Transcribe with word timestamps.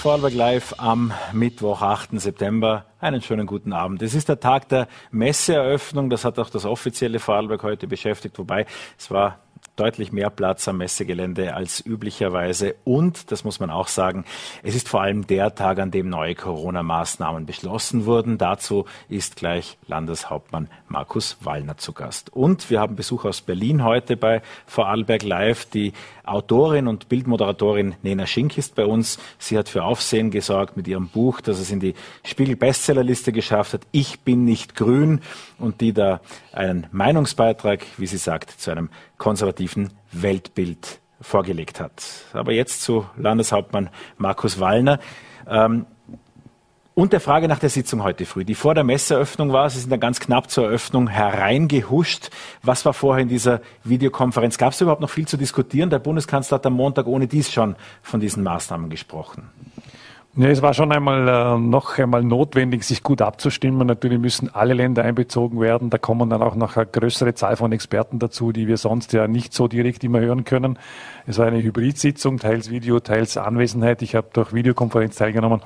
Vorarlberg 0.00 0.32
Live 0.32 0.74
am 0.78 1.12
Mittwoch, 1.34 1.82
8. 1.82 2.18
September. 2.18 2.86
Einen 3.00 3.20
schönen 3.20 3.46
guten 3.46 3.74
Abend. 3.74 4.00
Es 4.00 4.14
ist 4.14 4.30
der 4.30 4.40
Tag 4.40 4.66
der 4.70 4.88
Messeeröffnung. 5.10 6.08
Das 6.08 6.24
hat 6.24 6.38
auch 6.38 6.48
das 6.48 6.64
offizielle 6.64 7.18
Vorarlberg 7.18 7.62
heute 7.62 7.86
beschäftigt, 7.86 8.38
wobei 8.38 8.64
es 8.98 9.10
war 9.10 9.40
deutlich 9.76 10.12
mehr 10.12 10.30
Platz 10.30 10.68
am 10.68 10.78
Messegelände 10.78 11.54
als 11.54 11.84
üblicherweise. 11.84 12.76
Und, 12.84 13.30
das 13.30 13.44
muss 13.44 13.60
man 13.60 13.70
auch 13.70 13.88
sagen, 13.88 14.24
es 14.62 14.74
ist 14.74 14.88
vor 14.88 15.00
allem 15.00 15.26
der 15.26 15.54
Tag, 15.54 15.78
an 15.78 15.90
dem 15.90 16.08
neue 16.08 16.34
Corona-Maßnahmen 16.34 17.46
beschlossen 17.46 18.04
wurden. 18.04 18.36
Dazu 18.36 18.84
ist 19.08 19.36
gleich 19.36 19.78
Landeshauptmann 19.86 20.68
Markus 20.88 21.38
Wallner 21.40 21.78
zu 21.78 21.92
Gast. 21.92 22.30
Und 22.30 22.70
wir 22.70 22.80
haben 22.80 22.96
Besuch 22.96 23.24
aus 23.24 23.40
Berlin 23.40 23.84
heute 23.84 24.16
bei 24.16 24.42
Vorarlberg 24.66 25.22
Live. 25.22 25.66
Die 25.66 25.92
Autorin 26.30 26.86
und 26.86 27.08
Bildmoderatorin 27.08 27.96
Nena 28.02 28.26
Schink 28.26 28.56
ist 28.56 28.74
bei 28.74 28.84
uns. 28.84 29.18
Sie 29.38 29.58
hat 29.58 29.68
für 29.68 29.84
Aufsehen 29.84 30.30
gesorgt 30.30 30.76
mit 30.76 30.86
ihrem 30.86 31.08
Buch, 31.08 31.40
das 31.40 31.58
es 31.58 31.70
in 31.70 31.80
die 31.80 31.94
Spiegel-Bestsellerliste 32.24 33.32
geschafft 33.32 33.74
hat. 33.74 33.82
Ich 33.90 34.20
bin 34.20 34.44
nicht 34.44 34.76
grün 34.76 35.20
und 35.58 35.80
die 35.80 35.92
da 35.92 36.20
einen 36.52 36.86
Meinungsbeitrag, 36.92 37.84
wie 37.96 38.06
sie 38.06 38.18
sagt, 38.18 38.50
zu 38.50 38.70
einem 38.70 38.90
konservativen 39.18 39.90
Weltbild 40.12 41.00
vorgelegt 41.20 41.80
hat. 41.80 42.02
Aber 42.32 42.52
jetzt 42.52 42.82
zu 42.82 43.06
Landeshauptmann 43.16 43.90
Markus 44.16 44.60
Wallner. 44.60 45.00
Ähm, 45.48 45.86
und 47.00 47.14
der 47.14 47.20
Frage 47.20 47.48
nach 47.48 47.58
der 47.58 47.70
Sitzung 47.70 48.02
heute 48.02 48.26
früh, 48.26 48.44
die 48.44 48.54
vor 48.54 48.74
der 48.74 48.84
Messeeröffnung 48.84 49.54
war. 49.54 49.70
Sie 49.70 49.80
sind 49.80 49.88
dann 49.88 50.00
ganz 50.00 50.20
knapp 50.20 50.50
zur 50.50 50.66
Eröffnung 50.66 51.08
hereingehuscht. 51.08 52.28
Was 52.62 52.84
war 52.84 52.92
vorher 52.92 53.22
in 53.22 53.28
dieser 53.30 53.62
Videokonferenz? 53.84 54.58
Gab 54.58 54.74
es 54.74 54.82
überhaupt 54.82 55.00
noch 55.00 55.08
viel 55.08 55.26
zu 55.26 55.38
diskutieren? 55.38 55.88
Der 55.88 55.98
Bundeskanzler 55.98 56.56
hat 56.56 56.66
am 56.66 56.74
Montag 56.74 57.06
ohne 57.06 57.26
dies 57.26 57.50
schon 57.50 57.74
von 58.02 58.20
diesen 58.20 58.42
Maßnahmen 58.42 58.90
gesprochen. 58.90 59.48
Ja, 60.36 60.48
es 60.48 60.62
war 60.62 60.74
schon 60.74 60.92
einmal 60.92 61.26
äh, 61.26 61.58
noch 61.58 61.98
einmal 61.98 62.22
notwendig, 62.22 62.84
sich 62.84 63.02
gut 63.02 63.20
abzustimmen. 63.20 63.84
Natürlich 63.84 64.20
müssen 64.20 64.48
alle 64.54 64.74
Länder 64.74 65.02
einbezogen 65.02 65.60
werden. 65.60 65.90
Da 65.90 65.98
kommen 65.98 66.30
dann 66.30 66.40
auch 66.40 66.54
noch 66.54 66.76
eine 66.76 66.86
größere 66.86 67.34
Zahl 67.34 67.56
von 67.56 67.72
Experten 67.72 68.20
dazu, 68.20 68.52
die 68.52 68.68
wir 68.68 68.76
sonst 68.76 69.12
ja 69.12 69.26
nicht 69.26 69.52
so 69.52 69.66
direkt 69.66 70.04
immer 70.04 70.20
hören 70.20 70.44
können. 70.44 70.78
Es 71.26 71.38
war 71.38 71.46
eine 71.46 71.60
Hybridsitzung, 71.60 72.38
teils 72.38 72.70
Video, 72.70 73.00
teils 73.00 73.36
Anwesenheit. 73.36 74.02
Ich 74.02 74.14
habe 74.14 74.28
durch 74.32 74.54
Videokonferenz 74.54 75.16
teilgenommen 75.16 75.62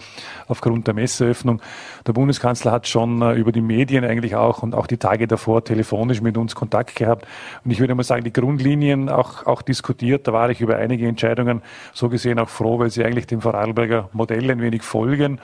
aufgrund 0.49 0.87
der 0.87 0.95
Messeöffnung. 0.95 1.61
Der 2.07 2.15
Bundeskanzler 2.15 2.73
hat 2.73 2.89
schon 2.89 3.21
äh, 3.21 3.35
über 3.35 3.53
die 3.53 3.61
Medien 3.61 4.03
eigentlich 4.03 4.35
auch 4.35 4.63
und 4.63 4.75
auch 4.75 4.87
die 4.87 4.97
Tage 4.97 5.29
davor 5.29 5.63
telefonisch 5.63 6.23
mit 6.23 6.39
uns 6.39 6.55
Kontakt 6.55 6.97
gehabt. 6.97 7.27
Und 7.67 7.71
ich 7.71 7.81
würde 7.81 7.95
mal 7.95 8.03
sagen, 8.03 8.25
die 8.25 8.33
Grundlinien 8.33 9.11
auch, 9.11 9.45
auch 9.45 9.61
diskutiert. 9.61 10.27
Da 10.27 10.33
war 10.33 10.49
ich 10.49 10.63
über 10.63 10.79
einige 10.79 11.07
Entscheidungen 11.07 11.61
so 11.93 12.09
gesehen 12.09 12.39
auch 12.39 12.49
froh, 12.49 12.79
weil 12.79 12.89
sie 12.89 13.05
eigentlich 13.05 13.27
dem 13.27 13.43
Vorarlberger 13.43 14.09
Modell 14.15 14.54
ein 14.55 14.63
wenig 14.63 14.83
folgen. 14.83 15.41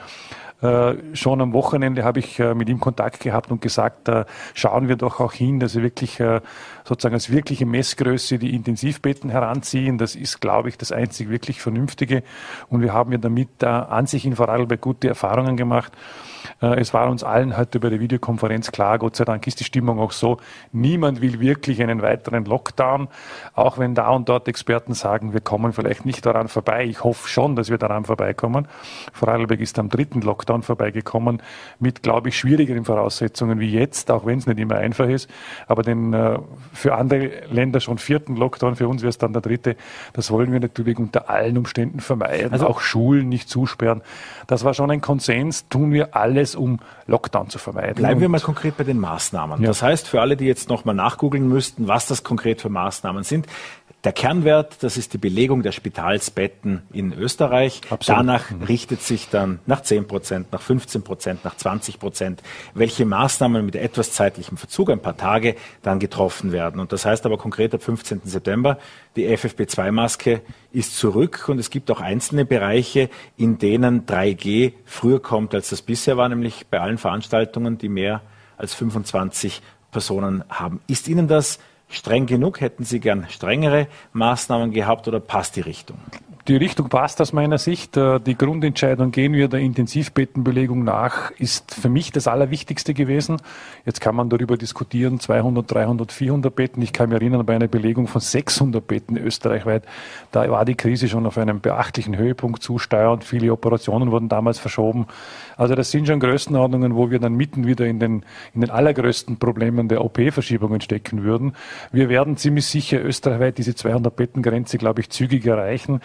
Äh, 0.61 1.15
schon 1.15 1.41
am 1.41 1.53
Wochenende 1.53 2.03
habe 2.03 2.19
ich 2.19 2.39
äh, 2.39 2.53
mit 2.53 2.69
ihm 2.69 2.79
Kontakt 2.79 3.19
gehabt 3.19 3.49
und 3.49 3.61
gesagt, 3.61 4.07
äh, 4.07 4.25
schauen 4.53 4.87
wir 4.87 4.95
doch 4.95 5.19
auch 5.19 5.33
hin, 5.33 5.59
dass 5.59 5.75
wir 5.75 5.83
wirklich 5.83 6.21
sozusagen 6.83 7.15
als 7.15 7.31
wirkliche 7.31 7.65
Messgröße 7.65 8.37
die 8.37 8.53
Intensivbetten 8.55 9.29
heranziehen. 9.29 9.97
Das 9.97 10.15
ist, 10.15 10.41
glaube 10.41 10.69
ich, 10.69 10.77
das 10.77 10.91
einzig 10.91 11.29
wirklich 11.29 11.61
Vernünftige. 11.61 12.23
Und 12.69 12.81
wir 12.81 12.93
haben 12.93 13.11
ja 13.11 13.17
damit 13.17 13.63
an 13.63 14.05
sich 14.07 14.25
in 14.25 14.35
Vorarlberg 14.35 14.81
gute 14.81 15.07
Erfahrungen 15.07 15.57
gemacht. 15.57 15.93
Es 16.59 16.93
war 16.93 17.09
uns 17.09 17.23
allen 17.23 17.55
heute 17.57 17.79
bei 17.79 17.89
der 17.89 17.99
Videokonferenz 17.99 18.71
klar, 18.71 18.97
Gott 18.99 19.15
sei 19.15 19.25
Dank 19.25 19.45
ist 19.47 19.59
die 19.59 19.63
Stimmung 19.63 19.99
auch 19.99 20.11
so, 20.11 20.37
niemand 20.71 21.21
will 21.21 21.39
wirklich 21.39 21.81
einen 21.81 22.01
weiteren 22.01 22.45
Lockdown, 22.45 23.07
auch 23.53 23.77
wenn 23.77 23.93
da 23.93 24.09
und 24.09 24.27
dort 24.27 24.47
Experten 24.47 24.93
sagen, 24.93 25.33
wir 25.33 25.41
kommen 25.41 25.73
vielleicht 25.73 26.05
nicht 26.05 26.25
daran 26.25 26.47
vorbei. 26.47 26.85
Ich 26.85 27.03
hoffe 27.03 27.27
schon, 27.27 27.55
dass 27.55 27.69
wir 27.69 27.77
daran 27.77 28.05
vorbeikommen. 28.05 28.67
Vorarlberg 29.13 29.59
ist 29.59 29.77
am 29.77 29.89
dritten 29.89 30.21
Lockdown 30.21 30.50
vorbeigekommen 30.61 31.41
mit, 31.79 32.03
glaube 32.03 32.29
ich, 32.29 32.37
schwierigeren 32.37 32.83
Voraussetzungen 32.83 33.59
wie 33.59 33.71
jetzt, 33.71 34.11
auch 34.11 34.25
wenn 34.25 34.39
es 34.39 34.47
nicht 34.47 34.59
immer 34.59 34.75
einfach 34.75 35.07
ist. 35.07 35.29
Aber 35.67 35.83
den 35.83 36.13
äh, 36.13 36.37
für 36.73 36.95
andere 36.95 37.31
Länder 37.49 37.79
schon 37.79 37.97
vierten 37.97 38.35
Lockdown, 38.35 38.75
für 38.75 38.87
uns 38.87 39.01
wäre 39.01 39.09
es 39.09 39.17
dann 39.17 39.31
der 39.31 39.41
dritte. 39.41 39.77
Das 40.13 40.31
wollen 40.31 40.51
wir 40.51 40.59
natürlich 40.59 40.99
unter 40.99 41.29
allen 41.29 41.57
Umständen 41.57 42.01
vermeiden. 42.01 42.51
Also 42.51 42.67
auch 42.67 42.81
Schulen 42.81 43.29
nicht 43.29 43.49
zusperren. 43.49 44.01
Das 44.47 44.65
war 44.65 44.73
schon 44.73 44.91
ein 44.91 44.99
Konsens, 44.99 45.69
tun 45.69 45.93
wir 45.93 46.15
alles 46.15 46.41
alles, 46.41 46.55
um 46.55 46.79
Lockdown 47.07 47.49
zu 47.49 47.59
vermeiden. 47.59 47.95
Bleiben 47.95 48.19
wir 48.19 48.29
mal 48.29 48.39
konkret 48.39 48.77
bei 48.77 48.83
den 48.83 48.99
Maßnahmen. 48.99 49.61
Ja. 49.61 49.67
Das 49.67 49.81
heißt, 49.81 50.07
für 50.07 50.21
alle, 50.21 50.37
die 50.37 50.45
jetzt 50.45 50.69
nochmal 50.69 50.95
nachgoogeln 50.95 51.47
müssten, 51.47 51.87
was 51.87 52.07
das 52.07 52.23
konkret 52.23 52.61
für 52.61 52.69
Maßnahmen 52.69 53.23
sind, 53.23 53.47
der 54.03 54.13
Kernwert, 54.13 54.81
das 54.81 54.97
ist 54.97 55.13
die 55.13 55.19
Belegung 55.19 55.61
der 55.61 55.71
Spitalsbetten 55.71 56.81
in 56.91 57.13
Österreich. 57.13 57.81
Absolut. 57.89 58.19
Danach 58.19 58.49
mhm. 58.49 58.63
richtet 58.63 59.03
sich 59.03 59.29
dann 59.29 59.59
nach 59.67 59.81
10 59.81 60.07
Prozent, 60.07 60.51
nach 60.51 60.61
15 60.61 61.03
Prozent, 61.03 61.45
nach 61.45 61.55
20 61.55 61.99
Prozent, 61.99 62.41
welche 62.73 63.05
Maßnahmen 63.05 63.63
mit 63.63 63.75
etwas 63.75 64.11
zeitlichem 64.11 64.57
Verzug, 64.57 64.89
ein 64.89 65.01
paar 65.01 65.17
Tage, 65.17 65.55
dann 65.83 65.99
getroffen 65.99 66.51
werden. 66.51 66.79
Und 66.81 66.91
das 66.91 67.05
heißt 67.05 67.25
aber 67.27 67.37
konkret 67.37 67.75
ab 67.75 67.83
15. 67.83 68.21
September, 68.23 68.79
die 69.15 69.27
FFP2-Maske 69.27 70.41
ist 70.71 70.97
zurück 70.97 71.47
und 71.47 71.59
es 71.59 71.69
gibt 71.69 71.91
auch 71.91 72.01
einzelne 72.01 72.43
Bereiche, 72.43 73.09
in 73.37 73.59
denen 73.59 74.07
3G 74.07 74.73
früher 74.85 75.21
kommt, 75.21 75.53
als 75.53 75.69
das 75.69 75.83
bisher 75.83 76.17
war, 76.17 76.27
nämlich 76.27 76.65
bei 76.67 76.79
allen 76.79 76.97
Veranstaltungen, 76.97 77.77
die 77.77 77.89
mehr 77.89 78.21
als 78.57 78.73
25 78.73 79.61
Personen 79.91 80.43
haben. 80.49 80.79
Ist 80.87 81.07
Ihnen 81.07 81.27
das 81.27 81.59
streng 81.91 82.25
genug? 82.25 82.61
Hätten 82.61 82.83
Sie 82.83 82.99
gern 82.99 83.27
strengere 83.29 83.87
Maßnahmen 84.13 84.71
gehabt 84.71 85.07
oder 85.07 85.19
passt 85.19 85.55
die 85.55 85.61
Richtung? 85.61 85.97
Die 86.51 86.57
Richtung 86.57 86.89
passt 86.89 87.21
aus 87.21 87.31
meiner 87.31 87.57
Sicht. 87.57 87.95
Äh, 87.95 88.19
die 88.19 88.37
Grundentscheidung, 88.37 89.11
gehen 89.11 89.31
wir 89.31 89.47
der 89.47 89.61
Intensivbettenbelegung 89.61 90.83
nach, 90.83 91.31
ist 91.31 91.73
für 91.73 91.87
mich 91.87 92.11
das 92.11 92.27
Allerwichtigste 92.27 92.93
gewesen. 92.93 93.37
Jetzt 93.85 94.01
kann 94.01 94.17
man 94.17 94.27
darüber 94.27 94.57
diskutieren, 94.57 95.21
200, 95.21 95.71
300, 95.71 96.11
400 96.11 96.53
Betten. 96.53 96.81
Ich 96.81 96.91
kann 96.91 97.07
mich 97.07 97.21
erinnern, 97.21 97.45
bei 97.45 97.55
einer 97.55 97.69
Belegung 97.69 98.07
von 98.07 98.19
600 98.19 98.85
Betten 98.85 99.15
österreichweit, 99.15 99.85
da 100.33 100.51
war 100.51 100.65
die 100.65 100.75
Krise 100.75 101.07
schon 101.07 101.25
auf 101.25 101.37
einem 101.37 101.61
beachtlichen 101.61 102.17
Höhepunkt 102.17 102.61
zusteuernd. 102.61 103.23
Viele 103.23 103.53
Operationen 103.53 104.11
wurden 104.11 104.27
damals 104.27 104.59
verschoben. 104.59 105.07
Also 105.55 105.73
das 105.75 105.89
sind 105.89 106.07
schon 106.07 106.19
Größenordnungen, 106.19 106.97
wo 106.97 107.11
wir 107.11 107.19
dann 107.19 107.35
mitten 107.35 107.65
wieder 107.65 107.85
in 107.85 108.01
den, 108.01 108.25
in 108.53 108.59
den 108.59 108.71
allergrößten 108.71 109.37
Problemen 109.37 109.87
der 109.87 110.03
OP-Verschiebungen 110.03 110.81
stecken 110.81 111.23
würden. 111.23 111.53
Wir 111.93 112.09
werden 112.09 112.35
ziemlich 112.35 112.65
sicher 112.65 113.01
österreichweit 113.01 113.57
diese 113.57 113.73
200 113.73 114.13
Bettengrenze, 114.13 114.77
glaube 114.77 114.99
ich, 114.99 115.09
zügig 115.11 115.45
erreichen. 115.45 116.01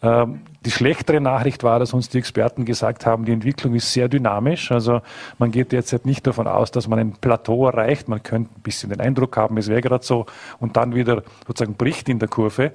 Ähm, 0.00 0.42
die 0.64 0.70
schlechtere 0.70 1.20
Nachricht 1.20 1.64
war, 1.64 1.78
dass 1.78 1.92
uns 1.92 2.08
die 2.08 2.18
Experten 2.18 2.64
gesagt 2.64 3.06
haben, 3.06 3.24
die 3.24 3.32
Entwicklung 3.32 3.74
ist 3.74 3.92
sehr 3.92 4.08
dynamisch. 4.08 4.70
Also 4.70 5.00
man 5.38 5.50
geht 5.50 5.72
derzeit 5.72 6.04
nicht 6.04 6.26
davon 6.26 6.46
aus, 6.46 6.70
dass 6.70 6.88
man 6.88 6.98
ein 6.98 7.12
Plateau 7.12 7.66
erreicht. 7.66 8.08
Man 8.08 8.22
könnte 8.22 8.52
ein 8.56 8.62
bisschen 8.62 8.90
den 8.90 9.00
Eindruck 9.00 9.36
haben, 9.36 9.56
es 9.56 9.68
wäre 9.68 9.80
gerade 9.80 10.04
so 10.04 10.26
und 10.60 10.76
dann 10.76 10.94
wieder 10.94 11.22
sozusagen 11.46 11.74
bricht 11.74 12.08
in 12.08 12.18
der 12.18 12.28
Kurve. 12.28 12.72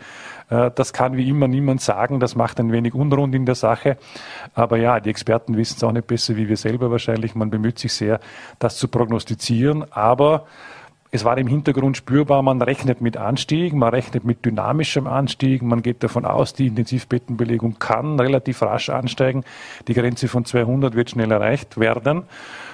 Äh, 0.49 0.71
das 0.75 0.91
kann 0.91 1.15
wie 1.15 1.27
immer 1.29 1.47
niemand 1.47 1.81
sagen. 1.81 2.19
Das 2.19 2.35
macht 2.35 2.59
ein 2.59 2.71
wenig 2.71 2.93
unrund 2.93 3.35
in 3.35 3.45
der 3.45 3.55
Sache. 3.55 3.97
Aber 4.53 4.77
ja, 4.77 4.99
die 4.99 5.09
Experten 5.09 5.55
wissen 5.55 5.75
es 5.77 5.83
auch 5.83 5.91
nicht 5.91 6.07
besser 6.07 6.35
wie 6.35 6.49
wir 6.49 6.57
selber 6.57 6.91
wahrscheinlich. 6.91 7.35
Man 7.35 7.49
bemüht 7.49 7.79
sich 7.79 7.93
sehr, 7.93 8.19
das 8.59 8.77
zu 8.77 8.87
prognostizieren. 8.87 9.85
Aber 9.91 10.45
es 11.15 11.23
war 11.23 11.37
im 11.37 11.45
Hintergrund 11.45 11.95
spürbar, 11.95 12.41
man 12.41 12.59
rechnet 12.59 12.99
mit 12.99 13.17
Anstieg, 13.17 13.73
man 13.73 13.89
rechnet 13.89 14.25
mit 14.25 14.43
dynamischem 14.43 15.05
Anstieg, 15.05 15.61
man 15.61 15.83
geht 15.83 16.01
davon 16.01 16.25
aus, 16.25 16.55
die 16.55 16.65
Intensivbettenbelegung 16.65 17.77
kann 17.77 18.19
relativ 18.19 18.63
rasch 18.63 18.89
ansteigen. 18.89 19.43
Die 19.87 19.93
Grenze 19.93 20.27
von 20.27 20.43
200 20.43 20.95
wird 20.95 21.11
schnell 21.11 21.29
erreicht 21.29 21.79
werden 21.79 22.23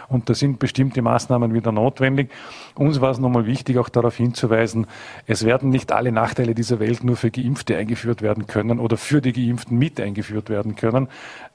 und 0.10 0.30
da 0.30 0.34
sind 0.34 0.60
bestimmte 0.60 1.02
Maßnahmen 1.02 1.54
wieder 1.54 1.72
notwendig. 1.72 2.32
Uns 2.76 3.00
war 3.00 3.12
es 3.12 3.20
nochmal 3.20 3.46
wichtig, 3.46 3.78
auch 3.78 3.90
darauf 3.90 4.18
hinzuweisen, 4.18 4.88
es 5.28 5.46
werden 5.46 5.70
nicht 5.70 5.92
alle 5.92 6.12
Nachteile 6.12 6.56
dieser 6.56 6.80
Welt 6.80 7.04
nur 7.04 7.16
für 7.16 7.32
Geimpfte 7.32 7.78
eingeführt 7.78 8.22
werden 8.22 8.48
können 8.48 8.80
oder 8.80 8.98
für 8.98 9.22
die 9.22 9.34
Geimpften 9.34 9.78
mit 9.78 10.00
eingeführt 10.00 10.50
werden 10.50 10.76
können. 10.76 11.08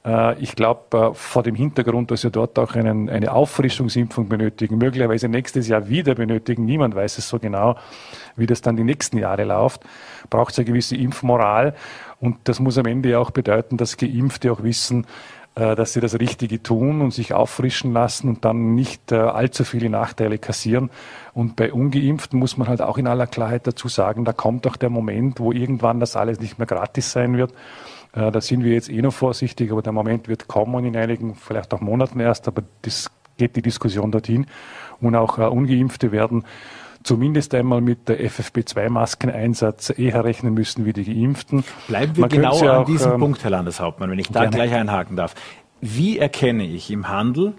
Äh, 0.05 0.39
ich 0.41 0.55
glaube, 0.55 0.97
äh, 0.97 1.13
vor 1.13 1.43
dem 1.43 1.55
Hintergrund, 1.55 2.11
dass 2.11 2.23
wir 2.23 2.31
dort 2.31 2.57
auch 2.57 2.75
einen, 2.75 3.09
eine 3.09 3.33
Auffrischungsimpfung 3.33 4.29
benötigen, 4.29 4.77
möglicherweise 4.77 5.27
nächstes 5.27 5.67
Jahr 5.67 5.89
wieder 5.89 6.15
benötigen, 6.15 6.65
niemand 6.75 6.93
weiß 6.93 7.17
es 7.17 7.29
so 7.29 7.39
genau, 7.39 7.77
wie 8.35 8.47
das 8.47 8.61
dann 8.61 8.75
die 8.75 8.83
nächsten 8.83 9.17
Jahre 9.17 9.45
läuft, 9.45 9.81
braucht 10.29 10.51
es 10.51 10.59
eine 10.59 10.65
gewisse 10.65 10.97
Impfmoral. 10.97 11.73
Und 12.19 12.37
das 12.43 12.59
muss 12.59 12.77
am 12.77 12.85
Ende 12.85 13.17
auch 13.17 13.31
bedeuten, 13.31 13.77
dass 13.77 13.95
Geimpfte 13.95 14.51
auch 14.51 14.61
wissen, 14.61 15.05
äh, 15.55 15.75
dass 15.75 15.93
sie 15.93 16.01
das 16.01 16.19
Richtige 16.19 16.61
tun 16.61 16.99
und 16.99 17.13
sich 17.13 17.33
auffrischen 17.33 17.93
lassen 17.93 18.27
und 18.27 18.43
dann 18.43 18.75
nicht 18.75 19.13
äh, 19.13 19.15
allzu 19.15 19.63
viele 19.63 19.89
Nachteile 19.89 20.37
kassieren. 20.37 20.89
Und 21.33 21.55
bei 21.55 21.71
Ungeimpften 21.71 22.37
muss 22.37 22.57
man 22.57 22.67
halt 22.67 22.81
auch 22.81 22.97
in 22.97 23.07
aller 23.07 23.27
Klarheit 23.27 23.65
dazu 23.65 23.87
sagen, 23.87 24.25
da 24.25 24.33
kommt 24.33 24.67
auch 24.67 24.75
der 24.75 24.89
Moment, 24.89 25.39
wo 25.39 25.53
irgendwann 25.53 26.01
das 26.01 26.17
alles 26.17 26.41
nicht 26.41 26.59
mehr 26.59 26.67
gratis 26.67 27.13
sein 27.13 27.37
wird. 27.37 27.53
Äh, 28.13 28.31
da 28.31 28.41
sind 28.41 28.65
wir 28.65 28.73
jetzt 28.73 28.89
eh 28.89 29.01
noch 29.01 29.13
vorsichtig, 29.13 29.71
aber 29.71 29.81
der 29.81 29.93
Moment 29.93 30.27
wird 30.27 30.49
kommen 30.49 30.83
in 30.83 30.97
einigen, 30.97 31.35
vielleicht 31.35 31.73
auch 31.73 31.79
Monaten 31.79 32.19
erst, 32.19 32.49
aber 32.49 32.63
das 32.81 33.09
geht 33.37 33.55
die 33.55 33.61
Diskussion 33.61 34.11
dorthin. 34.11 34.47
Und 35.01 35.15
auch 35.15 35.37
Ungeimpfte 35.37 36.11
werden 36.11 36.43
zumindest 37.03 37.53
einmal 37.53 37.81
mit 37.81 38.09
der 38.09 38.19
FFP2-Maskeneinsatz 38.19 39.97
eher 39.97 40.23
rechnen 40.23 40.53
müssen 40.53 40.85
wie 40.85 40.93
die 40.93 41.05
Geimpften. 41.05 41.63
Bleiben 41.87 42.15
wir 42.15 42.21
Man 42.21 42.29
genau 42.29 42.59
an 42.59 42.69
auch, 42.69 42.85
diesem 42.85 43.13
ähm, 43.13 43.19
Punkt, 43.19 43.43
Herr 43.43 43.51
Landeshauptmann, 43.51 44.09
wenn 44.09 44.19
ich 44.19 44.27
da 44.27 44.41
gerne. 44.41 44.55
gleich 44.55 44.73
einhaken 44.73 45.15
darf. 45.15 45.35
Wie 45.81 46.17
erkenne 46.17 46.65
ich 46.65 46.89
im 46.89 47.07
Handel 47.07 47.53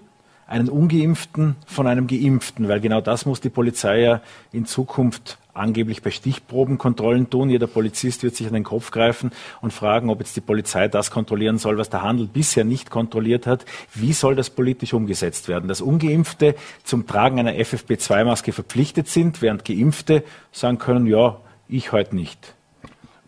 einen 0.47 0.69
Ungeimpften 0.69 1.55
von 1.65 1.87
einem 1.87 2.07
Geimpften? 2.07 2.67
Weil 2.67 2.79
genau 2.79 3.01
das 3.01 3.25
muss 3.25 3.41
die 3.41 3.49
Polizei 3.49 4.01
ja 4.01 4.21
in 4.51 4.65
Zukunft 4.65 5.37
angeblich 5.57 6.01
bei 6.01 6.11
Stichprobenkontrollen 6.11 7.29
tun. 7.29 7.49
Jeder 7.49 7.67
Polizist 7.67 8.23
wird 8.23 8.35
sich 8.35 8.47
an 8.47 8.53
den 8.53 8.63
Kopf 8.63 8.91
greifen 8.91 9.31
und 9.61 9.73
fragen, 9.73 10.09
ob 10.09 10.19
jetzt 10.19 10.35
die 10.35 10.41
Polizei 10.41 10.87
das 10.87 11.11
kontrollieren 11.11 11.57
soll, 11.57 11.77
was 11.77 11.89
der 11.89 12.03
Handel 12.03 12.27
bisher 12.27 12.63
nicht 12.63 12.89
kontrolliert 12.89 13.47
hat. 13.47 13.65
Wie 13.93 14.13
soll 14.13 14.35
das 14.35 14.49
politisch 14.49 14.93
umgesetzt 14.93 15.47
werden? 15.47 15.67
Dass 15.67 15.81
Ungeimpfte 15.81 16.55
zum 16.83 17.07
Tragen 17.07 17.39
einer 17.39 17.53
FFP2-Maske 17.53 18.53
verpflichtet 18.53 19.07
sind, 19.07 19.41
während 19.41 19.65
Geimpfte 19.65 20.23
sagen 20.51 20.77
können, 20.77 21.07
ja, 21.07 21.37
ich 21.67 21.91
heute 21.91 22.15
nicht. 22.15 22.56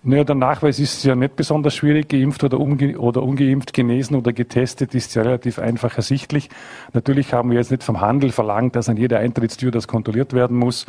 Naja, 0.01 0.23
der 0.23 0.35
Nachweis 0.35 0.79
ist 0.79 1.03
ja 1.03 1.13
nicht 1.13 1.35
besonders 1.35 1.75
schwierig. 1.75 2.07
Geimpft 2.07 2.41
oder, 2.45 2.57
unge 2.57 2.97
oder 2.97 3.21
ungeimpft, 3.21 3.73
genesen 3.73 4.15
oder 4.15 4.31
getestet 4.31 4.95
ist 4.95 5.13
ja 5.15 5.23
relativ 5.23 5.59
einfach 5.59 5.97
ersichtlich. 5.97 6.49
Natürlich 6.93 7.33
haben 7.33 7.51
wir 7.51 7.57
jetzt 7.57 7.69
nicht 7.69 7.83
vom 7.83 7.99
Handel 7.99 8.31
verlangt, 8.31 8.77
dass 8.77 8.87
an 8.87 8.95
jeder 8.95 9.19
Eintrittstür 9.19 9.71
das 9.71 9.89
kontrolliert 9.89 10.31
werden 10.31 10.55
muss. 10.55 10.85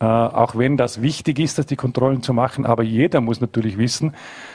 Äh, 0.00 0.06
auch 0.06 0.56
wenn 0.56 0.78
das 0.78 1.02
wichtig 1.02 1.40
ist, 1.40 1.58
dass 1.58 1.66
die 1.66 1.76
Kontrollen 1.76 2.22
zu 2.22 2.32
machen. 2.32 2.64
Aber 2.64 2.82
jeder 2.82 3.20
muss 3.20 3.42
natürlich 3.42 3.76
wissen, 3.76 4.14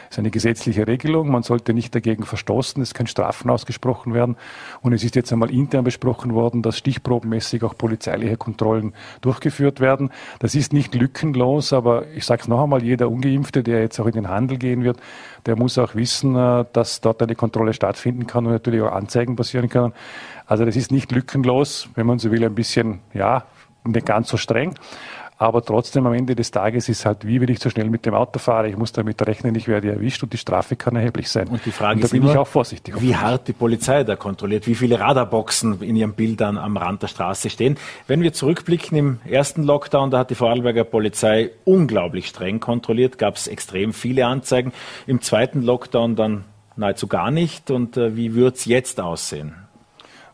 es 0.09 0.15
ist 0.15 0.19
eine 0.19 0.31
gesetzliche 0.31 0.87
Regelung. 0.87 1.29
Man 1.29 1.43
sollte 1.43 1.71
nicht 1.71 1.93
dagegen 1.93 2.23
verstoßen. 2.23 2.81
Es 2.81 2.95
können 2.95 3.05
Strafen 3.05 3.51
ausgesprochen 3.51 4.15
werden. 4.15 4.37
Und 4.81 4.93
es 4.93 5.03
ist 5.03 5.15
jetzt 5.15 5.31
einmal 5.31 5.51
intern 5.51 5.83
besprochen 5.83 6.33
worden, 6.33 6.63
dass 6.63 6.79
stichprobenmäßig 6.79 7.63
auch 7.63 7.77
polizeiliche 7.77 8.35
Kontrollen 8.35 8.93
durchgeführt 9.21 9.79
werden. 9.79 10.09
Das 10.39 10.55
ist 10.55 10.73
nicht 10.73 10.95
lückenlos, 10.95 11.73
aber 11.73 12.07
ich 12.15 12.25
sage 12.25 12.41
es 12.41 12.47
noch 12.47 12.63
einmal, 12.63 12.83
jeder 12.83 13.07
Ungeimpfte, 13.07 13.61
der 13.61 13.81
jetzt 13.81 13.99
auch 13.99 14.07
in 14.07 14.13
den 14.13 14.29
Handel 14.29 14.57
gehen 14.57 14.83
wird, 14.83 14.97
der 15.45 15.55
muss 15.55 15.77
auch 15.77 15.93
wissen, 15.93 16.35
äh, 16.35 16.65
dass 16.73 17.01
dort 17.01 17.21
eine 17.21 17.35
Kontrolle 17.35 17.73
stattfinden 17.73 18.25
kann 18.25 18.47
und 18.47 18.51
natürlich 18.51 18.81
auch 18.81 18.91
Anzeigen 18.91 19.35
passieren 19.35 19.69
können. 19.69 19.93
Also 20.47 20.65
das 20.65 20.75
ist 20.75 20.91
nicht 20.91 21.11
lückenlos, 21.11 21.87
wenn 21.93 22.07
man 22.07 22.17
so 22.17 22.31
will, 22.31 22.43
ein 22.43 22.55
bisschen, 22.55 23.01
ja, 23.13 23.43
nicht 23.83 24.05
ganz 24.05 24.29
so 24.29 24.37
streng. 24.37 24.73
Aber 25.41 25.63
trotzdem 25.63 26.05
am 26.05 26.11
Ende 26.11 26.35
des 26.35 26.51
Tages 26.51 26.89
ist 26.89 27.05
halt, 27.05 27.25
wie 27.25 27.39
wenn 27.39 27.47
ich 27.47 27.61
zu 27.61 27.69
schnell 27.69 27.89
mit 27.89 28.05
dem 28.05 28.13
Auto 28.13 28.39
fahre, 28.39 28.67
ich 28.67 28.75
muss 28.75 28.91
damit 28.91 29.25
rechnen, 29.25 29.55
ich 29.55 29.69
werde 29.69 29.89
erwischt 29.89 30.21
und 30.21 30.33
die 30.33 30.37
Strafe 30.37 30.75
kann 30.75 30.97
erheblich 30.97 31.29
sein. 31.29 31.47
Und 31.47 31.65
die 31.65 31.71
Frage 31.71 31.95
und 31.95 32.01
da 32.01 32.05
ist 32.07 32.11
bin 32.11 32.23
immer, 32.23 32.31
ich 32.33 32.37
auch 32.37 32.47
vorsichtig. 32.47 33.01
Wie 33.01 33.15
hart 33.15 33.47
die 33.47 33.53
Polizei 33.53 34.03
da 34.03 34.17
kontrolliert, 34.17 34.67
wie 34.67 34.75
viele 34.75 34.99
Radarboxen 34.99 35.81
in 35.81 35.95
ihren 35.95 36.11
Bildern 36.11 36.57
am 36.57 36.75
Rand 36.75 37.03
der 37.03 37.07
Straße 37.07 37.49
stehen. 37.49 37.77
Wenn 38.05 38.21
wir 38.21 38.33
zurückblicken 38.33 38.97
im 38.97 39.19
ersten 39.23 39.63
Lockdown, 39.63 40.11
da 40.11 40.19
hat 40.19 40.29
die 40.29 40.35
Vorarlberger 40.35 40.83
Polizei 40.83 41.51
unglaublich 41.63 42.27
streng 42.27 42.59
kontrolliert, 42.59 43.17
gab 43.17 43.37
es 43.37 43.47
extrem 43.47 43.93
viele 43.93 44.25
Anzeigen. 44.25 44.73
Im 45.07 45.21
zweiten 45.21 45.61
Lockdown 45.61 46.17
dann 46.17 46.43
nahezu 46.75 47.07
gar 47.07 47.31
nicht. 47.31 47.71
Und 47.71 47.95
äh, 47.95 48.17
wie 48.17 48.35
wird 48.35 48.57
es 48.57 48.65
jetzt 48.65 48.99
aussehen? 48.99 49.53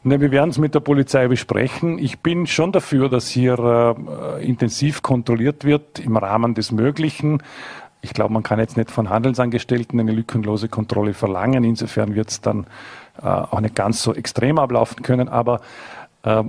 Ne, 0.08 0.22
wir 0.22 0.30
werden 0.30 0.52
es 0.52 0.60
mit 0.60 0.76
der 0.76 0.82
Polizei 0.82 1.28
besprechen. 1.28 1.98
Ich 1.98 2.20
bin 2.20 2.46
schon 2.46 2.72
dafür, 2.72 3.10
dass 3.10 3.28
hier 3.28 3.58
äh, 3.58 4.46
intensiv 4.46 5.02
kontrolliert 5.02 5.66
wird 5.66 5.98
im 5.98 6.16
Rahmen 6.16 6.54
des 6.54 6.72
Möglichen. 6.72 7.42
Ich 8.02 8.14
glaube, 8.14 8.32
man 8.32 8.44
kann 8.44 8.60
jetzt 8.60 8.78
nicht 8.78 8.92
von 8.92 9.10
Handelsangestellten 9.10 10.00
eine 10.00 10.12
lückenlose 10.12 10.70
Kontrolle 10.70 11.16
verlangen. 11.16 11.64
Insofern 11.64 12.14
wird 12.14 12.30
es 12.30 12.40
dann 12.40 12.68
äh, 13.20 13.26
auch 13.26 13.60
nicht 13.62 13.74
ganz 13.74 14.04
so 14.04 14.14
extrem 14.14 14.60
ablaufen 14.60 15.02
können. 15.02 15.28
Aber 15.28 15.62
äh, 16.22 16.44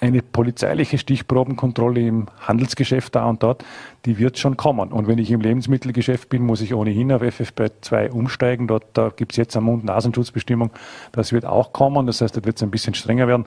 eine 0.00 0.22
polizeiliche 0.22 0.98
Stichprobenkontrolle 0.98 2.00
im 2.00 2.26
Handelsgeschäft 2.40 3.14
da 3.14 3.26
und 3.26 3.42
dort, 3.42 3.64
die 4.04 4.18
wird 4.18 4.38
schon 4.38 4.56
kommen. 4.56 4.92
Und 4.92 5.08
wenn 5.08 5.18
ich 5.18 5.30
im 5.30 5.40
Lebensmittelgeschäft 5.40 6.28
bin, 6.28 6.42
muss 6.42 6.60
ich 6.60 6.74
ohnehin 6.74 7.12
auf 7.12 7.22
FFP2 7.22 8.10
umsteigen. 8.10 8.68
Dort 8.68 9.16
gibt 9.16 9.32
es 9.32 9.36
jetzt 9.36 9.56
eine 9.56 9.66
Mund-Nasenschutzbestimmung. 9.66 10.70
Das 11.12 11.32
wird 11.32 11.44
auch 11.44 11.72
kommen. 11.72 12.06
Das 12.06 12.20
heißt, 12.20 12.36
da 12.36 12.44
wird 12.44 12.62
ein 12.62 12.70
bisschen 12.70 12.94
strenger 12.94 13.28
werden. 13.28 13.46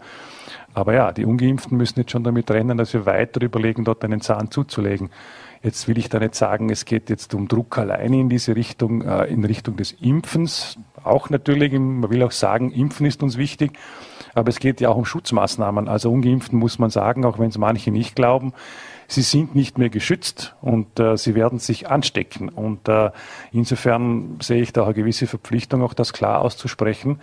Aber 0.74 0.94
ja, 0.94 1.12
die 1.12 1.26
Ungeimpften 1.26 1.78
müssen 1.78 2.00
jetzt 2.00 2.12
schon 2.12 2.24
damit 2.24 2.52
rennen, 2.52 2.78
dass 2.78 2.94
wir 2.94 3.06
weiter 3.06 3.42
überlegen, 3.42 3.86
dort 3.86 4.04
einen 4.04 4.22
Zahn 4.22 4.52
zuzulegen. 4.52 5.10
Jetzt 5.62 5.88
will 5.88 5.98
ich 5.98 6.08
da 6.08 6.20
nicht 6.20 6.36
sagen, 6.36 6.70
es 6.70 6.86
geht 6.86 7.10
jetzt 7.10 7.34
um 7.34 7.48
Druck 7.48 7.78
alleine 7.78 8.20
in 8.20 8.30
diese 8.30 8.56
Richtung, 8.56 9.02
äh, 9.02 9.26
in 9.26 9.44
Richtung 9.44 9.76
des 9.76 9.92
Impfens. 9.92 10.78
Auch 11.04 11.30
natürlich, 11.30 11.74
man 11.74 12.10
will 12.10 12.24
auch 12.24 12.32
sagen, 12.32 12.72
Impfen 12.72 13.06
ist 13.06 13.22
uns 13.24 13.38
wichtig. 13.38 13.74
Aber 14.34 14.50
es 14.50 14.60
geht 14.60 14.82
ja 14.82 14.90
auch 14.90 14.98
um 14.98 15.06
Schutzmaßnahmen. 15.06 15.88
Also 15.88 16.12
Ungeimpften 16.12 16.58
muss 16.58 16.80
man 16.80 16.90
sagen, 16.90 17.26
auch 17.26 17.40
wenn 17.40 17.50
es 17.50 17.58
manche 17.58 17.92
nicht 17.92 18.16
glauben, 18.16 18.54
sie 19.08 19.24
sind 19.24 19.56
nicht 19.56 19.78
mehr 19.78 19.90
geschützt 19.90 20.56
und 20.62 21.00
äh, 21.00 21.18
sie 21.18 21.36
werden 21.36 21.60
sich 21.60 21.90
anstecken. 21.90 22.50
Und 22.50 22.88
äh, 22.88 23.12
insofern 23.52 24.38
sehe 24.42 24.62
ich 24.62 24.72
da 24.72 24.86
eine 24.86 24.94
gewisse 24.94 25.28
Verpflichtung, 25.28 25.82
auch 25.82 25.94
das 25.94 26.14
klar 26.14 26.42
auszusprechen. 26.42 27.20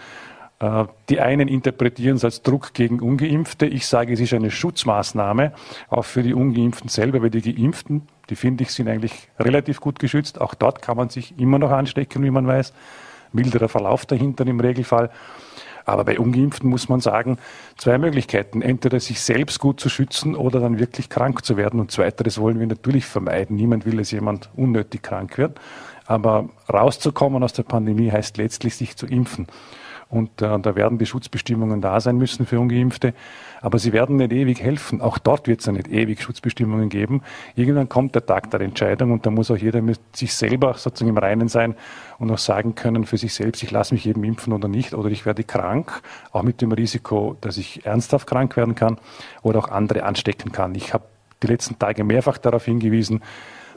Äh, 0.58 0.84
die 1.08 1.20
einen 1.20 1.48
interpretieren 1.48 2.16
es 2.16 2.24
als 2.24 2.42
Druck 2.42 2.74
gegen 2.74 3.00
Ungeimpfte. 3.00 3.66
Ich 3.66 3.86
sage, 3.86 4.12
es 4.12 4.20
ist 4.20 4.32
eine 4.32 4.50
Schutzmaßnahme, 4.50 5.52
auch 5.88 6.04
für 6.04 6.22
die 6.22 6.34
Ungeimpften 6.34 6.88
selber, 6.88 7.22
weil 7.22 7.30
die 7.30 7.54
Geimpften, 7.54 8.08
die 8.30 8.36
finde 8.36 8.64
ich, 8.64 8.72
sind 8.72 8.88
eigentlich 8.88 9.28
relativ 9.38 9.80
gut 9.80 9.98
geschützt. 9.98 10.40
Auch 10.40 10.54
dort 10.54 10.82
kann 10.82 10.96
man 10.96 11.10
sich 11.10 11.38
immer 11.38 11.58
noch 11.58 11.70
anstecken, 11.70 12.22
wie 12.24 12.30
man 12.30 12.46
weiß. 12.46 12.72
Milderer 13.32 13.68
Verlauf 13.68 14.06
dahinter 14.06 14.46
im 14.46 14.60
Regelfall. 14.60 15.10
Aber 15.86 16.04
bei 16.04 16.18
Ungeimpften 16.18 16.68
muss 16.68 16.88
man 16.88 17.00
sagen, 17.00 17.38
zwei 17.78 17.96
Möglichkeiten. 17.96 18.60
Entweder 18.60 18.98
sich 18.98 19.20
selbst 19.20 19.60
gut 19.60 19.78
zu 19.78 19.88
schützen 19.88 20.34
oder 20.34 20.58
dann 20.58 20.80
wirklich 20.80 21.08
krank 21.08 21.44
zu 21.44 21.56
werden. 21.56 21.78
Und 21.78 21.92
zweiteres 21.92 22.38
wollen 22.38 22.58
wir 22.58 22.66
natürlich 22.66 23.06
vermeiden. 23.06 23.56
Niemand 23.56 23.86
will, 23.86 23.96
dass 23.96 24.10
jemand 24.10 24.50
unnötig 24.56 25.02
krank 25.02 25.38
wird. 25.38 25.60
Aber 26.04 26.48
rauszukommen 26.70 27.42
aus 27.42 27.52
der 27.52 27.62
Pandemie 27.62 28.10
heißt 28.10 28.36
letztlich, 28.36 28.74
sich 28.74 28.96
zu 28.96 29.06
impfen. 29.06 29.46
Und 30.08 30.40
äh, 30.40 30.58
da 30.60 30.76
werden 30.76 30.98
die 30.98 31.06
Schutzbestimmungen 31.06 31.80
da 31.80 32.00
sein 32.00 32.16
müssen 32.16 32.46
für 32.46 32.60
Ungeimpfte. 32.60 33.12
Aber 33.60 33.78
sie 33.78 33.92
werden 33.92 34.16
nicht 34.16 34.32
ewig 34.32 34.62
helfen. 34.62 35.00
Auch 35.00 35.18
dort 35.18 35.48
wird 35.48 35.60
es 35.60 35.66
ja 35.66 35.72
nicht 35.72 35.88
ewig 35.88 36.22
Schutzbestimmungen 36.22 36.88
geben. 36.88 37.22
Irgendwann 37.56 37.88
kommt 37.88 38.14
der 38.14 38.24
Tag 38.24 38.50
der 38.52 38.60
Entscheidung 38.60 39.10
und 39.10 39.26
da 39.26 39.30
muss 39.30 39.50
auch 39.50 39.56
jeder 39.56 39.82
mit 39.82 39.98
sich 40.14 40.34
selber 40.34 40.74
sozusagen 40.74 41.10
im 41.10 41.18
Reinen 41.18 41.48
sein 41.48 41.74
und 42.18 42.30
auch 42.30 42.38
sagen 42.38 42.76
können 42.76 43.04
für 43.04 43.18
sich 43.18 43.34
selbst, 43.34 43.62
ich 43.64 43.72
lasse 43.72 43.94
mich 43.94 44.06
eben 44.06 44.22
impfen 44.22 44.52
oder 44.52 44.68
nicht 44.68 44.94
oder 44.94 45.10
ich 45.10 45.26
werde 45.26 45.42
krank, 45.42 46.02
auch 46.30 46.42
mit 46.44 46.60
dem 46.60 46.70
Risiko, 46.70 47.36
dass 47.40 47.56
ich 47.56 47.84
ernsthaft 47.84 48.28
krank 48.28 48.56
werden 48.56 48.76
kann 48.76 48.98
oder 49.42 49.58
auch 49.58 49.68
andere 49.68 50.04
anstecken 50.04 50.52
kann. 50.52 50.74
Ich 50.76 50.94
habe 50.94 51.04
die 51.42 51.48
letzten 51.48 51.78
Tage 51.78 52.04
mehrfach 52.04 52.38
darauf 52.38 52.64
hingewiesen, 52.64 53.22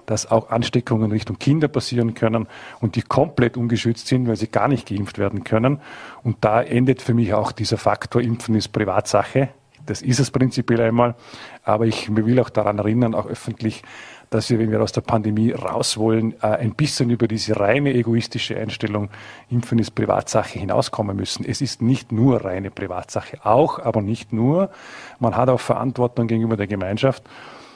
dass 0.09 0.31
auch 0.31 0.49
Ansteckungen 0.49 1.11
Richtung 1.11 1.37
Kinder 1.37 1.67
passieren 1.67 2.15
können 2.15 2.47
und 2.81 2.95
die 2.95 3.03
komplett 3.03 3.57
ungeschützt 3.57 4.07
sind, 4.07 4.27
weil 4.27 4.37
sie 4.37 4.47
gar 4.47 4.67
nicht 4.67 4.89
geimpft 4.89 5.19
werden 5.19 5.43
können. 5.43 5.79
Und 6.23 6.37
da 6.41 6.63
endet 6.63 7.01
für 7.03 7.13
mich 7.13 7.33
auch 7.35 7.51
dieser 7.51 7.77
Faktor, 7.77 8.21
Impfen 8.21 8.55
ist 8.55 8.69
Privatsache. 8.69 9.49
Das 9.85 10.01
ist 10.01 10.19
es 10.19 10.31
prinzipiell 10.31 10.81
einmal. 10.81 11.15
Aber 11.63 11.85
ich 11.85 12.15
will 12.15 12.39
auch 12.39 12.49
daran 12.49 12.79
erinnern, 12.79 13.13
auch 13.13 13.27
öffentlich, 13.27 13.83
dass 14.31 14.49
wir, 14.49 14.57
wenn 14.57 14.71
wir 14.71 14.81
aus 14.81 14.91
der 14.91 15.01
Pandemie 15.01 15.51
raus 15.51 15.95
wollen, 15.97 16.33
äh, 16.41 16.47
ein 16.47 16.73
bisschen 16.73 17.11
über 17.11 17.27
diese 17.27 17.59
reine 17.59 17.93
egoistische 17.93 18.57
Einstellung, 18.57 19.09
Impfen 19.51 19.77
ist 19.77 19.91
Privatsache, 19.91 20.57
hinauskommen 20.57 21.15
müssen. 21.15 21.45
Es 21.45 21.61
ist 21.61 21.83
nicht 21.83 22.11
nur 22.11 22.43
reine 22.43 22.71
Privatsache, 22.71 23.45
auch, 23.45 23.77
aber 23.77 24.01
nicht 24.01 24.33
nur. 24.33 24.71
Man 25.19 25.35
hat 25.35 25.49
auch 25.49 25.59
Verantwortung 25.59 26.27
gegenüber 26.27 26.57
der 26.57 26.67
Gemeinschaft. 26.67 27.21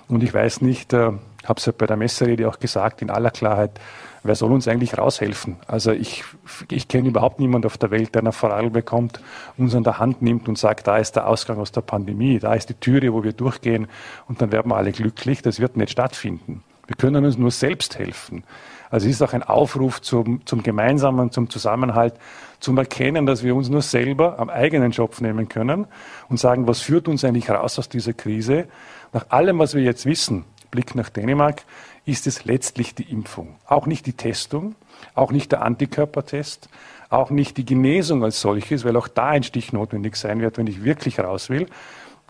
Und 0.08 0.24
ich 0.24 0.34
weiß 0.34 0.62
nicht, 0.62 0.94
äh, 0.94 1.12
habe 1.50 1.60
es 1.60 1.66
ja 1.66 1.74
bei 1.78 1.86
der 1.86 1.98
Messerede 1.98 2.48
auch 2.48 2.60
gesagt, 2.60 3.02
in 3.02 3.10
aller 3.10 3.32
Klarheit, 3.32 3.80
wer 4.24 4.36
soll 4.36 4.52
uns 4.52 4.68
eigentlich 4.68 4.98
raushelfen? 4.98 5.58
Also 5.68 5.92
ich, 5.92 6.24
ich 6.70 6.88
kenne 6.88 7.10
überhaupt 7.10 7.40
niemanden 7.40 7.66
auf 7.68 7.78
der 7.78 7.92
Welt, 7.92 8.16
der 8.16 8.22
eine 8.22 8.32
Vorarlberg 8.32 8.86
bekommt, 8.86 9.20
uns 9.58 9.76
an 9.76 9.84
der 9.84 10.00
Hand 10.00 10.22
nimmt 10.22 10.48
und 10.48 10.58
sagt, 10.58 10.88
da 10.88 10.98
ist 10.98 11.16
der 11.16 11.28
Ausgang 11.28 11.60
aus 11.60 11.72
der 11.72 11.82
Pandemie, 11.82 12.40
da 12.40 12.54
ist 12.54 12.70
die 12.70 12.74
Türe, 12.74 13.14
wo 13.14 13.24
wir 13.24 13.34
durchgehen 13.34 13.88
und 14.28 14.42
dann 14.42 14.52
werden 14.52 14.72
wir 14.72 14.78
alle 14.78 14.92
glücklich. 14.92 15.42
Das 15.42 15.60
wird 15.60 15.78
nicht 15.78 15.92
stattfinden. 15.92 16.64
Wir 16.88 16.96
können 16.98 17.24
uns 17.24 17.38
nur 17.38 17.52
selbst 17.52 17.98
helfen. 17.98 18.44
Also 18.90 19.08
es 19.08 19.16
ist 19.16 19.22
auch 19.24 19.34
ein 19.34 19.42
Aufruf 19.42 20.02
zum, 20.02 20.46
zum 20.46 20.62
Gemeinsamen, 20.62 21.32
zum 21.32 21.50
Zusammenhalt, 21.50 22.14
zum 22.60 22.78
Erkennen, 22.78 23.26
dass 23.26 23.44
wir 23.44 23.56
uns 23.56 23.70
nur 23.70 23.82
selber 23.82 24.38
am 24.38 24.50
eigenen 24.50 24.94
Schopf 24.94 25.20
nehmen 25.20 25.50
können 25.50 25.88
und 26.30 26.40
sagen, 26.40 26.68
was 26.68 26.82
führt 26.82 27.08
uns 27.08 27.24
eigentlich 27.24 27.50
raus 27.50 27.80
aus 27.80 27.90
dieser 27.90 28.14
Krise? 28.14 28.68
Nach 29.12 29.26
allem, 29.30 29.60
was 29.60 29.74
wir 29.74 29.82
jetzt 29.82 30.06
wissen, 30.06 30.46
Blick 30.74 30.96
nach 30.96 31.10
Dänemark, 31.10 31.62
ist 32.04 32.26
es 32.26 32.46
letztlich 32.46 32.96
die 32.96 33.12
Impfung. 33.12 33.56
Auch 33.68 33.86
nicht 33.86 34.08
die 34.08 34.14
Testung, 34.14 34.74
auch 35.14 35.32
nicht 35.32 35.52
der 35.52 35.62
Antikörpertest, 35.62 36.68
auch 37.10 37.30
nicht 37.30 37.58
die 37.58 37.66
Genesung 37.66 38.24
als 38.24 38.42
solches, 38.42 38.84
weil 38.84 38.98
auch 38.98 39.08
da 39.08 39.28
ein 39.28 39.44
Stich 39.44 39.72
notwendig 39.72 40.16
sein 40.16 40.42
wird, 40.42 40.58
wenn 40.58 40.66
ich 40.66 40.84
wirklich 40.84 41.20
raus 41.20 41.52
will. 41.52 41.68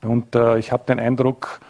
Und 0.01 0.35
äh, 0.35 0.57
ich 0.57 0.73
habe 0.73 0.83
den 0.85 0.99
Eindruck, 0.99 1.61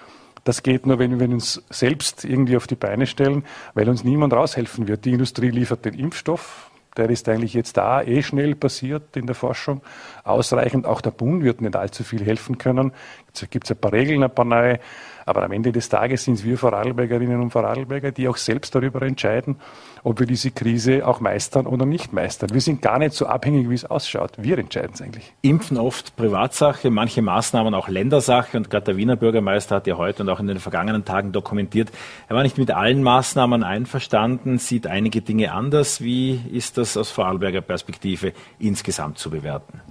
das 0.46 0.64
geht 0.64 0.88
nur, 0.88 0.98
wenn 0.98 1.20
wir 1.20 1.30
uns 1.30 1.62
selbst 1.70 2.26
irgendwie 2.26 2.58
auf 2.58 2.66
die 2.66 2.76
Beine 2.76 3.06
stellen, 3.06 3.46
weil 3.76 3.88
uns 3.88 4.04
niemand 4.04 4.34
raushelfen 4.34 4.88
wird. 4.88 5.06
Die 5.06 5.12
Industrie 5.12 5.52
liefert 5.52 5.86
den 5.86 5.94
Impfstoff. 5.94 6.72
Der 6.98 7.10
ist 7.10 7.30
eigentlich 7.30 7.54
jetzt 7.54 7.78
da, 7.78 8.02
eh 8.02 8.24
schnell 8.24 8.56
passiert 8.56 9.16
in 9.16 9.28
der 9.28 9.36
Forschung. 9.36 9.82
Ausreichend. 10.24 10.88
Auch 10.88 11.02
der 11.02 11.12
Bund 11.12 11.44
wird 11.44 11.62
nicht 11.62 11.76
allzu 11.76 12.04
viel 12.04 12.26
helfen 12.26 12.58
können. 12.58 12.94
Es 13.32 13.48
gibt 13.50 13.70
ein 13.70 13.78
paar 13.78 13.94
Regeln, 13.94 14.24
ein 14.24 14.34
paar 14.34 14.46
neue. 14.46 14.80
Aber 15.26 15.44
am 15.44 15.52
Ende 15.52 15.72
des 15.72 15.90
Tages 15.90 16.24
sind 16.24 16.36
es 16.36 16.44
wir 16.44 16.58
Vorarlbergerinnen 16.58 17.40
und 17.42 17.52
Vorarlberger, 17.52 18.12
die 18.12 18.28
auch 18.28 18.38
selbst 18.38 18.76
darüber 18.76 19.02
entscheiden, 19.02 19.58
ob 20.04 20.20
wir 20.20 20.28
diese 20.28 20.52
Krise 20.52 21.08
auch 21.08 21.20
meistern 21.20 21.66
oder 21.66 21.86
nicht 21.86 22.14
meistern. 22.14 22.50
Wir 22.54 22.62
sind 22.62 22.82
gar 22.82 23.00
nicht 23.00 23.14
so 23.14 23.26
abhängig, 23.26 23.70
wie 23.70 23.76
es 23.76 23.86
ausschaut. 23.86 24.32
Wir 24.38 24.58
entscheiden 24.58 24.92
es 24.94 25.02
eigentlich. 25.02 25.34
Impfen 25.42 25.78
oft 25.78 26.16
Privatsache, 26.16 26.90
manche 26.90 27.22
Maßnahmen 27.22 27.74
auch 27.74 27.88
Ländersache. 27.88 28.58
Und 28.58 28.70
gerade 28.70 28.86
der 28.86 28.98
Wiener 28.98 29.16
Bürgermeister 29.16 29.76
hat 29.76 29.88
ja 29.88 29.98
heute 29.98 30.24
und 30.24 30.30
auch 30.30 30.40
in 30.40 30.48
den 30.48 30.60
vergangenen 30.60 31.06
Tagen 31.06 31.32
dokumentiert, 31.32 31.92
er 32.28 32.36
war 32.36 32.44
nicht 32.44 32.58
mit 32.58 32.72
allen 32.72 33.04
Maßnahmen 33.04 33.64
einverstanden, 33.64 34.58
sieht 34.58 34.88
einige 34.88 35.22
Dinge 35.22 35.54
anders. 35.54 36.02
Wie 36.02 36.42
ist 36.52 36.78
das 36.78 36.98
aus 36.98 37.12
Vorarlberger 37.12 37.62
Perspektive 37.62 38.34
insgesamt 38.60 39.18
zu 39.18 39.30
bewerten? 39.30 39.82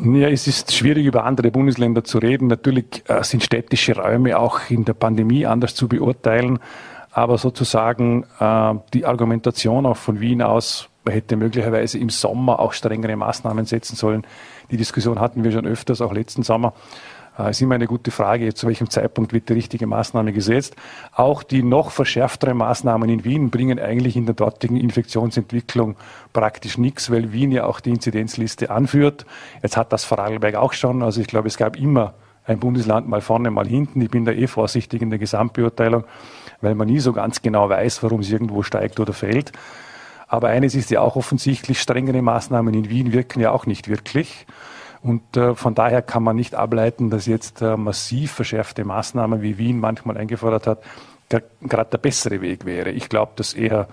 Ja, 0.00 0.28
es 0.28 0.46
ist 0.46 0.72
schwierig, 0.72 1.06
über 1.06 1.24
andere 1.24 1.50
Bundesländer 1.50 2.04
zu 2.04 2.18
reden. 2.18 2.46
Natürlich 2.46 3.02
äh, 3.08 3.24
sind 3.24 3.42
städtische 3.42 3.96
Räume 3.96 4.38
auch 4.38 4.60
in 4.70 4.84
der 4.84 4.94
Pandemie 4.94 5.44
anders 5.44 5.74
zu 5.74 5.88
beurteilen. 5.88 6.60
Aber 7.10 7.36
sozusagen 7.36 8.24
äh, 8.38 8.74
die 8.94 9.06
Argumentation 9.06 9.86
auch 9.86 9.96
von 9.96 10.20
Wien 10.20 10.40
aus, 10.40 10.88
man 11.04 11.14
hätte 11.14 11.36
möglicherweise 11.36 11.98
im 11.98 12.10
Sommer 12.10 12.60
auch 12.60 12.74
strengere 12.74 13.16
Maßnahmen 13.16 13.64
setzen 13.64 13.96
sollen. 13.96 14.24
Die 14.70 14.76
Diskussion 14.76 15.18
hatten 15.18 15.42
wir 15.42 15.50
schon 15.50 15.66
öfters, 15.66 16.00
auch 16.00 16.12
letzten 16.12 16.44
Sommer. 16.44 16.74
Äh, 17.38 17.50
ist 17.50 17.62
immer 17.62 17.76
eine 17.76 17.86
gute 17.86 18.10
Frage, 18.10 18.52
zu 18.54 18.66
welchem 18.66 18.90
Zeitpunkt 18.90 19.32
wird 19.32 19.48
die 19.48 19.52
richtige 19.54 19.86
Maßnahme 19.86 20.32
gesetzt. 20.32 20.74
Auch 21.14 21.42
die 21.42 21.62
noch 21.62 21.90
verschärfteren 21.90 22.56
Maßnahmen 22.56 23.08
in 23.08 23.24
Wien 23.24 23.50
bringen 23.50 23.78
eigentlich 23.78 24.16
in 24.16 24.26
der 24.26 24.34
dortigen 24.34 24.76
Infektionsentwicklung 24.76 25.96
praktisch 26.32 26.78
nichts, 26.78 27.10
weil 27.10 27.32
Wien 27.32 27.52
ja 27.52 27.64
auch 27.64 27.80
die 27.80 27.90
Inzidenzliste 27.90 28.70
anführt. 28.70 29.24
Jetzt 29.62 29.76
hat 29.76 29.92
das 29.92 30.04
Vorarlberg 30.04 30.56
auch 30.56 30.72
schon. 30.72 31.02
Also 31.02 31.20
ich 31.20 31.28
glaube, 31.28 31.48
es 31.48 31.56
gab 31.56 31.76
immer 31.76 32.14
ein 32.44 32.58
Bundesland 32.58 33.08
mal 33.08 33.20
vorne, 33.20 33.50
mal 33.50 33.66
hinten. 33.66 34.00
Ich 34.00 34.10
bin 34.10 34.24
da 34.24 34.32
eh 34.32 34.46
vorsichtig 34.46 35.02
in 35.02 35.10
der 35.10 35.18
Gesamtbeurteilung, 35.18 36.04
weil 36.60 36.74
man 36.74 36.88
nie 36.88 36.98
so 36.98 37.12
ganz 37.12 37.42
genau 37.42 37.68
weiß, 37.68 38.02
warum 38.02 38.20
es 38.20 38.30
irgendwo 38.30 38.62
steigt 38.62 38.98
oder 39.00 39.12
fällt. 39.12 39.52
Aber 40.26 40.48
eines 40.48 40.74
ist 40.74 40.90
ja 40.90 41.00
auch 41.00 41.16
offensichtlich, 41.16 41.80
strengere 41.80 42.20
Maßnahmen 42.20 42.74
in 42.74 42.90
Wien 42.90 43.12
wirken 43.12 43.40
ja 43.40 43.50
auch 43.50 43.66
nicht 43.66 43.88
wirklich. 43.88 44.46
Und 45.02 45.36
äh, 45.36 45.54
von 45.54 45.74
daher 45.74 46.02
kann 46.02 46.22
man 46.22 46.36
nicht 46.36 46.54
ableiten, 46.54 47.10
dass 47.10 47.26
jetzt 47.26 47.62
äh, 47.62 47.76
massiv 47.76 48.32
verschärfte 48.32 48.84
Maßnahmen, 48.84 49.42
wie 49.42 49.58
Wien 49.58 49.78
manchmal 49.78 50.16
eingefordert 50.16 50.66
hat, 50.66 50.82
gerade 51.28 51.90
der 51.90 51.98
bessere 51.98 52.40
Weg 52.40 52.64
wäre. 52.64 52.90
Ich 52.90 53.08
glaube, 53.08 53.32
dass 53.36 53.54
eher 53.54 53.88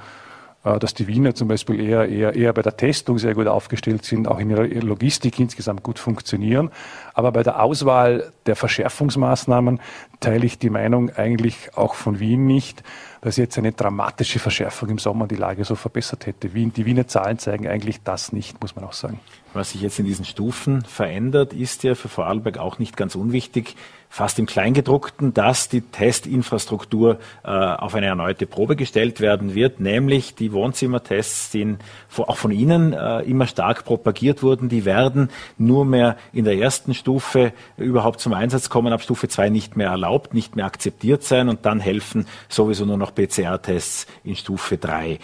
dass 0.65 0.95
die 0.95 1.07
Wiener 1.07 1.35
zum 1.35 1.47
Beispiel 1.47 1.79
eher, 1.79 2.09
eher, 2.09 2.35
eher 2.35 2.51
bei 2.51 2.63
der 2.63 2.75
Testung 2.75 3.19
sehr 3.19 3.35
gut 3.35 3.45
aufgestellt 3.45 4.03
sind, 4.03 4.27
auch 4.27 4.39
in 4.39 4.49
ihrer 4.49 4.65
Logistik 4.65 5.39
insgesamt 5.39 5.83
gut 5.83 5.99
funktionieren. 5.99 6.71
Aber 7.13 7.31
bei 7.31 7.43
der 7.43 7.61
Auswahl 7.61 8.31
der 8.47 8.55
Verschärfungsmaßnahmen 8.55 9.79
teile 10.19 10.45
ich 10.45 10.57
die 10.57 10.71
Meinung 10.71 11.11
eigentlich 11.11 11.69
auch 11.75 11.93
von 11.93 12.19
Wien 12.19 12.47
nicht, 12.47 12.81
dass 13.21 13.37
jetzt 13.37 13.59
eine 13.59 13.73
dramatische 13.73 14.39
Verschärfung 14.39 14.89
im 14.89 14.97
Sommer 14.97 15.27
die 15.27 15.35
Lage 15.35 15.65
so 15.65 15.75
verbessert 15.75 16.25
hätte. 16.25 16.55
Wien, 16.55 16.73
die 16.73 16.87
Wiener 16.87 17.07
Zahlen 17.07 17.37
zeigen 17.37 17.67
eigentlich 17.67 18.01
das 18.03 18.33
nicht, 18.33 18.59
muss 18.61 18.75
man 18.75 18.85
auch 18.85 18.93
sagen. 18.93 19.19
Was 19.53 19.71
sich 19.71 19.81
jetzt 19.81 19.99
in 19.99 20.05
diesen 20.05 20.25
Stufen 20.25 20.83
verändert, 20.83 21.53
ist 21.53 21.83
ja 21.83 21.93
für 21.93 22.09
Vorarlberg 22.09 22.57
auch 22.57 22.79
nicht 22.79 22.97
ganz 22.97 23.13
unwichtig, 23.15 23.75
fast 24.15 24.39
im 24.39 24.45
Kleingedruckten, 24.45 25.33
dass 25.33 25.67
die 25.67 25.81
Testinfrastruktur 25.81 27.19
äh, 27.43 27.49
auf 27.49 27.95
eine 27.95 28.05
erneute 28.05 28.45
Probe 28.45 28.77
gestellt 28.77 29.19
werden 29.19 29.55
wird, 29.55 29.81
nämlich 29.81 30.35
die 30.35 30.53
Wohnzimmertests, 30.53 31.51
die 31.51 31.75
auch 32.15 32.37
von 32.37 32.51
Ihnen 32.51 32.93
äh, 32.93 33.23
immer 33.23 33.45
stark 33.45 33.83
propagiert 33.83 34.41
wurden, 34.41 34.69
die 34.69 34.85
werden 34.85 35.29
nur 35.57 35.83
mehr 35.83 36.15
in 36.31 36.45
der 36.45 36.55
ersten 36.57 36.93
Stufe 36.93 37.51
überhaupt 37.75 38.21
zum 38.21 38.31
Einsatz 38.31 38.69
kommen, 38.69 38.93
ab 38.93 39.01
Stufe 39.01 39.27
2 39.27 39.49
nicht 39.49 39.75
mehr 39.75 39.89
erlaubt, 39.89 40.33
nicht 40.33 40.55
mehr 40.55 40.63
akzeptiert 40.63 41.23
sein 41.23 41.49
und 41.49 41.65
dann 41.65 41.81
helfen 41.81 42.25
sowieso 42.47 42.85
nur 42.85 42.97
noch 42.97 43.13
PCR-Tests 43.13 44.07
in 44.23 44.37
Stufe 44.37 44.77
3. 44.77 45.19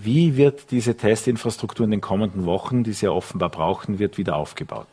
Wie 0.00 0.36
wird 0.36 0.70
diese 0.70 0.96
Testinfrastruktur 0.96 1.82
in 1.82 1.90
den 1.90 2.00
kommenden 2.00 2.46
Wochen, 2.46 2.84
die 2.84 2.92
Sie 2.92 3.06
ja 3.06 3.10
offenbar 3.10 3.48
brauchen 3.48 3.98
wird, 3.98 4.18
wieder 4.18 4.36
aufgebaut? 4.36 4.86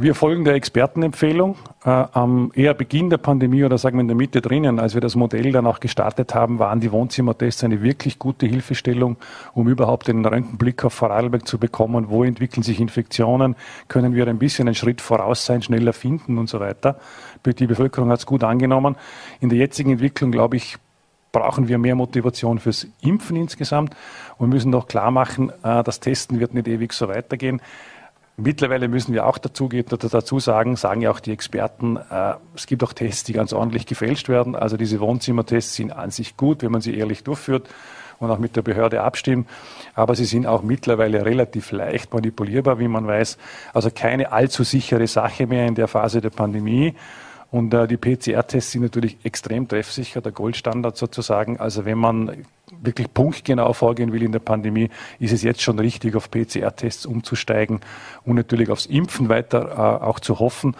Wir 0.00 0.14
folgen 0.14 0.44
der 0.44 0.54
Expertenempfehlung. 0.54 1.56
Äh, 1.84 1.88
am 1.88 2.52
eher 2.54 2.72
Beginn 2.72 3.10
der 3.10 3.16
Pandemie 3.16 3.64
oder 3.64 3.78
sagen 3.78 3.96
wir 3.96 4.02
in 4.02 4.06
der 4.06 4.16
Mitte 4.16 4.40
drinnen, 4.40 4.78
als 4.78 4.94
wir 4.94 5.00
das 5.00 5.16
Modell 5.16 5.50
dann 5.50 5.66
auch 5.66 5.80
gestartet 5.80 6.36
haben, 6.36 6.60
waren 6.60 6.78
die 6.78 6.92
Wohnzimmertests 6.92 7.64
eine 7.64 7.82
wirklich 7.82 8.20
gute 8.20 8.46
Hilfestellung, 8.46 9.16
um 9.54 9.66
überhaupt 9.66 10.08
einen 10.08 10.24
Röntgenblick 10.24 10.84
auf 10.84 10.94
Vorarlberg 10.94 11.48
zu 11.48 11.58
bekommen. 11.58 12.10
Wo 12.10 12.22
entwickeln 12.22 12.62
sich 12.62 12.78
Infektionen? 12.78 13.56
Können 13.88 14.14
wir 14.14 14.28
ein 14.28 14.38
bisschen 14.38 14.68
einen 14.68 14.76
Schritt 14.76 15.00
voraus 15.00 15.44
sein, 15.44 15.62
schneller 15.62 15.92
finden 15.92 16.38
und 16.38 16.48
so 16.48 16.60
weiter? 16.60 17.00
Die 17.44 17.66
Bevölkerung 17.66 18.10
hat 18.10 18.20
es 18.20 18.26
gut 18.26 18.44
angenommen. 18.44 18.94
In 19.40 19.48
der 19.48 19.58
jetzigen 19.58 19.90
Entwicklung, 19.90 20.30
glaube 20.30 20.58
ich, 20.58 20.76
brauchen 21.32 21.66
wir 21.66 21.78
mehr 21.78 21.96
Motivation 21.96 22.60
fürs 22.60 22.86
Impfen 23.00 23.36
insgesamt 23.36 23.96
und 24.38 24.48
müssen 24.48 24.70
doch 24.70 24.86
klar 24.86 25.10
machen, 25.10 25.50
äh, 25.64 25.82
das 25.82 25.98
Testen 25.98 26.38
wird 26.38 26.54
nicht 26.54 26.68
ewig 26.68 26.92
so 26.92 27.08
weitergehen. 27.08 27.60
Mittlerweile 28.40 28.86
müssen 28.86 29.12
wir 29.14 29.26
auch 29.26 29.36
dazu, 29.36 29.68
dazu 29.68 30.38
sagen, 30.38 30.76
sagen 30.76 31.00
ja 31.00 31.10
auch 31.10 31.18
die 31.18 31.32
Experten, 31.32 31.96
äh, 31.96 32.34
es 32.54 32.68
gibt 32.68 32.84
auch 32.84 32.92
Tests, 32.92 33.24
die 33.24 33.32
ganz 33.32 33.52
ordentlich 33.52 33.84
gefälscht 33.84 34.28
werden. 34.28 34.54
Also 34.54 34.76
diese 34.76 35.00
Wohnzimmertests 35.00 35.74
sind 35.74 35.90
an 35.90 36.12
sich 36.12 36.36
gut, 36.36 36.62
wenn 36.62 36.70
man 36.70 36.80
sie 36.80 36.96
ehrlich 36.96 37.24
durchführt 37.24 37.68
und 38.20 38.30
auch 38.30 38.38
mit 38.38 38.54
der 38.54 38.62
Behörde 38.62 39.02
abstimmen. 39.02 39.48
Aber 39.94 40.14
sie 40.14 40.24
sind 40.24 40.46
auch 40.46 40.62
mittlerweile 40.62 41.24
relativ 41.24 41.72
leicht 41.72 42.14
manipulierbar, 42.14 42.78
wie 42.78 42.86
man 42.86 43.08
weiß. 43.08 43.38
Also 43.74 43.90
keine 43.92 44.30
allzu 44.30 44.62
sichere 44.62 45.08
Sache 45.08 45.48
mehr 45.48 45.66
in 45.66 45.74
der 45.74 45.88
Phase 45.88 46.20
der 46.20 46.30
Pandemie. 46.30 46.94
Und 47.50 47.72
äh, 47.72 47.88
die 47.88 47.96
PCR-Tests 47.96 48.72
sind 48.72 48.82
natürlich 48.82 49.16
extrem 49.24 49.66
treffsicher, 49.68 50.20
der 50.20 50.32
Goldstandard 50.32 50.96
sozusagen. 50.96 51.58
Also 51.58 51.84
wenn 51.84 51.98
man 51.98 52.44
wirklich 52.82 53.12
punktgenau 53.12 53.72
vorgehen 53.72 54.12
will 54.12 54.22
in 54.22 54.32
der 54.32 54.38
Pandemie, 54.38 54.90
ist 55.18 55.32
es 55.32 55.42
jetzt 55.42 55.62
schon 55.62 55.78
richtig, 55.78 56.14
auf 56.14 56.30
PCR-Tests 56.30 57.06
umzusteigen 57.06 57.80
und 58.24 58.36
natürlich 58.36 58.68
aufs 58.70 58.86
Impfen 58.86 59.30
weiter 59.30 59.70
äh, 59.70 60.04
auch 60.04 60.20
zu 60.20 60.38
hoffen. 60.38 60.76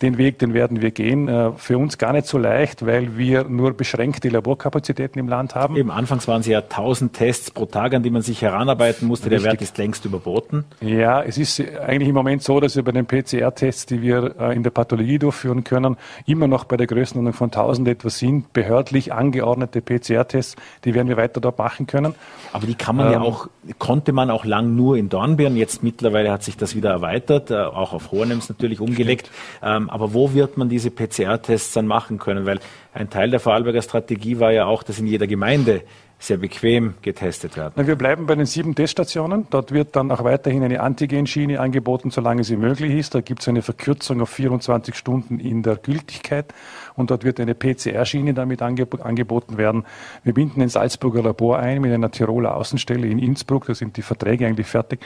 Den 0.00 0.16
Weg, 0.16 0.38
den 0.38 0.54
werden 0.54 0.80
wir 0.80 0.92
gehen. 0.92 1.28
Äh, 1.28 1.52
für 1.56 1.76
uns 1.76 1.98
gar 1.98 2.12
nicht 2.12 2.26
so 2.26 2.38
leicht, 2.38 2.86
weil 2.86 3.16
wir 3.18 3.44
nur 3.44 3.72
beschränkte 3.72 4.28
Laborkapazitäten 4.28 5.18
im 5.18 5.28
Land 5.28 5.54
haben. 5.54 5.76
Eben 5.76 5.90
anfangs 5.90 6.28
waren 6.28 6.40
es 6.40 6.46
ja 6.46 6.58
1000 6.58 7.12
Tests 7.12 7.50
pro 7.50 7.66
Tag, 7.66 7.94
an 7.94 8.02
die 8.02 8.10
man 8.10 8.22
sich 8.22 8.42
heranarbeiten 8.42 9.08
musste. 9.08 9.26
Richtig. 9.26 9.42
Der 9.42 9.52
Wert 9.52 9.62
ist 9.62 9.76
längst 9.78 10.04
überboten. 10.04 10.64
Ja, 10.80 11.22
es 11.22 11.36
ist 11.36 11.60
eigentlich 11.60 12.08
im 12.08 12.14
Moment 12.14 12.42
so, 12.42 12.60
dass 12.60 12.76
wir 12.76 12.84
bei 12.84 12.92
den 12.92 13.06
PCR-Tests, 13.06 13.86
die 13.86 14.00
wir 14.02 14.36
äh, 14.38 14.54
in 14.54 14.62
der 14.62 14.70
Pathologie 14.70 15.18
durchführen 15.18 15.64
können, 15.64 15.96
immer 16.26 16.46
noch 16.46 16.64
bei 16.64 16.76
der 16.76 16.86
Größenordnung 16.86 17.32
von 17.32 17.48
1000 17.48 17.88
etwas 17.88 18.18
sind. 18.18 18.52
Behördlich 18.52 19.12
angeordnete 19.12 19.80
PCR-Tests, 19.80 20.56
die 20.84 20.94
werden 20.94 21.08
wir 21.08 21.16
weiter 21.16 21.40
dort 21.40 21.58
machen 21.58 21.86
können. 21.88 22.14
Aber 22.52 22.66
die 22.66 22.74
kann 22.76 22.96
man 22.96 23.06
ähm, 23.08 23.12
ja 23.14 23.20
auch, 23.20 23.48
konnte 23.78 24.12
man 24.12 24.30
auch 24.30 24.44
lang 24.44 24.76
nur 24.76 24.96
in 24.96 25.08
Dornbirn. 25.08 25.56
Jetzt 25.56 25.82
mittlerweile 25.82 26.30
hat 26.30 26.44
sich 26.44 26.56
das 26.56 26.76
wieder 26.76 26.90
erweitert, 26.90 27.50
äh, 27.50 27.56
auch 27.56 27.92
auf 27.92 28.12
Hohenems 28.12 28.48
natürlich 28.48 28.80
umgelegt. 28.80 29.30
Ähm, 29.62 29.87
aber 29.90 30.14
wo 30.14 30.32
wird 30.34 30.56
man 30.56 30.68
diese 30.68 30.90
PCR-Tests 30.90 31.72
dann 31.72 31.86
machen 31.86 32.18
können? 32.18 32.46
Weil 32.46 32.60
ein 32.92 33.10
Teil 33.10 33.30
der 33.30 33.40
Vorarlberger 33.40 33.82
Strategie 33.82 34.38
war 34.40 34.52
ja 34.52 34.66
auch, 34.66 34.82
dass 34.82 34.98
in 34.98 35.06
jeder 35.06 35.26
Gemeinde 35.26 35.82
sehr 36.20 36.36
bequem 36.36 36.94
getestet 37.00 37.56
werden. 37.56 37.74
Na, 37.76 37.86
wir 37.86 37.94
bleiben 37.94 38.26
bei 38.26 38.34
den 38.34 38.46
sieben 38.46 38.74
Teststationen. 38.74 39.46
Dort 39.50 39.72
wird 39.72 39.94
dann 39.94 40.10
auch 40.10 40.24
weiterhin 40.24 40.64
eine 40.64 40.80
Antigenschiene 40.80 41.60
angeboten, 41.60 42.10
solange 42.10 42.42
sie 42.42 42.56
möglich 42.56 42.92
ist. 42.94 43.14
Da 43.14 43.20
gibt 43.20 43.42
es 43.42 43.48
eine 43.48 43.62
Verkürzung 43.62 44.20
auf 44.20 44.30
24 44.30 44.96
Stunden 44.96 45.38
in 45.38 45.62
der 45.62 45.76
Gültigkeit 45.76 46.52
und 46.96 47.12
dort 47.12 47.22
wird 47.24 47.38
eine 47.38 47.54
PCR-Schiene 47.54 48.34
damit 48.34 48.62
angeboten 48.62 49.58
werden. 49.58 49.84
Wir 50.24 50.34
binden 50.34 50.60
ein 50.60 50.68
Salzburger 50.68 51.22
Labor 51.22 51.60
ein 51.60 51.80
mit 51.80 51.92
einer 51.92 52.10
Tiroler 52.10 52.56
Außenstelle 52.56 53.06
in 53.06 53.20
Innsbruck. 53.20 53.66
Da 53.66 53.74
sind 53.74 53.96
die 53.96 54.02
Verträge 54.02 54.46
eigentlich 54.46 54.66
fertig 54.66 55.00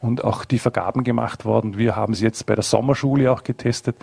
und 0.00 0.24
auch 0.24 0.44
die 0.44 0.58
Vergaben 0.58 1.04
gemacht 1.04 1.44
worden. 1.44 1.76
Wir 1.76 1.96
haben 1.96 2.14
sie 2.14 2.24
jetzt 2.24 2.46
bei 2.46 2.54
der 2.54 2.64
Sommerschule 2.64 3.30
auch 3.30 3.44
getestet. 3.44 3.96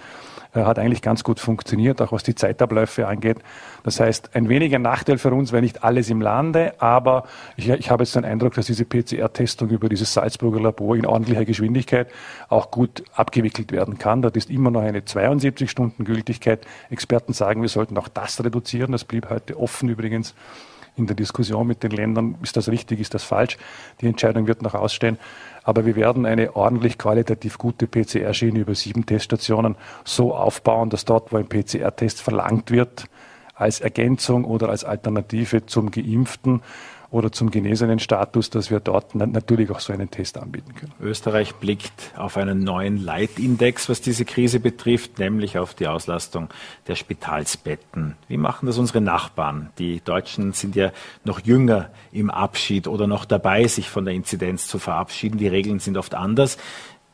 Hat 0.53 0.79
eigentlich 0.79 1.01
ganz 1.01 1.23
gut 1.23 1.39
funktioniert, 1.39 2.01
auch 2.01 2.11
was 2.11 2.23
die 2.23 2.33
Zeitabläufe 2.33 3.07
angeht. 3.07 3.37
Das 3.83 3.99
heißt, 3.99 4.31
ein 4.33 4.49
weniger 4.49 4.79
Nachteil 4.79 5.17
für 5.17 5.31
uns 5.31 5.51
wäre 5.51 5.61
nicht 5.61 5.83
alles 5.83 6.09
im 6.09 6.21
Lande, 6.21 6.73
aber 6.79 7.25
ich, 7.57 7.69
ich 7.69 7.91
habe 7.91 8.03
jetzt 8.03 8.15
den 8.15 8.25
Eindruck, 8.25 8.53
dass 8.53 8.65
diese 8.65 8.85
PCR-Testung 8.85 9.69
über 9.69 9.89
dieses 9.89 10.13
Salzburger 10.13 10.61
Labor 10.61 10.95
in 10.95 11.05
ordentlicher 11.05 11.45
Geschwindigkeit 11.45 12.07
auch 12.49 12.71
gut 12.71 13.03
abgewickelt 13.13 13.71
werden 13.71 13.97
kann. 13.97 14.21
Dort 14.21 14.37
ist 14.37 14.49
immer 14.49 14.71
noch 14.71 14.81
eine 14.81 15.05
72 15.05 15.69
Stunden 15.69 16.05
Gültigkeit. 16.05 16.65
Experten 16.89 17.33
sagen, 17.33 17.61
wir 17.61 17.69
sollten 17.69 17.97
auch 17.97 18.07
das 18.07 18.43
reduzieren. 18.43 18.93
Das 18.93 19.03
blieb 19.03 19.29
heute 19.29 19.59
offen 19.59 19.89
übrigens 19.89 20.33
in 20.97 21.07
der 21.07 21.15
Diskussion 21.15 21.67
mit 21.67 21.83
den 21.83 21.91
Ländern, 21.91 22.35
ist 22.41 22.57
das 22.57 22.69
richtig, 22.69 22.99
ist 22.99 23.13
das 23.13 23.23
falsch. 23.23 23.57
Die 24.01 24.07
Entscheidung 24.07 24.47
wird 24.47 24.61
noch 24.61 24.73
ausstehen. 24.73 25.17
Aber 25.63 25.85
wir 25.85 25.95
werden 25.95 26.25
eine 26.25 26.55
ordentlich 26.55 26.97
qualitativ 26.97 27.57
gute 27.57 27.87
PCR-Schiene 27.87 28.59
über 28.59 28.73
sieben 28.73 29.05
Teststationen 29.05 29.75
so 30.03 30.33
aufbauen, 30.35 30.89
dass 30.89 31.05
dort, 31.05 31.31
wo 31.31 31.37
ein 31.37 31.47
PCR-Test 31.47 32.21
verlangt 32.21 32.71
wird, 32.71 33.05
als 33.53 33.79
Ergänzung 33.79 34.45
oder 34.45 34.69
als 34.69 34.83
Alternative 34.83 35.65
zum 35.65 35.91
Geimpften 35.91 36.61
oder 37.09 37.31
zum 37.31 37.51
genesenen 37.51 37.99
Status, 37.99 38.49
dass 38.49 38.69
wir 38.69 38.79
dort 38.79 39.15
natürlich 39.15 39.71
auch 39.71 39.79
so 39.79 39.93
einen 39.93 40.11
Test 40.11 40.37
anbieten 40.37 40.75
können. 40.75 40.91
Österreich 41.01 41.55
blickt 41.55 42.11
auf 42.17 42.37
einen 42.37 42.59
neuen 42.59 42.97
Leitindex, 42.97 43.87
was 43.87 44.01
diese 44.01 44.25
Krise 44.25 44.59
betrifft, 44.59 45.19
nämlich 45.19 45.57
auf 45.57 45.73
die 45.73 45.87
Auslastung 45.87 46.49
der 46.87 46.95
Spitalsbetten. 46.95 48.15
Wie 48.27 48.37
machen 48.37 48.65
das 48.65 48.77
unsere 48.77 48.99
Nachbarn? 48.99 49.69
Die 49.77 50.01
Deutschen 50.01 50.51
sind 50.51 50.75
ja 50.75 50.91
noch 51.23 51.39
jünger 51.39 51.89
im 52.11 52.29
Abschied 52.29 52.87
oder 52.87 53.07
noch 53.07 53.25
dabei, 53.25 53.67
sich 53.67 53.89
von 53.89 54.03
der 54.03 54.13
Inzidenz 54.13 54.67
zu 54.67 54.77
verabschieden. 54.77 55.37
Die 55.37 55.47
Regeln 55.47 55.79
sind 55.79 55.97
oft 55.97 56.13
anders. 56.13 56.57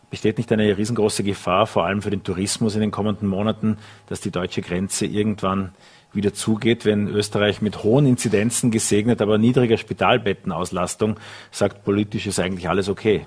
Besteht 0.10 0.38
nicht 0.38 0.52
eine 0.52 0.78
riesengroße 0.78 1.24
Gefahr, 1.24 1.66
vor 1.66 1.86
allem 1.86 2.04
für 2.04 2.12
den 2.12 2.24
Tourismus 2.24 2.76
in 2.76 2.82
den 2.82 2.92
kommenden 2.92 3.28
Monaten, 3.28 3.78
dass 4.08 4.22
die 4.22 4.30
deutsche 4.30 4.62
Grenze 4.62 5.06
irgendwann 5.08 5.72
wieder 6.14 6.34
zugeht, 6.34 6.86
wenn 6.86 7.08
Österreich 7.08 7.62
mit 7.62 7.84
hohen 7.84 8.06
Inzidenzen 8.06 8.72
gesegnet, 8.72 9.22
aber 9.22 9.38
niedriger 9.38 9.78
Spitalbettenauslastung 9.78 11.18
sagt, 11.52 11.84
politisch 11.84 12.28
ist 12.28 12.40
eigentlich 12.40 12.70
alles 12.70 12.90
okay. 12.90 13.26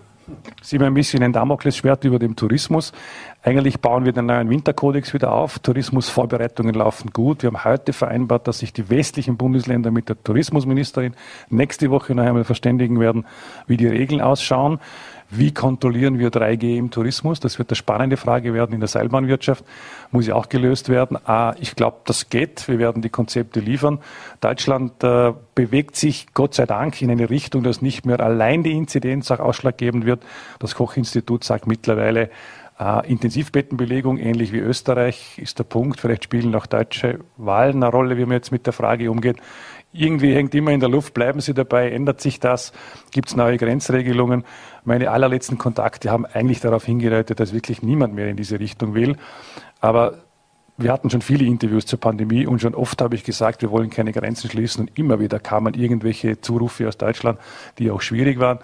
Sie 0.60 0.76
haben 0.76 0.86
ein 0.86 0.94
bisschen 0.94 1.22
ein 1.22 1.32
Damoklesschwert 1.32 2.04
über 2.04 2.18
dem 2.18 2.34
Tourismus. 2.34 2.92
Eigentlich 3.42 3.80
bauen 3.80 4.04
wir 4.04 4.12
den 4.12 4.26
neuen 4.26 4.50
Winterkodex 4.50 5.14
wieder 5.14 5.32
auf. 5.32 5.60
Tourismusvorbereitungen 5.60 6.74
laufen 6.74 7.10
gut. 7.12 7.44
Wir 7.44 7.52
haben 7.52 7.64
heute 7.64 7.92
vereinbart, 7.92 8.48
dass 8.48 8.58
sich 8.58 8.72
die 8.72 8.90
westlichen 8.90 9.36
Bundesländer 9.36 9.92
mit 9.92 10.08
der 10.08 10.20
Tourismusministerin 10.22 11.14
nächste 11.48 11.90
Woche 11.90 12.14
noch 12.14 12.24
einmal 12.24 12.42
verständigen 12.42 12.98
werden, 12.98 13.24
wie 13.68 13.76
die 13.76 13.86
Regeln 13.86 14.20
ausschauen. 14.20 14.80
Wie 15.28 15.52
kontrollieren 15.52 16.18
wir 16.18 16.30
3G 16.30 16.76
im 16.76 16.90
Tourismus? 16.90 17.40
Das 17.40 17.58
wird 17.58 17.70
eine 17.70 17.76
spannende 17.76 18.16
Frage 18.16 18.54
werden 18.54 18.72
in 18.72 18.80
der 18.80 18.88
Seilbahnwirtschaft. 18.88 19.64
Muss 20.12 20.26
ja 20.26 20.34
auch 20.34 20.48
gelöst 20.48 20.88
werden. 20.88 21.18
Ah, 21.24 21.54
ich 21.58 21.74
glaube, 21.74 21.98
das 22.04 22.30
geht. 22.30 22.68
Wir 22.68 22.78
werden 22.78 23.02
die 23.02 23.08
Konzepte 23.08 23.58
liefern. 23.58 23.98
Deutschland 24.40 25.02
äh, 25.02 25.32
bewegt 25.54 25.96
sich 25.96 26.28
Gott 26.32 26.54
sei 26.54 26.66
Dank 26.66 27.02
in 27.02 27.10
eine 27.10 27.28
Richtung, 27.28 27.64
dass 27.64 27.82
nicht 27.82 28.06
mehr 28.06 28.20
allein 28.20 28.62
die 28.62 28.72
Inzidenz 28.72 29.30
auch 29.32 29.40
ausschlaggebend 29.40 30.06
wird. 30.06 30.22
Das 30.60 30.76
Koch-Institut 30.76 31.42
sagt 31.42 31.66
mittlerweile, 31.66 32.30
äh, 32.78 33.10
Intensivbettenbelegung, 33.10 34.18
ähnlich 34.18 34.52
wie 34.52 34.58
Österreich, 34.58 35.38
ist 35.38 35.58
der 35.58 35.64
Punkt. 35.64 36.00
Vielleicht 36.00 36.24
spielen 36.24 36.54
auch 36.54 36.66
deutsche 36.66 37.18
Wahlen 37.36 37.82
eine 37.82 37.90
Rolle, 37.90 38.16
wie 38.16 38.26
man 38.26 38.32
jetzt 38.32 38.52
mit 38.52 38.66
der 38.66 38.72
Frage 38.72 39.10
umgeht 39.10 39.38
irgendwie 39.98 40.34
hängt 40.34 40.54
immer 40.54 40.72
in 40.72 40.80
der 40.80 40.88
Luft, 40.88 41.14
bleiben 41.14 41.40
Sie 41.40 41.54
dabei, 41.54 41.90
ändert 41.90 42.20
sich 42.20 42.40
das, 42.40 42.72
gibt 43.10 43.28
es 43.28 43.36
neue 43.36 43.56
Grenzregelungen. 43.56 44.44
Meine 44.84 45.10
allerletzten 45.10 45.58
Kontakte 45.58 46.10
haben 46.10 46.26
eigentlich 46.26 46.60
darauf 46.60 46.84
hingedeutet, 46.84 47.40
dass 47.40 47.52
wirklich 47.52 47.82
niemand 47.82 48.14
mehr 48.14 48.28
in 48.28 48.36
diese 48.36 48.60
Richtung 48.60 48.94
will. 48.94 49.16
Aber 49.80 50.18
wir 50.78 50.92
hatten 50.92 51.08
schon 51.10 51.22
viele 51.22 51.44
Interviews 51.44 51.86
zur 51.86 51.98
Pandemie 51.98 52.46
und 52.46 52.60
schon 52.60 52.74
oft 52.74 53.00
habe 53.00 53.14
ich 53.14 53.24
gesagt, 53.24 53.62
wir 53.62 53.70
wollen 53.70 53.90
keine 53.90 54.12
Grenzen 54.12 54.50
schließen 54.50 54.82
und 54.82 54.98
immer 54.98 55.18
wieder 55.20 55.38
kamen 55.38 55.74
irgendwelche 55.74 56.40
Zurufe 56.40 56.86
aus 56.86 56.98
Deutschland, 56.98 57.38
die 57.78 57.90
auch 57.90 58.02
schwierig 58.02 58.38
waren. 58.38 58.58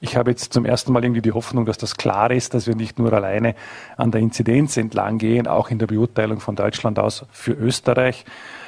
Ich 0.00 0.16
habe 0.16 0.30
jetzt 0.30 0.52
zum 0.52 0.66
ersten 0.66 0.92
Mal 0.92 1.02
irgendwie 1.04 1.22
die 1.22 1.32
Hoffnung, 1.32 1.64
dass 1.64 1.78
das 1.78 1.96
klar 1.96 2.30
ist, 2.30 2.52
dass 2.52 2.66
wir 2.66 2.74
nicht 2.74 2.98
nur 2.98 3.12
alleine 3.12 3.54
an 3.96 4.10
der 4.10 4.20
Inzidenz 4.20 4.76
entlang 4.76 5.18
gehen, 5.18 5.46
auch 5.46 5.70
in 5.70 5.78
der 5.78 5.86
Beurteilung 5.86 6.40
von 6.40 6.56
Deutschland 6.56 6.98
aus 6.98 7.24
für 7.30 7.52
Österreich. 7.52 8.26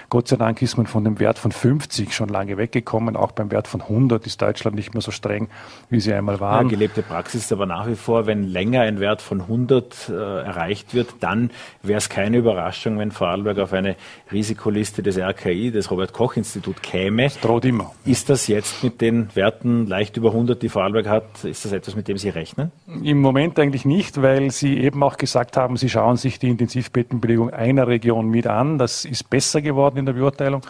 Gott 0.08 0.28
sei 0.28 0.36
Dank 0.36 0.62
ist 0.62 0.76
man 0.76 0.86
von 0.86 1.02
dem 1.02 1.18
Wert 1.18 1.38
von 1.38 1.50
50 1.50 2.14
schon 2.14 2.28
lange 2.28 2.56
weggekommen. 2.56 3.16
Auch 3.16 3.32
beim 3.32 3.50
Wert 3.50 3.66
von 3.66 3.80
100 3.80 4.24
ist 4.26 4.40
Deutschland 4.40 4.76
nicht 4.76 4.94
mehr 4.94 5.00
so 5.00 5.10
streng, 5.10 5.48
wie 5.90 6.00
sie 6.00 6.12
einmal 6.12 6.38
waren. 6.38 6.66
Ja, 6.66 6.70
gelebte 6.70 7.02
Praxis 7.02 7.42
ist 7.42 7.52
aber 7.52 7.66
nach 7.66 7.88
wie 7.88 7.96
vor, 7.96 8.26
wenn 8.26 8.44
länger 8.44 8.82
ein 8.82 9.00
Wert 9.00 9.20
von 9.20 9.40
100 9.40 10.08
äh, 10.08 10.12
erreicht 10.12 10.94
wird, 10.94 11.16
dann 11.20 11.50
wäre 11.82 11.98
es 11.98 12.08
keine 12.08 12.38
Überraschung, 12.38 12.98
wenn 12.98 13.10
Vorarlberg 13.10 13.58
auf 13.58 13.72
eine 13.72 13.96
Risikoliste 14.30 15.02
des 15.02 15.18
RKI, 15.18 15.72
des 15.72 15.90
Robert-Koch-Institut 15.90 16.82
käme. 16.82 17.24
Das 17.24 17.40
droht 17.40 17.64
immer. 17.64 17.92
Ist 18.04 18.30
das 18.30 18.46
jetzt 18.46 18.84
mit 18.84 19.00
den 19.00 19.34
Werten 19.34 19.86
leicht 19.86 20.16
über 20.16 20.30
100, 20.30 20.62
die 20.62 20.68
Vorarlberg 20.68 21.08
hat, 21.08 21.44
ist 21.44 21.64
das 21.64 21.72
etwas, 21.72 21.96
mit 21.96 22.06
dem 22.06 22.16
Sie 22.18 22.28
rechnen? 22.28 22.70
Im 23.02 23.20
Moment 23.20 23.58
eigentlich 23.58 23.84
nicht, 23.84 24.22
weil 24.22 24.50
Sie 24.52 24.78
eben 24.78 25.02
auch 25.02 25.16
gesagt 25.16 25.56
haben, 25.56 25.76
Sie 25.76 25.88
schauen 25.88 26.16
sich 26.16 26.38
die 26.38 26.48
Intensivbettenbelegung 26.48 27.50
einer 27.50 27.88
Region 27.88 28.28
mit 28.28 28.46
an. 28.46 28.78
Das 28.78 29.04
ist 29.04 29.30
besser 29.30 29.62
geworden 29.62 29.95
in 29.98 30.06
der 30.06 30.12
Beurteilung, 30.12 30.62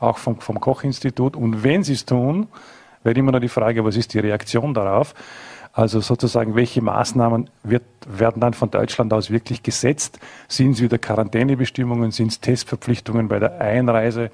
auch 0.00 0.18
vom, 0.18 0.40
vom 0.40 0.60
Koch-Institut. 0.60 1.36
Und 1.36 1.62
wenn 1.62 1.82
sie 1.82 1.94
es 1.94 2.04
tun, 2.04 2.48
wäre 3.02 3.18
immer 3.18 3.32
noch 3.32 3.40
die 3.40 3.48
Frage, 3.48 3.84
was 3.84 3.96
ist 3.96 4.14
die 4.14 4.18
Reaktion 4.18 4.74
darauf? 4.74 5.14
Also 5.72 6.00
sozusagen, 6.00 6.54
welche 6.54 6.80
Maßnahmen 6.82 7.50
wird, 7.64 7.82
werden 8.06 8.40
dann 8.40 8.54
von 8.54 8.70
Deutschland 8.70 9.12
aus 9.12 9.30
wirklich 9.30 9.62
gesetzt? 9.62 10.20
Sind 10.46 10.72
es 10.72 10.80
wieder 10.80 10.98
Quarantänebestimmungen? 10.98 12.12
Sind 12.12 12.30
es 12.30 12.40
Testverpflichtungen 12.40 13.26
bei 13.26 13.40
der 13.40 13.60
Einreise 13.60 14.30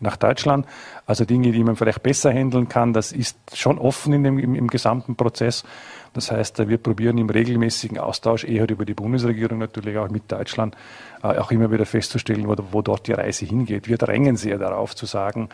nach 0.00 0.16
Deutschland? 0.16 0.66
Also 1.06 1.24
Dinge, 1.24 1.52
die 1.52 1.64
man 1.64 1.76
vielleicht 1.76 2.02
besser 2.02 2.32
handeln 2.32 2.68
kann. 2.68 2.92
Das 2.92 3.12
ist 3.12 3.38
schon 3.54 3.78
offen 3.78 4.12
in 4.12 4.24
dem, 4.24 4.38
im, 4.38 4.54
im 4.54 4.68
gesamten 4.68 5.16
Prozess. 5.16 5.64
Das 6.12 6.30
heißt, 6.30 6.66
wir 6.66 6.78
probieren 6.78 7.18
im 7.18 7.28
regelmäßigen 7.28 7.98
Austausch 7.98 8.44
eher 8.44 8.68
über 8.70 8.86
die 8.86 8.94
Bundesregierung 8.94 9.58
natürlich 9.58 9.98
auch 9.98 10.08
mit 10.08 10.32
Deutschland 10.32 10.74
äh, 11.22 11.38
auch 11.38 11.50
immer 11.50 11.70
wieder 11.70 11.84
festzustellen, 11.84 12.48
wo, 12.48 12.56
wo 12.72 12.82
dort 12.82 13.06
die 13.06 13.12
Reise 13.12 13.44
hingeht. 13.44 13.86
Wir 13.86 13.98
drängen 13.98 14.36
sehr 14.36 14.58
darauf 14.58 14.96
zu 14.96 15.04
sagen, 15.04 15.50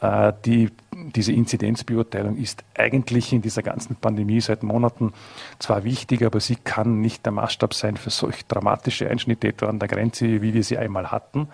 äh, 0.00 0.32
die, 0.44 0.70
diese 0.92 1.32
Inzidenzbeurteilung 1.32 2.36
ist 2.36 2.64
eigentlich 2.76 3.32
in 3.32 3.42
dieser 3.42 3.62
ganzen 3.62 3.96
Pandemie 3.96 4.40
seit 4.40 4.62
Monaten 4.62 5.12
zwar 5.58 5.84
wichtig, 5.84 6.24
aber 6.24 6.40
sie 6.40 6.56
kann 6.56 7.00
nicht 7.00 7.24
der 7.24 7.32
Maßstab 7.32 7.74
sein 7.74 7.96
für 7.96 8.10
solch 8.10 8.46
dramatische 8.46 9.08
Einschnitte 9.08 9.48
etwa 9.48 9.66
an 9.66 9.78
der 9.78 9.88
Grenze, 9.88 10.42
wie 10.42 10.54
wir 10.54 10.64
sie 10.64 10.78
einmal 10.78 11.10
hatten. 11.10 11.48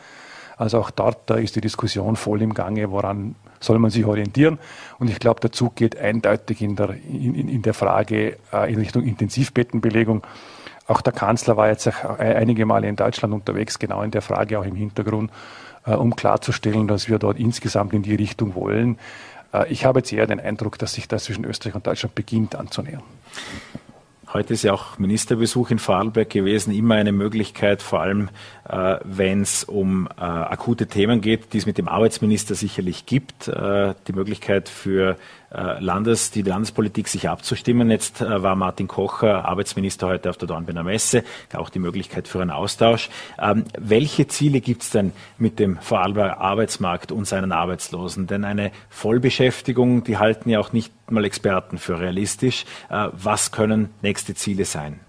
Also 0.56 0.78
auch 0.78 0.90
dort 0.90 1.30
ist 1.30 1.56
die 1.56 1.60
Diskussion 1.60 2.16
voll 2.16 2.40
im 2.42 2.54
Gange, 2.54 2.90
woran 2.90 3.34
soll 3.60 3.78
man 3.78 3.90
sich 3.90 4.04
orientieren. 4.04 4.58
Und 4.98 5.10
ich 5.10 5.18
glaube, 5.18 5.40
der 5.40 5.52
Zug 5.52 5.76
geht 5.76 5.98
eindeutig 5.98 6.62
in 6.62 6.76
der, 6.76 6.90
in, 6.90 7.48
in 7.48 7.62
der 7.62 7.74
Frage 7.74 8.38
äh, 8.52 8.72
in 8.72 8.78
Richtung 8.78 9.02
Intensivbettenbelegung. 9.02 10.22
Auch 10.86 11.00
der 11.00 11.12
Kanzler 11.12 11.56
war 11.56 11.68
jetzt 11.68 11.90
einige 12.18 12.64
Male 12.64 12.88
in 12.88 12.96
Deutschland 12.96 13.34
unterwegs, 13.34 13.78
genau 13.78 14.02
in 14.02 14.12
der 14.12 14.22
Frage 14.22 14.58
auch 14.58 14.64
im 14.64 14.76
Hintergrund, 14.76 15.30
äh, 15.84 15.94
um 15.94 16.14
klarzustellen, 16.14 16.86
dass 16.88 17.08
wir 17.08 17.18
dort 17.18 17.38
insgesamt 17.38 17.92
in 17.92 18.02
die 18.02 18.14
Richtung 18.14 18.54
wollen. 18.54 18.98
Äh, 19.52 19.68
ich 19.68 19.84
habe 19.84 19.98
jetzt 19.98 20.12
eher 20.12 20.26
den 20.26 20.40
Eindruck, 20.40 20.78
dass 20.78 20.94
sich 20.94 21.08
das 21.08 21.24
zwischen 21.24 21.44
Österreich 21.44 21.74
und 21.74 21.86
Deutschland 21.86 22.14
beginnt 22.14 22.54
anzunähern. 22.54 23.02
Heute 24.36 24.52
ist 24.52 24.64
ja 24.64 24.74
auch 24.74 24.98
Ministerbesuch 24.98 25.70
in 25.70 25.78
Vorarlberg 25.78 26.28
gewesen, 26.28 26.70
immer 26.70 26.96
eine 26.96 27.12
Möglichkeit, 27.12 27.80
vor 27.80 28.02
allem 28.02 28.28
äh, 28.68 28.96
wenn 29.02 29.40
es 29.40 29.64
um 29.64 30.08
äh, 30.08 30.20
akute 30.20 30.88
Themen 30.88 31.22
geht, 31.22 31.54
die 31.54 31.58
es 31.58 31.64
mit 31.64 31.78
dem 31.78 31.88
Arbeitsminister 31.88 32.54
sicherlich 32.54 33.06
gibt, 33.06 33.48
äh, 33.48 33.94
die 34.06 34.12
Möglichkeit 34.12 34.68
für 34.68 35.16
Landes, 35.80 36.30
die 36.30 36.42
Landespolitik 36.42 37.08
sich 37.08 37.28
abzustimmen. 37.28 37.90
Jetzt 37.90 38.20
äh, 38.20 38.42
war 38.42 38.56
Martin 38.56 38.88
Kocher 38.88 39.46
Arbeitsminister 39.46 40.06
heute 40.06 40.28
auf 40.28 40.36
der 40.36 40.48
Dornbirner 40.48 40.82
Messe, 40.82 41.24
auch 41.54 41.70
die 41.70 41.78
Möglichkeit 41.78 42.28
für 42.28 42.42
einen 42.42 42.50
Austausch. 42.50 43.08
Ähm, 43.38 43.64
welche 43.78 44.26
Ziele 44.26 44.60
gibt 44.60 44.82
es 44.82 44.90
denn 44.90 45.12
mit 45.38 45.58
dem 45.58 45.78
Vorarlberger 45.78 46.40
Arbeitsmarkt 46.40 47.10
und 47.10 47.26
seinen 47.26 47.52
Arbeitslosen? 47.52 48.26
Denn 48.26 48.44
eine 48.44 48.70
Vollbeschäftigung, 48.90 50.04
die 50.04 50.18
halten 50.18 50.50
ja 50.50 50.60
auch 50.60 50.72
nicht 50.72 50.92
mal 51.10 51.24
Experten 51.24 51.78
für 51.78 51.98
realistisch. 51.98 52.66
Äh, 52.90 53.08
was 53.12 53.50
können 53.50 53.90
nächste 54.02 54.34
Ziele 54.34 54.66
sein? 54.66 55.00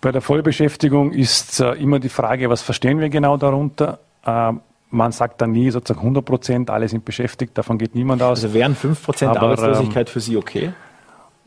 Bei 0.00 0.10
der 0.10 0.22
Vollbeschäftigung 0.22 1.12
ist 1.12 1.60
immer 1.60 2.00
die 2.00 2.08
Frage, 2.08 2.50
was 2.50 2.60
verstehen 2.60 2.98
wir 2.98 3.08
genau 3.08 3.36
darunter? 3.36 4.00
Ähm, 4.26 4.60
man 4.92 5.12
sagt 5.12 5.40
dann 5.40 5.52
nie 5.52 5.70
sozusagen 5.70 6.00
100 6.00 6.24
Prozent, 6.24 6.70
alle 6.70 6.88
sind 6.88 7.04
beschäftigt, 7.04 7.56
davon 7.56 7.78
geht 7.78 7.94
niemand 7.94 8.22
aus. 8.22 8.42
Also 8.42 8.54
wären 8.54 8.74
5 8.74 9.02
Prozent 9.02 9.36
Arbeitslosigkeit 9.36 10.08
ähm, 10.08 10.12
für 10.12 10.20
Sie 10.20 10.36
okay? 10.36 10.72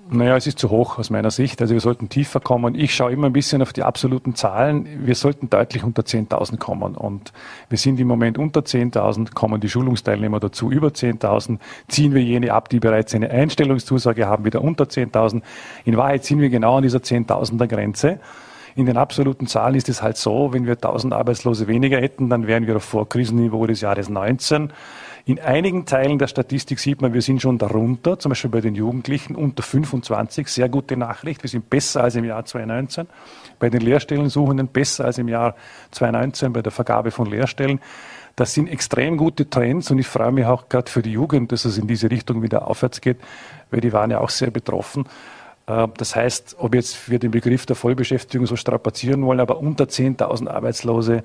Naja, 0.07 0.37
es 0.37 0.45
ist 0.45 0.59
zu 0.59 0.69
hoch 0.69 0.99
aus 0.99 1.09
meiner 1.09 1.31
Sicht. 1.31 1.59
Also 1.61 1.73
wir 1.73 1.81
sollten 1.81 2.09
tiefer 2.09 2.39
kommen. 2.39 2.75
Ich 2.75 2.93
schaue 2.93 3.11
immer 3.11 3.25
ein 3.25 3.33
bisschen 3.33 3.63
auf 3.63 3.73
die 3.73 3.81
absoluten 3.81 4.35
Zahlen. 4.35 4.87
Wir 5.03 5.15
sollten 5.15 5.49
deutlich 5.49 5.83
unter 5.83 6.03
10.000 6.03 6.57
kommen. 6.57 6.93
Und 6.93 7.33
wir 7.69 7.77
sind 7.79 7.99
im 7.99 8.07
Moment 8.07 8.37
unter 8.37 8.59
10.000, 8.59 9.33
kommen 9.33 9.59
die 9.61 9.69
Schulungsteilnehmer 9.69 10.39
dazu 10.39 10.71
über 10.71 10.89
10.000. 10.89 11.57
Ziehen 11.87 12.13
wir 12.13 12.21
jene 12.21 12.53
ab, 12.53 12.69
die 12.69 12.79
bereits 12.79 13.15
eine 13.15 13.31
Einstellungszusage 13.31 14.27
haben, 14.27 14.45
wieder 14.45 14.61
unter 14.61 14.83
10.000. 14.83 15.41
In 15.85 15.97
Wahrheit 15.97 16.23
sind 16.23 16.39
wir 16.39 16.49
genau 16.49 16.77
an 16.77 16.83
dieser 16.83 16.99
10.000er 16.99 17.65
Grenze. 17.65 18.19
In 18.77 18.85
den 18.85 18.97
absoluten 18.97 19.47
Zahlen 19.47 19.75
ist 19.75 19.87
es 19.87 20.01
halt 20.01 20.17
so, 20.17 20.51
wenn 20.51 20.65
wir 20.65 20.73
1000 20.73 21.13
Arbeitslose 21.13 21.67
weniger 21.69 21.97
hätten, 22.01 22.29
dann 22.29 22.45
wären 22.45 22.67
wir 22.67 22.75
auf 22.75 22.83
Vorkrisenniveau 22.83 23.65
des 23.67 23.79
Jahres 23.79 24.09
19. 24.09 24.73
In 25.23 25.39
einigen 25.39 25.85
Teilen 25.85 26.19
der 26.19 26.27
Statistik 26.27 26.79
sieht 26.79 27.01
man, 27.01 27.13
wir 27.13 27.21
sind 27.21 27.41
schon 27.41 27.57
darunter, 27.57 28.19
zum 28.19 28.29
Beispiel 28.29 28.51
bei 28.51 28.59
den 28.59 28.75
Jugendlichen 28.75 29.35
unter 29.35 29.63
25. 29.63 30.49
Sehr 30.49 30.67
gute 30.67 30.97
Nachricht. 30.97 31.41
Wir 31.41 31.49
sind 31.49 31.69
besser 31.69 32.03
als 32.03 32.15
im 32.15 32.25
Jahr 32.25 32.43
2019. 32.43 33.07
Bei 33.59 33.69
den 33.69 33.79
Lehrstellensuchenden 33.79 34.67
besser 34.67 35.05
als 35.05 35.19
im 35.19 35.29
Jahr 35.29 35.55
2019 35.91 36.51
bei 36.51 36.61
der 36.61 36.73
Vergabe 36.73 37.11
von 37.11 37.27
Lehrstellen. 37.27 37.79
Das 38.35 38.53
sind 38.53 38.67
extrem 38.67 39.15
gute 39.15 39.49
Trends 39.49 39.89
und 39.89 39.99
ich 39.99 40.07
freue 40.07 40.33
mich 40.33 40.45
auch 40.45 40.67
gerade 40.67 40.91
für 40.91 41.01
die 41.01 41.13
Jugend, 41.13 41.53
dass 41.53 41.63
es 41.63 41.77
in 41.77 41.87
diese 41.87 42.11
Richtung 42.11 42.43
wieder 42.43 42.67
aufwärts 42.67 42.99
geht, 42.99 43.17
weil 43.71 43.79
die 43.79 43.93
waren 43.93 44.11
ja 44.11 44.19
auch 44.19 44.29
sehr 44.29 44.51
betroffen. 44.51 45.05
Äh, 45.67 45.87
das 45.97 46.15
heißt, 46.15 46.55
ob 46.59 46.75
jetzt 46.75 47.09
wir 47.09 47.19
den 47.19 47.31
Begriff 47.31 47.65
der 47.65 47.75
Vollbeschäftigung 47.75 48.47
so 48.47 48.55
strapazieren 48.55 49.25
wollen, 49.25 49.39
aber 49.39 49.59
unter 49.59 49.85
10.000 49.85 50.47
Arbeitslose 50.47 51.23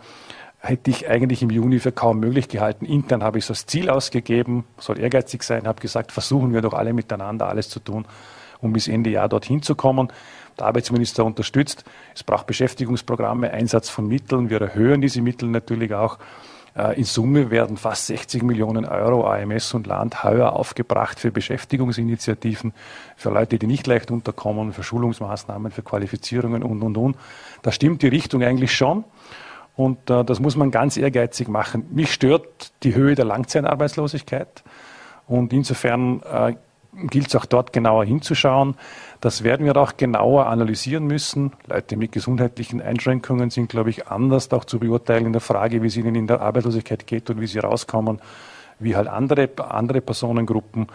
hätte 0.59 0.90
ich 0.90 1.09
eigentlich 1.09 1.42
im 1.42 1.50
Juni 1.50 1.79
für 1.79 1.92
kaum 1.92 2.20
möglich 2.20 2.48
gehalten. 2.48 2.85
Intern 2.85 3.22
habe 3.22 3.38
ich 3.38 3.46
so 3.46 3.55
das 3.55 3.66
Ziel 3.66 3.88
ausgegeben, 3.88 4.64
soll 4.79 4.98
ehrgeizig 4.98 5.42
sein, 5.42 5.66
habe 5.66 5.81
gesagt, 5.81 6.12
versuchen 6.12 6.53
wir 6.53 6.61
doch 6.61 6.74
alle 6.74 6.92
miteinander 6.92 7.48
alles 7.48 7.70
zu 7.70 7.81
tun, 7.81 8.05
um 8.61 8.72
bis 8.72 8.87
Ende 8.87 9.11
Jahr 9.11 9.29
dorthin 9.29 9.62
zu 9.62 9.74
kommen. 9.74 10.12
Der 10.59 10.66
Arbeitsminister 10.66 11.24
unterstützt. 11.24 11.85
Es 12.14 12.22
braucht 12.22 12.46
Beschäftigungsprogramme, 12.46 13.50
Einsatz 13.50 13.88
von 13.88 14.07
Mitteln. 14.07 14.50
Wir 14.50 14.61
erhöhen 14.61 15.00
diese 15.00 15.22
Mittel 15.22 15.48
natürlich 15.48 15.94
auch. 15.94 16.18
Äh, 16.76 16.98
in 16.98 17.04
Summe 17.04 17.50
werden 17.50 17.76
fast 17.76 18.06
60 18.06 18.42
Millionen 18.42 18.85
Euro 18.85 19.26
AMS 19.26 19.74
und 19.74 19.87
Land 19.87 20.24
heuer 20.24 20.52
aufgebracht 20.52 21.20
für 21.20 21.30
Beschäftigungsinitiativen, 21.30 22.72
für 23.16 23.30
Leute, 23.30 23.59
die 23.59 23.66
nicht 23.66 23.87
leicht 23.87 24.11
unterkommen, 24.11 24.72
für 24.72 24.83
Schulungsmaßnahmen, 24.83 25.72
für 25.72 25.83
Qualifizierungen 25.83 26.62
und, 26.62 26.83
und, 26.83 26.96
und. 26.96 27.16
Da 27.62 27.72
stimmt 27.72 28.02
die 28.02 28.09
Richtung 28.09 28.42
eigentlich 28.42 28.74
schon. 28.74 29.04
Und 29.76 30.11
äh, 30.11 30.24
das 30.24 30.40
muss 30.40 30.56
man 30.56 30.70
ganz 30.70 30.96
ehrgeizig 30.96 31.48
machen. 31.48 31.87
Mich 31.90 32.12
stört 32.12 32.72
die 32.83 32.94
Höhe 32.94 33.14
der 33.14 33.24
Langzeitarbeitslosigkeit. 33.24 34.62
Und 35.26 35.52
insofern 35.52 36.22
äh, 36.22 36.54
gilt 36.92 37.29
es 37.29 37.37
auch 37.37 37.46
dort 37.46 37.72
genauer 37.72 38.05
hinzuschauen. 38.05 38.74
Das 39.20 39.44
werden 39.44 39.66
wir 39.66 39.76
auch 39.76 39.96
genauer 39.96 40.46
analysieren 40.46 41.07
müssen. 41.07 41.53
Leute 41.66 41.96
mit 41.96 42.12
gesundheitlichen 42.12 42.81
Einschränkungen 42.81 43.50
sind, 43.50 43.68
glaube 43.68 43.90
ich, 43.90 44.09
anders 44.09 44.50
auch 44.53 44.64
zu 44.64 44.79
beurteilen 44.79 45.26
in 45.26 45.33
der 45.33 45.40
Frage, 45.40 45.83
wie 45.83 45.87
es 45.87 45.96
ihnen 45.96 46.14
in 46.14 46.26
der 46.26 46.40
Arbeitslosigkeit 46.40 47.07
geht 47.07 47.31
und 47.31 47.40
wie 47.40 47.46
sie 47.46 47.59
rauskommen, 47.59 48.20
wie 48.79 48.96
halt 48.96 49.09
andere, 49.09 49.50
andere 49.59 50.00
Personengruppen. 50.00 50.88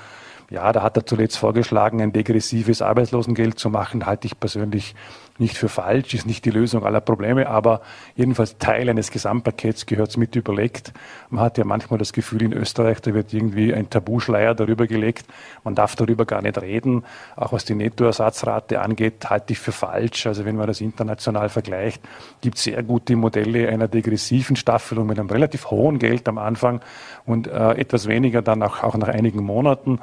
Ja, 0.49 0.71
da 0.71 0.83
hat 0.83 0.97
er 0.97 1.05
zuletzt 1.05 1.37
vorgeschlagen, 1.37 2.01
ein 2.01 2.13
degressives 2.13 2.81
Arbeitslosengeld 2.81 3.57
zu 3.57 3.69
machen, 3.69 4.05
halte 4.05 4.27
ich 4.27 4.39
persönlich 4.39 4.93
nicht 5.37 5.57
für 5.57 5.67
falsch, 5.67 6.13
ist 6.13 6.25
nicht 6.25 6.45
die 6.45 6.49
Lösung 6.49 6.85
aller 6.85 7.01
Probleme, 7.01 7.49
aber 7.49 7.81
jedenfalls 8.15 8.57
Teil 8.57 8.89
eines 8.89 9.11
Gesamtpakets 9.11 9.85
gehört 9.85 10.09
es 10.09 10.17
mit 10.17 10.35
überlegt. 10.35 10.93
Man 11.29 11.43
hat 11.43 11.57
ja 11.57 11.65
manchmal 11.65 11.99
das 11.99 12.13
Gefühl, 12.13 12.41
in 12.41 12.53
Österreich, 12.53 13.01
da 13.01 13.13
wird 13.13 13.33
irgendwie 13.33 13.73
ein 13.73 13.89
Tabuschleier 13.89 14.55
darüber 14.55 14.87
gelegt. 14.87 15.25
Man 15.65 15.75
darf 15.75 15.95
darüber 15.97 16.25
gar 16.25 16.41
nicht 16.41 16.61
reden. 16.61 17.03
Auch 17.35 17.51
was 17.51 17.65
die 17.65 17.75
Nettoersatzrate 17.75 18.79
angeht, 18.79 19.29
halte 19.29 19.53
ich 19.53 19.59
für 19.59 19.73
falsch. 19.73 20.25
Also 20.25 20.45
wenn 20.45 20.55
man 20.55 20.67
das 20.67 20.79
international 20.79 21.49
vergleicht, 21.49 22.01
gibt 22.39 22.55
es 22.57 22.63
sehr 22.63 22.81
gute 22.83 23.17
Modelle 23.17 23.67
einer 23.67 23.89
degressiven 23.89 24.55
Staffelung 24.55 25.05
mit 25.07 25.19
einem 25.19 25.29
relativ 25.29 25.69
hohen 25.69 25.99
Geld 25.99 26.29
am 26.29 26.37
Anfang 26.37 26.79
und 27.25 27.47
äh, 27.47 27.71
etwas 27.71 28.07
weniger 28.07 28.41
dann 28.41 28.63
auch, 28.63 28.83
auch 28.83 28.95
nach 28.95 29.09
einigen 29.09 29.43
Monaten. 29.43 29.99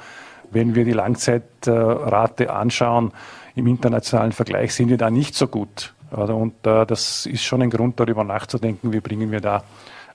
Wenn 0.51 0.75
wir 0.75 0.85
die 0.85 0.93
Langzeitrate 0.93 2.53
anschauen, 2.53 3.13
im 3.55 3.67
internationalen 3.67 4.33
Vergleich 4.33 4.75
sind 4.75 4.89
wir 4.89 4.97
da 4.97 5.11
nicht 5.11 5.35
so 5.35 5.47
gut. 5.47 5.95
Und 6.11 6.67
äh, 6.67 6.85
das 6.87 7.27
ist 7.27 7.43
schon 7.43 7.63
ein 7.63 7.71
Grund, 7.71 7.99
darüber 7.99 8.25
nachzudenken, 8.25 8.93
wie 8.93 9.01
bringen 9.01 9.31
wir 9.31 9.41
da 9.41 9.65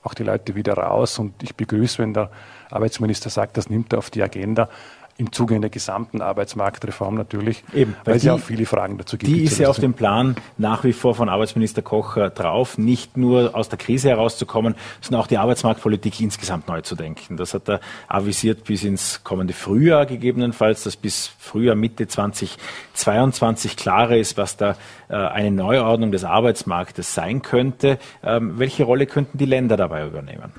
auch 0.04 0.13
die 0.13 0.23
Leute 0.23 0.56
wieder 0.56 0.76
raus. 0.76 1.19
Und 1.19 1.41
ich 1.41 1.56
begrüße, 1.56 2.00
wenn 2.00 2.13
der 2.13 2.30
Arbeitsminister 2.69 3.30
sagt, 3.30 3.58
das 3.58 3.69
nimmt 3.69 3.93
er 3.93 4.00
auf 4.00 4.10
die 4.10 4.21
Agenda 4.21 4.69
im 5.17 5.32
Zuge 5.32 5.60
der 5.60 5.69
gesamten 5.69 6.21
Arbeitsmarktreform 6.21 7.15
natürlich, 7.15 7.63
Eben, 7.73 7.95
weil, 8.03 8.13
weil 8.13 8.15
es 8.17 8.23
ja 8.23 8.34
auch 8.34 8.39
viele 8.39 8.65
Fragen 8.65 8.97
dazu 8.97 9.17
gibt. 9.17 9.32
Die 9.32 9.43
ist 9.43 9.58
ja 9.58 9.67
auf 9.69 9.80
dem 9.80 9.93
Plan 9.93 10.36
nach 10.58 10.84
wie 10.84 10.93
vor 10.93 11.15
von 11.15 11.27
Arbeitsminister 11.27 11.82
Koch 11.82 12.17
äh, 12.17 12.30
drauf, 12.30 12.77
nicht 12.77 13.17
nur 13.17 13.56
aus 13.56 13.69
der 13.69 13.80
Krise 13.80 14.10
herauszukommen, 14.10 14.75
sondern 15.01 15.21
auch 15.21 15.27
die 15.27 15.38
Arbeitsmarktpolitik 15.38 16.21
insgesamt 16.21 16.67
neu 16.67 16.82
zu 16.82 16.95
denken. 16.95 17.38
Das 17.38 17.53
hat 17.53 17.67
er 17.67 17.80
avisiert 18.08 18.63
bis 18.65 18.84
ins 18.84 19.23
kommende 19.23 19.53
Frühjahr 19.53 20.06
gegebenenfalls, 20.06 20.84
dass 20.84 20.95
bis 20.95 21.32
Frühjahr 21.39 21.75
Mitte 21.75 22.08
2022 22.08 23.75
klarer 23.75 24.17
ist, 24.17 24.38
was 24.38 24.58
da 24.58 24.75
äh, 25.10 25.15
eine 25.15 25.51
Neuordnung 25.51 26.12
des 26.12 26.23
Arbeitsmarktes 26.23 27.15
sein 27.15 27.41
könnte. 27.41 27.97
Ähm, 28.23 28.60
welche 28.60 28.84
Rolle 28.84 29.08
könnten 29.08 29.38
die 29.38 29.45
Länder 29.45 29.77
dabei 29.77 30.06
übernehmen? 30.06 30.51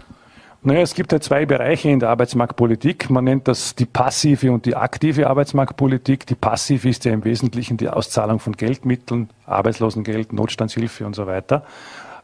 Naja, 0.61 0.81
es 0.81 0.95
gibt 0.95 1.13
ja 1.13 1.21
zwei 1.21 1.47
Bereiche 1.47 1.89
in 1.89 2.01
der 2.01 2.09
Arbeitsmarktpolitik. 2.09 3.11
Man 3.11 3.23
nennt 3.25 3.47
das 3.47 3.77
die 3.77 3.87
passive 3.87 4.51
und 4.51 4.67
die 4.67 4.75
aktive 4.75 5.29
Arbeitsmarktpolitik. 5.31 6.27
Die 6.27 6.35
passive 6.35 6.89
ist 6.89 7.05
ja 7.05 7.13
im 7.13 7.25
Wesentlichen 7.25 7.77
die 7.77 7.89
Auszahlung 7.89 8.41
von 8.41 8.55
Geldmitteln, 8.55 9.31
Arbeitslosengeld, 9.47 10.33
Notstandshilfe 10.33 11.07
und 11.07 11.15
so 11.15 11.29
weiter. 11.29 11.63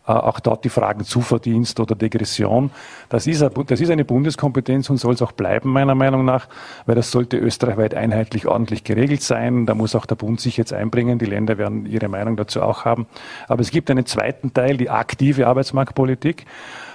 Äh, 0.06 0.12
auch 0.12 0.40
dort 0.40 0.64
die 0.64 0.68
Fragen 0.68 1.04
Zuverdienst 1.04 1.78
oder 1.78 1.94
Degression. 1.94 2.72
Das 3.08 3.28
ist, 3.28 3.40
das 3.40 3.80
ist 3.80 3.90
eine 3.90 4.04
Bundeskompetenz 4.04 4.90
und 4.90 4.96
soll 4.96 5.14
es 5.14 5.22
auch 5.22 5.32
bleiben, 5.32 5.70
meiner 5.70 5.94
Meinung 5.94 6.24
nach, 6.24 6.48
weil 6.86 6.96
das 6.96 7.12
sollte 7.12 7.38
österreichweit 7.38 7.94
einheitlich 7.94 8.48
ordentlich 8.48 8.82
geregelt 8.82 9.22
sein. 9.22 9.64
Da 9.64 9.74
muss 9.74 9.94
auch 9.94 10.06
der 10.06 10.16
Bund 10.16 10.40
sich 10.40 10.56
jetzt 10.56 10.72
einbringen. 10.72 11.20
Die 11.20 11.26
Länder 11.26 11.56
werden 11.56 11.86
ihre 11.86 12.08
Meinung 12.08 12.36
dazu 12.36 12.62
auch 12.62 12.84
haben. 12.84 13.06
Aber 13.46 13.60
es 13.60 13.70
gibt 13.70 13.92
einen 13.92 14.06
zweiten 14.06 14.52
Teil, 14.52 14.76
die 14.76 14.90
aktive 14.90 15.46
Arbeitsmarktpolitik. 15.46 16.46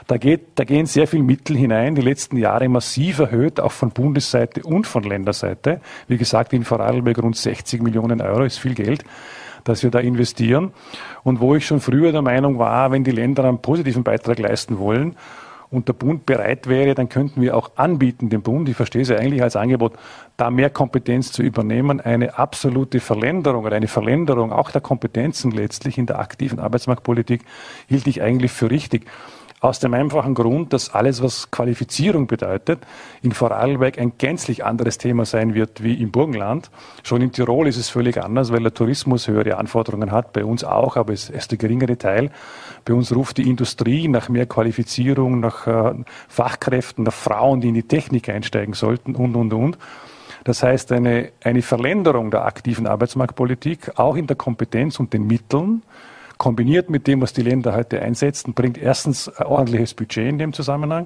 Da, 0.09 0.17
geht, 0.17 0.41
da 0.55 0.63
gehen 0.63 0.87
sehr 0.87 1.05
viel 1.05 1.21
Mittel 1.21 1.55
hinein, 1.55 1.93
die 1.93 2.01
letzten 2.01 2.37
Jahre 2.37 2.67
massiv 2.67 3.19
erhöht, 3.19 3.59
auch 3.59 3.71
von 3.71 3.91
Bundesseite 3.91 4.63
und 4.63 4.87
von 4.87 5.03
Länderseite. 5.03 5.81
Wie 6.07 6.17
gesagt, 6.17 6.51
in 6.51 6.63
Vorarlberg 6.63 7.21
rund 7.21 7.37
60 7.37 7.83
Millionen 7.83 8.19
Euro 8.19 8.43
ist 8.43 8.57
viel 8.57 8.73
Geld 8.73 9.05
dass 9.65 9.83
wir 9.83 9.91
da 9.91 9.99
investieren. 9.99 10.71
Und 11.23 11.41
wo 11.41 11.53
ich 11.53 11.67
schon 11.67 11.81
früher 11.81 12.13
der 12.13 12.21
Meinung 12.21 12.57
war, 12.57 12.91
wenn 12.91 13.03
die 13.03 13.11
Länder 13.11 13.43
einen 13.43 13.61
positiven 13.61 14.05
Beitrag 14.05 14.39
leisten 14.39 14.79
wollen 14.79 15.17
und 15.69 15.89
der 15.89 15.93
Bund 15.93 16.25
bereit 16.25 16.67
wäre, 16.67 16.95
dann 16.95 17.09
könnten 17.09 17.41
wir 17.41 17.55
auch 17.57 17.71
anbieten, 17.75 18.29
dem 18.29 18.41
Bund, 18.41 18.69
ich 18.69 18.77
verstehe 18.77 19.01
es 19.01 19.09
ja 19.09 19.17
eigentlich 19.17 19.43
als 19.43 19.57
Angebot, 19.57 19.93
da 20.37 20.49
mehr 20.49 20.69
Kompetenz 20.69 21.33
zu 21.33 21.43
übernehmen, 21.43 21.99
eine 21.99 22.39
absolute 22.39 23.01
Verländerung 23.01 23.65
oder 23.65 23.75
eine 23.75 23.89
Verländerung 23.89 24.53
auch 24.53 24.71
der 24.71 24.81
Kompetenzen 24.81 25.51
letztlich 25.51 25.97
in 25.97 26.05
der 26.05 26.19
aktiven 26.19 26.57
Arbeitsmarktpolitik 26.57 27.41
hielt 27.87 28.07
ich 28.07 28.21
eigentlich 28.21 28.53
für 28.53 28.71
richtig. 28.71 29.05
Aus 29.61 29.79
dem 29.79 29.93
einfachen 29.93 30.35
Grund, 30.35 30.71
dass 30.71 30.93
alles, 30.93 31.21
was 31.21 31.51
Qualifizierung 31.51 32.27
bedeutet, 32.27 32.79
in 33.21 33.33
Vorarlberg 33.33 33.99
ein 33.99 34.13
gänzlich 34.17 34.63
anderes 34.63 34.97
Thema 34.97 35.25
sein 35.25 35.53
wird 35.53 35.83
wie 35.83 35.95
im 35.95 36.11
Burgenland. 36.11 36.71
Schon 37.03 37.21
in 37.21 37.33
Tirol 37.33 37.67
ist 37.67 37.75
es 37.75 37.89
völlig 37.89 38.23
anders, 38.23 38.53
weil 38.53 38.63
der 38.63 38.73
Tourismus 38.73 39.27
höhere 39.27 39.57
Anforderungen 39.57 40.13
hat, 40.13 40.31
bei 40.31 40.45
uns 40.45 40.63
auch, 40.63 40.95
aber 40.95 41.11
es 41.11 41.29
ist 41.29 41.51
der 41.51 41.57
geringere 41.57 41.97
Teil. 41.97 42.31
Bei 42.85 42.93
uns 42.93 43.13
ruft 43.13 43.37
die 43.37 43.49
Industrie 43.49 44.07
nach 44.07 44.29
mehr 44.29 44.45
Qualifizierung, 44.45 45.41
nach 45.41 45.67
äh, 45.67 45.93
Fachkräften, 46.29 47.03
nach 47.03 47.13
Frauen, 47.13 47.59
die 47.59 47.67
in 47.67 47.73
die 47.73 47.83
Technik 47.83 48.29
einsteigen 48.29 48.73
sollten 48.73 49.13
und, 49.13 49.35
und, 49.35 49.51
und. 49.51 49.77
Das 50.45 50.63
heißt, 50.63 50.93
eine, 50.93 51.31
eine 51.43 51.61
Verländerung 51.61 52.31
der 52.31 52.45
aktiven 52.45 52.87
Arbeitsmarktpolitik, 52.87 53.99
auch 53.99 54.15
in 54.15 54.25
der 54.25 54.37
Kompetenz 54.37 55.01
und 55.01 55.11
den 55.11 55.27
Mitteln, 55.27 55.83
kombiniert 56.39 56.89
mit 56.89 57.05
dem, 57.05 57.21
was 57.21 57.33
die 57.33 57.43
Länder 57.43 57.75
heute 57.75 58.01
einsetzen, 58.01 58.53
bringt 58.53 58.79
erstens 58.79 59.29
ein 59.29 59.45
ordentliches 59.45 59.93
Budget 59.93 60.27
in 60.27 60.39
dem 60.39 60.53
Zusammenhang. 60.53 61.05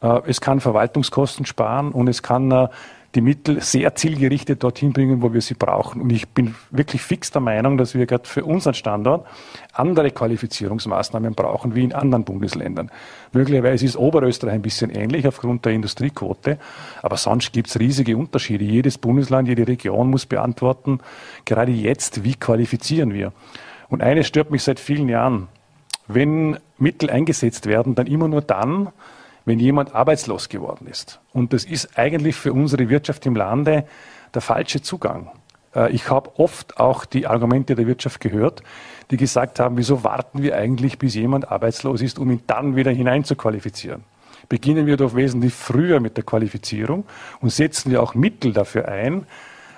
Äh, 0.00 0.20
es 0.26 0.40
kann 0.40 0.60
Verwaltungskosten 0.60 1.44
sparen 1.44 1.92
und 1.92 2.08
es 2.08 2.22
kann 2.22 2.50
äh, 2.50 2.68
die 3.14 3.20
Mittel 3.20 3.60
sehr 3.60 3.94
zielgerichtet 3.94 4.62
dorthin 4.62 4.92
bringen, 4.92 5.20
wo 5.20 5.34
wir 5.34 5.42
sie 5.42 5.54
brauchen. 5.54 6.00
Und 6.00 6.10
ich 6.10 6.28
bin 6.28 6.54
wirklich 6.70 7.02
fix 7.02 7.30
der 7.30 7.42
Meinung, 7.42 7.76
dass 7.76 7.94
wir 7.94 8.06
gerade 8.06 8.26
für 8.26 8.44
unseren 8.44 8.74
Standort 8.74 9.26
andere 9.72 10.12
Qualifizierungsmaßnahmen 10.12 11.34
brauchen 11.34 11.74
wie 11.74 11.84
in 11.84 11.92
anderen 11.92 12.24
Bundesländern. 12.24 12.90
Möglicherweise 13.32 13.84
ist 13.84 13.96
Oberösterreich 13.96 14.54
ein 14.54 14.62
bisschen 14.62 14.90
ähnlich 14.90 15.26
aufgrund 15.26 15.64
der 15.64 15.72
Industriequote, 15.72 16.58
aber 17.02 17.16
sonst 17.16 17.52
gibt 17.52 17.68
es 17.68 17.78
riesige 17.78 18.16
Unterschiede. 18.16 18.64
Jedes 18.64 18.96
Bundesland, 18.96 19.48
jede 19.48 19.66
Region 19.66 20.08
muss 20.08 20.24
beantworten, 20.24 21.00
gerade 21.44 21.72
jetzt, 21.72 22.24
wie 22.24 22.34
qualifizieren 22.34 23.12
wir. 23.12 23.32
Und 23.92 24.02
eines 24.02 24.26
stört 24.26 24.50
mich 24.50 24.62
seit 24.62 24.80
vielen 24.80 25.10
Jahren. 25.10 25.48
Wenn 26.06 26.58
Mittel 26.78 27.10
eingesetzt 27.10 27.66
werden, 27.66 27.94
dann 27.94 28.06
immer 28.06 28.26
nur 28.26 28.40
dann, 28.40 28.88
wenn 29.44 29.58
jemand 29.58 29.94
arbeitslos 29.94 30.48
geworden 30.48 30.86
ist. 30.86 31.20
Und 31.34 31.52
das 31.52 31.66
ist 31.66 31.98
eigentlich 31.98 32.34
für 32.34 32.54
unsere 32.54 32.88
Wirtschaft 32.88 33.26
im 33.26 33.36
Lande 33.36 33.84
der 34.32 34.40
falsche 34.40 34.80
Zugang. 34.80 35.30
Äh, 35.74 35.92
ich 35.92 36.08
habe 36.08 36.30
oft 36.38 36.80
auch 36.80 37.04
die 37.04 37.26
Argumente 37.26 37.74
der 37.74 37.86
Wirtschaft 37.86 38.20
gehört, 38.20 38.62
die 39.10 39.18
gesagt 39.18 39.60
haben, 39.60 39.76
wieso 39.76 40.02
warten 40.02 40.42
wir 40.42 40.56
eigentlich, 40.56 40.98
bis 40.98 41.14
jemand 41.14 41.52
arbeitslos 41.52 42.00
ist, 42.00 42.18
um 42.18 42.30
ihn 42.30 42.40
dann 42.46 42.76
wieder 42.76 42.92
hineinzuqualifizieren. 42.92 44.04
Beginnen 44.48 44.86
wir 44.86 44.96
doch 44.96 45.14
wesentlich 45.14 45.52
früher 45.52 46.00
mit 46.00 46.16
der 46.16 46.24
Qualifizierung 46.24 47.04
und 47.42 47.50
setzen 47.50 47.90
wir 47.90 48.02
auch 48.02 48.14
Mittel 48.14 48.54
dafür 48.54 48.88
ein 48.88 49.26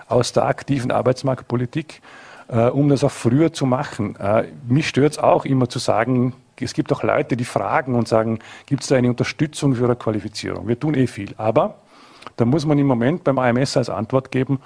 aus 0.07 0.33
der 0.33 0.44
aktiven 0.44 0.92
Arbeitsmarktpolitik, 0.92 2.00
äh, 2.48 2.66
um 2.66 2.88
das 2.88 3.04
auch 3.04 3.12
früher 3.12 3.52
zu 3.52 3.66
machen. 3.66 4.16
Äh, 4.16 4.44
mich 4.68 4.88
stört 4.88 5.12
es 5.12 5.18
auch 5.18 5.44
immer 5.44 5.68
zu 5.68 5.78
sagen, 5.78 6.35
es 6.61 6.72
gibt 6.72 6.92
auch 6.92 7.02
Leute, 7.02 7.37
die 7.37 7.44
fragen 7.44 7.94
und 7.94 8.07
sagen, 8.07 8.38
gibt 8.66 8.83
es 8.83 8.88
da 8.88 8.96
eine 8.96 9.09
Unterstützung 9.09 9.74
für 9.74 9.85
eine 9.85 9.96
Qualifizierung? 9.96 10.68
Wir 10.68 10.78
tun 10.78 10.94
eh 10.94 11.07
viel. 11.07 11.35
Aber 11.37 11.76
da 12.37 12.44
muss 12.44 12.66
man 12.66 12.78
im 12.78 12.87
Moment 12.87 13.24
beim 13.24 13.38
AMS 13.38 13.76
als 13.76 13.88
Antwort 13.88 14.30
geben, 14.30 14.61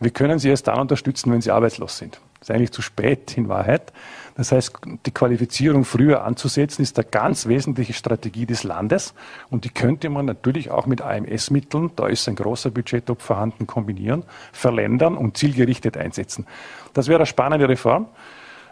wir 0.00 0.10
können 0.10 0.38
sie 0.38 0.48
erst 0.48 0.68
dann 0.68 0.80
unterstützen, 0.80 1.32
wenn 1.32 1.40
sie 1.40 1.50
arbeitslos 1.50 1.98
sind. 1.98 2.20
Das 2.40 2.50
ist 2.50 2.54
eigentlich 2.54 2.72
zu 2.72 2.82
spät 2.82 3.38
in 3.38 3.48
Wahrheit. 3.48 3.92
Das 4.36 4.52
heißt, 4.52 4.72
die 5.06 5.10
Qualifizierung 5.12 5.84
früher 5.84 6.24
anzusetzen, 6.24 6.82
ist 6.82 6.98
eine 6.98 7.06
ganz 7.08 7.46
wesentliche 7.46 7.94
Strategie 7.94 8.44
des 8.44 8.64
Landes. 8.64 9.14
Und 9.48 9.64
die 9.64 9.70
könnte 9.70 10.10
man 10.10 10.26
natürlich 10.26 10.70
auch 10.70 10.86
mit 10.86 11.00
AMS-Mitteln, 11.00 11.92
da 11.96 12.06
ist 12.08 12.28
ein 12.28 12.34
großer 12.34 12.70
Budgettopf 12.70 13.22
vorhanden, 13.22 13.66
kombinieren, 13.66 14.24
verländern 14.52 15.16
und 15.16 15.38
zielgerichtet 15.38 15.96
einsetzen. 15.96 16.46
Das 16.94 17.08
wäre 17.08 17.18
eine 17.18 17.26
spannende 17.26 17.68
Reform. 17.68 18.06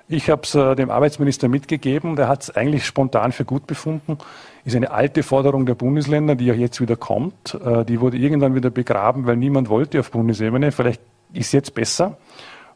Ich 0.08 0.30
habe 0.30 0.42
es 0.44 0.54
äh, 0.54 0.74
dem 0.74 0.90
Arbeitsminister 0.90 1.48
mitgegeben. 1.48 2.16
Der 2.16 2.28
hat 2.28 2.42
es 2.42 2.56
eigentlich 2.56 2.86
spontan 2.86 3.32
für 3.32 3.44
gut 3.44 3.66
befunden. 3.66 4.18
Ist 4.64 4.76
eine 4.76 4.90
alte 4.90 5.22
Forderung 5.22 5.66
der 5.66 5.74
Bundesländer, 5.74 6.34
die 6.34 6.46
ja 6.46 6.54
jetzt 6.54 6.80
wieder 6.80 6.96
kommt. 6.96 7.58
Äh, 7.64 7.84
die 7.84 8.00
wurde 8.00 8.16
irgendwann 8.16 8.54
wieder 8.54 8.70
begraben, 8.70 9.26
weil 9.26 9.36
niemand 9.36 9.68
wollte 9.68 10.00
auf 10.00 10.10
Bundesebene. 10.10 10.72
Vielleicht 10.72 11.00
ist 11.32 11.52
jetzt 11.52 11.74
besser. 11.74 12.16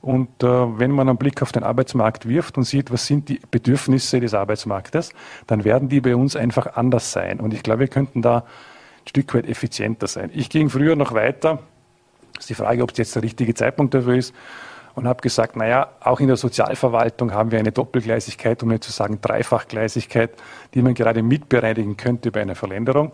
Und 0.03 0.43
äh, 0.43 0.47
wenn 0.47 0.93
man 0.93 1.09
einen 1.09 1.19
Blick 1.19 1.43
auf 1.43 1.53
den 1.53 1.63
Arbeitsmarkt 1.63 2.29
wirft 2.29 2.57
und 2.57 2.65
sieht, 2.65 2.93
was 2.93 3.07
sind 3.07 3.29
die 3.29 3.41
Bedürfnisse 3.51 4.21
des 4.21 4.35
Arbeitsmarktes, 4.35 5.13
dann 5.47 5.65
werden 5.65 5.89
die 5.89 6.01
bei 6.01 6.15
uns 6.15 6.37
einfach 6.37 6.77
anders 6.77 7.13
sein. 7.13 7.41
Und 7.41 7.53
ich 7.53 7.63
glaube, 7.63 7.81
wir 7.81 7.89
könnten 7.89 8.23
da 8.23 8.39
ein 8.39 9.09
Stück 9.09 9.35
weit 9.35 9.49
effizienter 9.49 10.07
sein. 10.07 10.31
Ich 10.33 10.49
ging 10.49 10.71
früher 10.71 10.97
noch 10.97 11.13
weiter. 11.13 11.59
Das 12.35 12.45
ist 12.45 12.51
die 12.51 12.55
Frage, 12.55 12.83
ob 12.83 12.93
es 12.93 12.99
jetzt 12.99 13.15
der 13.17 13.23
richtige 13.23 13.55
Zeitpunkt 13.55 13.95
dafür 13.95 14.15
ist. 14.15 14.35
Und 14.97 15.07
habe 15.07 15.21
gesagt, 15.21 15.55
naja, 15.55 15.91
auch 16.01 16.19
in 16.19 16.27
der 16.27 16.37
Sozialverwaltung 16.37 17.33
haben 17.33 17.53
wir 17.53 17.61
eine 17.61 17.71
Doppelgleisigkeit, 17.71 18.63
um 18.65 18.71
nicht 18.71 18.83
zu 18.83 18.91
sagen 18.91 19.21
Dreifachgleisigkeit, 19.21 20.31
die 20.75 20.83
man 20.83 20.95
gerade 20.95 21.23
mitbereinigen 21.23 21.97
könnte 21.97 22.33
bei 22.33 22.43
einer 22.43 22.57
Verländerung 22.57 23.13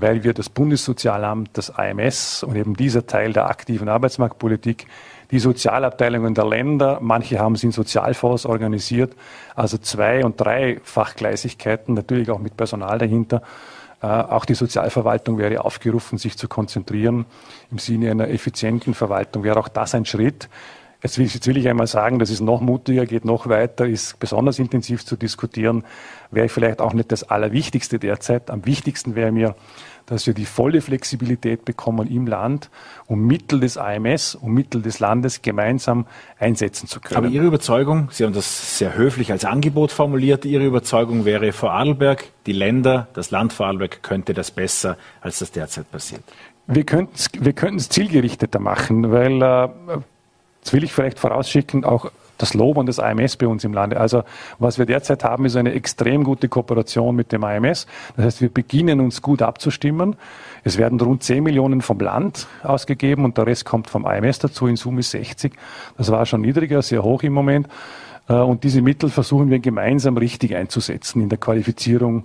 weil 0.00 0.22
wir 0.22 0.32
das 0.32 0.48
Bundessozialamt, 0.48 1.50
das 1.54 1.70
AMS 1.70 2.44
und 2.44 2.54
eben 2.54 2.76
dieser 2.76 3.06
Teil 3.06 3.32
der 3.32 3.48
aktiven 3.48 3.88
Arbeitsmarktpolitik 3.88 4.86
die 5.30 5.38
Sozialabteilungen 5.38 6.34
der 6.34 6.46
Länder, 6.46 6.98
manche 7.02 7.38
haben 7.38 7.56
sie 7.56 7.66
in 7.66 7.72
Sozialfonds 7.72 8.46
organisiert, 8.46 9.14
also 9.54 9.76
zwei- 9.76 10.24
und 10.24 10.40
dreifachgleisigkeiten, 10.40 11.94
natürlich 11.94 12.30
auch 12.30 12.38
mit 12.38 12.56
Personal 12.56 12.98
dahinter. 12.98 13.42
Äh, 14.00 14.06
auch 14.06 14.46
die 14.46 14.54
Sozialverwaltung 14.54 15.36
wäre 15.36 15.62
aufgerufen, 15.64 16.16
sich 16.16 16.38
zu 16.38 16.48
konzentrieren. 16.48 17.26
Im 17.70 17.78
Sinne 17.78 18.10
einer 18.10 18.28
effizienten 18.28 18.94
Verwaltung 18.94 19.42
wäre 19.44 19.58
auch 19.58 19.68
das 19.68 19.94
ein 19.94 20.06
Schritt. 20.06 20.48
Jetzt 21.00 21.16
will, 21.16 21.26
jetzt 21.26 21.46
will 21.46 21.56
ich 21.56 21.68
einmal 21.68 21.86
sagen, 21.86 22.18
das 22.18 22.28
ist 22.28 22.40
noch 22.40 22.60
mutiger, 22.60 23.06
geht 23.06 23.24
noch 23.24 23.48
weiter, 23.48 23.86
ist 23.86 24.18
besonders 24.18 24.58
intensiv 24.58 25.04
zu 25.04 25.16
diskutieren, 25.16 25.84
wäre 26.32 26.48
vielleicht 26.48 26.80
auch 26.80 26.92
nicht 26.92 27.12
das 27.12 27.22
Allerwichtigste 27.22 28.00
derzeit. 28.00 28.50
Am 28.50 28.66
wichtigsten 28.66 29.14
wäre 29.14 29.30
mir, 29.30 29.54
dass 30.06 30.26
wir 30.26 30.34
die 30.34 30.44
volle 30.44 30.80
Flexibilität 30.80 31.64
bekommen 31.64 32.08
im 32.08 32.26
Land, 32.26 32.68
um 33.06 33.26
Mittel 33.26 33.60
des 33.60 33.76
AMS, 33.76 34.34
um 34.34 34.52
Mittel 34.52 34.82
des 34.82 34.98
Landes 34.98 35.42
gemeinsam 35.42 36.06
einsetzen 36.38 36.88
zu 36.88 36.98
können. 37.00 37.18
Aber 37.18 37.28
Ihre 37.28 37.44
Überzeugung, 37.44 38.08
Sie 38.10 38.24
haben 38.24 38.32
das 38.32 38.78
sehr 38.78 38.96
höflich 38.96 39.30
als 39.30 39.44
Angebot 39.44 39.92
formuliert, 39.92 40.44
Ihre 40.44 40.64
Überzeugung 40.64 41.24
wäre, 41.24 41.52
Vorarlberg, 41.52 42.24
die 42.46 42.52
Länder, 42.52 43.06
das 43.12 43.30
Land 43.30 43.52
Vorarlberg 43.52 44.02
könnte 44.02 44.34
das 44.34 44.50
besser, 44.50 44.96
als 45.20 45.38
das 45.38 45.52
derzeit 45.52 45.90
passiert. 45.92 46.22
Wir 46.66 46.84
könnten 46.84 47.14
es 47.14 47.28
wir 47.32 47.90
zielgerichteter 47.90 48.58
machen, 48.58 49.10
weil, 49.12 49.40
äh, 49.42 49.68
das 50.68 50.74
will 50.74 50.84
ich 50.84 50.92
vielleicht 50.92 51.18
vorausschicken, 51.18 51.86
auch 51.86 52.10
das 52.36 52.52
Lob 52.52 52.76
an 52.76 52.84
das 52.84 52.98
AMS 52.98 53.36
bei 53.38 53.46
uns 53.46 53.64
im 53.64 53.72
Lande. 53.72 53.98
Also 53.98 54.22
was 54.58 54.78
wir 54.78 54.84
derzeit 54.84 55.24
haben, 55.24 55.46
ist 55.46 55.56
eine 55.56 55.72
extrem 55.72 56.24
gute 56.24 56.50
Kooperation 56.50 57.16
mit 57.16 57.32
dem 57.32 57.42
AMS. 57.42 57.86
Das 58.16 58.26
heißt, 58.26 58.42
wir 58.42 58.50
beginnen 58.50 59.00
uns 59.00 59.22
gut 59.22 59.40
abzustimmen. 59.40 60.16
Es 60.64 60.76
werden 60.76 61.00
rund 61.00 61.22
10 61.22 61.42
Millionen 61.42 61.80
vom 61.80 61.98
Land 62.00 62.48
ausgegeben 62.62 63.24
und 63.24 63.38
der 63.38 63.46
Rest 63.46 63.64
kommt 63.64 63.88
vom 63.88 64.04
AMS 64.04 64.40
dazu. 64.40 64.66
In 64.66 64.76
Summe 64.76 65.02
60. 65.02 65.54
Das 65.96 66.12
war 66.12 66.26
schon 66.26 66.42
niedriger, 66.42 66.82
sehr 66.82 67.02
hoch 67.02 67.22
im 67.22 67.32
Moment. 67.32 67.66
Äh, 68.28 68.34
und 68.34 68.64
diese 68.64 68.82
Mittel 68.82 69.08
versuchen 69.08 69.48
wir 69.48 69.60
gemeinsam 69.60 70.18
richtig 70.18 70.54
einzusetzen 70.54 71.22
in 71.22 71.30
der 71.30 71.38
Qualifizierung 71.38 72.24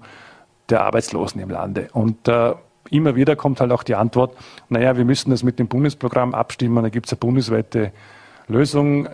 der 0.67 0.82
Arbeitslosen 0.82 1.39
im 1.39 1.49
Lande. 1.49 1.88
Und 1.93 2.27
äh, 2.27 2.56
immer 2.89 3.15
wieder 3.15 3.38
kommt 3.38 3.62
halt 3.62 3.71
auch 3.71 3.84
die 3.84 3.95
Antwort, 3.95 4.36
naja, 4.67 4.97
wir 4.97 5.06
müssen 5.06 5.32
das 5.32 5.43
mit 5.43 5.60
dem 5.60 5.69
Bundesprogramm 5.69 6.34
abstimmen, 6.34 6.84
da 6.84 6.89
gibt 6.89 7.08
es 7.08 7.13
eine 7.13 7.19
bundesweite 7.19 7.91
Lösung 8.47 9.08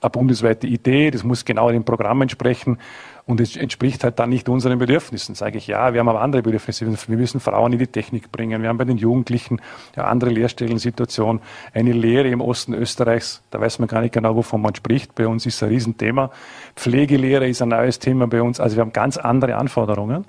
eine 0.00 0.10
bundesweite 0.10 0.66
Idee, 0.66 1.10
das 1.10 1.24
muss 1.24 1.44
genau 1.44 1.70
dem 1.70 1.84
Programm 1.84 2.22
entsprechen 2.22 2.78
und 3.26 3.40
es 3.40 3.56
entspricht 3.56 4.04
halt 4.04 4.20
dann 4.20 4.30
nicht 4.30 4.48
unseren 4.48 4.78
Bedürfnissen. 4.78 5.34
Sage 5.34 5.58
ich, 5.58 5.66
ja, 5.66 5.92
wir 5.92 6.00
haben 6.00 6.08
aber 6.08 6.20
andere 6.20 6.42
Bedürfnisse. 6.42 6.86
Wir 6.86 7.16
müssen 7.16 7.40
Frauen 7.40 7.72
in 7.72 7.80
die 7.80 7.88
Technik 7.88 8.30
bringen. 8.30 8.62
Wir 8.62 8.68
haben 8.68 8.78
bei 8.78 8.84
den 8.84 8.98
Jugendlichen 8.98 9.60
eine 9.96 10.06
andere 10.06 10.30
Lehrstellensituation. 10.30 11.40
Eine 11.74 11.92
Lehre 11.92 12.28
im 12.28 12.40
Osten 12.40 12.72
Österreichs, 12.72 13.42
da 13.50 13.60
weiß 13.60 13.80
man 13.80 13.88
gar 13.88 14.00
nicht 14.00 14.14
genau, 14.14 14.36
wovon 14.36 14.62
man 14.62 14.76
spricht. 14.76 15.16
Bei 15.16 15.26
uns 15.26 15.44
ist 15.44 15.60
ein 15.64 15.70
Riesenthema. 15.70 16.30
Pflegelehre 16.76 17.48
ist 17.48 17.62
ein 17.62 17.70
neues 17.70 17.98
Thema 17.98 18.28
bei 18.28 18.42
uns. 18.42 18.60
Also 18.60 18.76
wir 18.76 18.82
haben 18.82 18.92
ganz 18.92 19.16
andere 19.16 19.56
Anforderungen. 19.56 20.24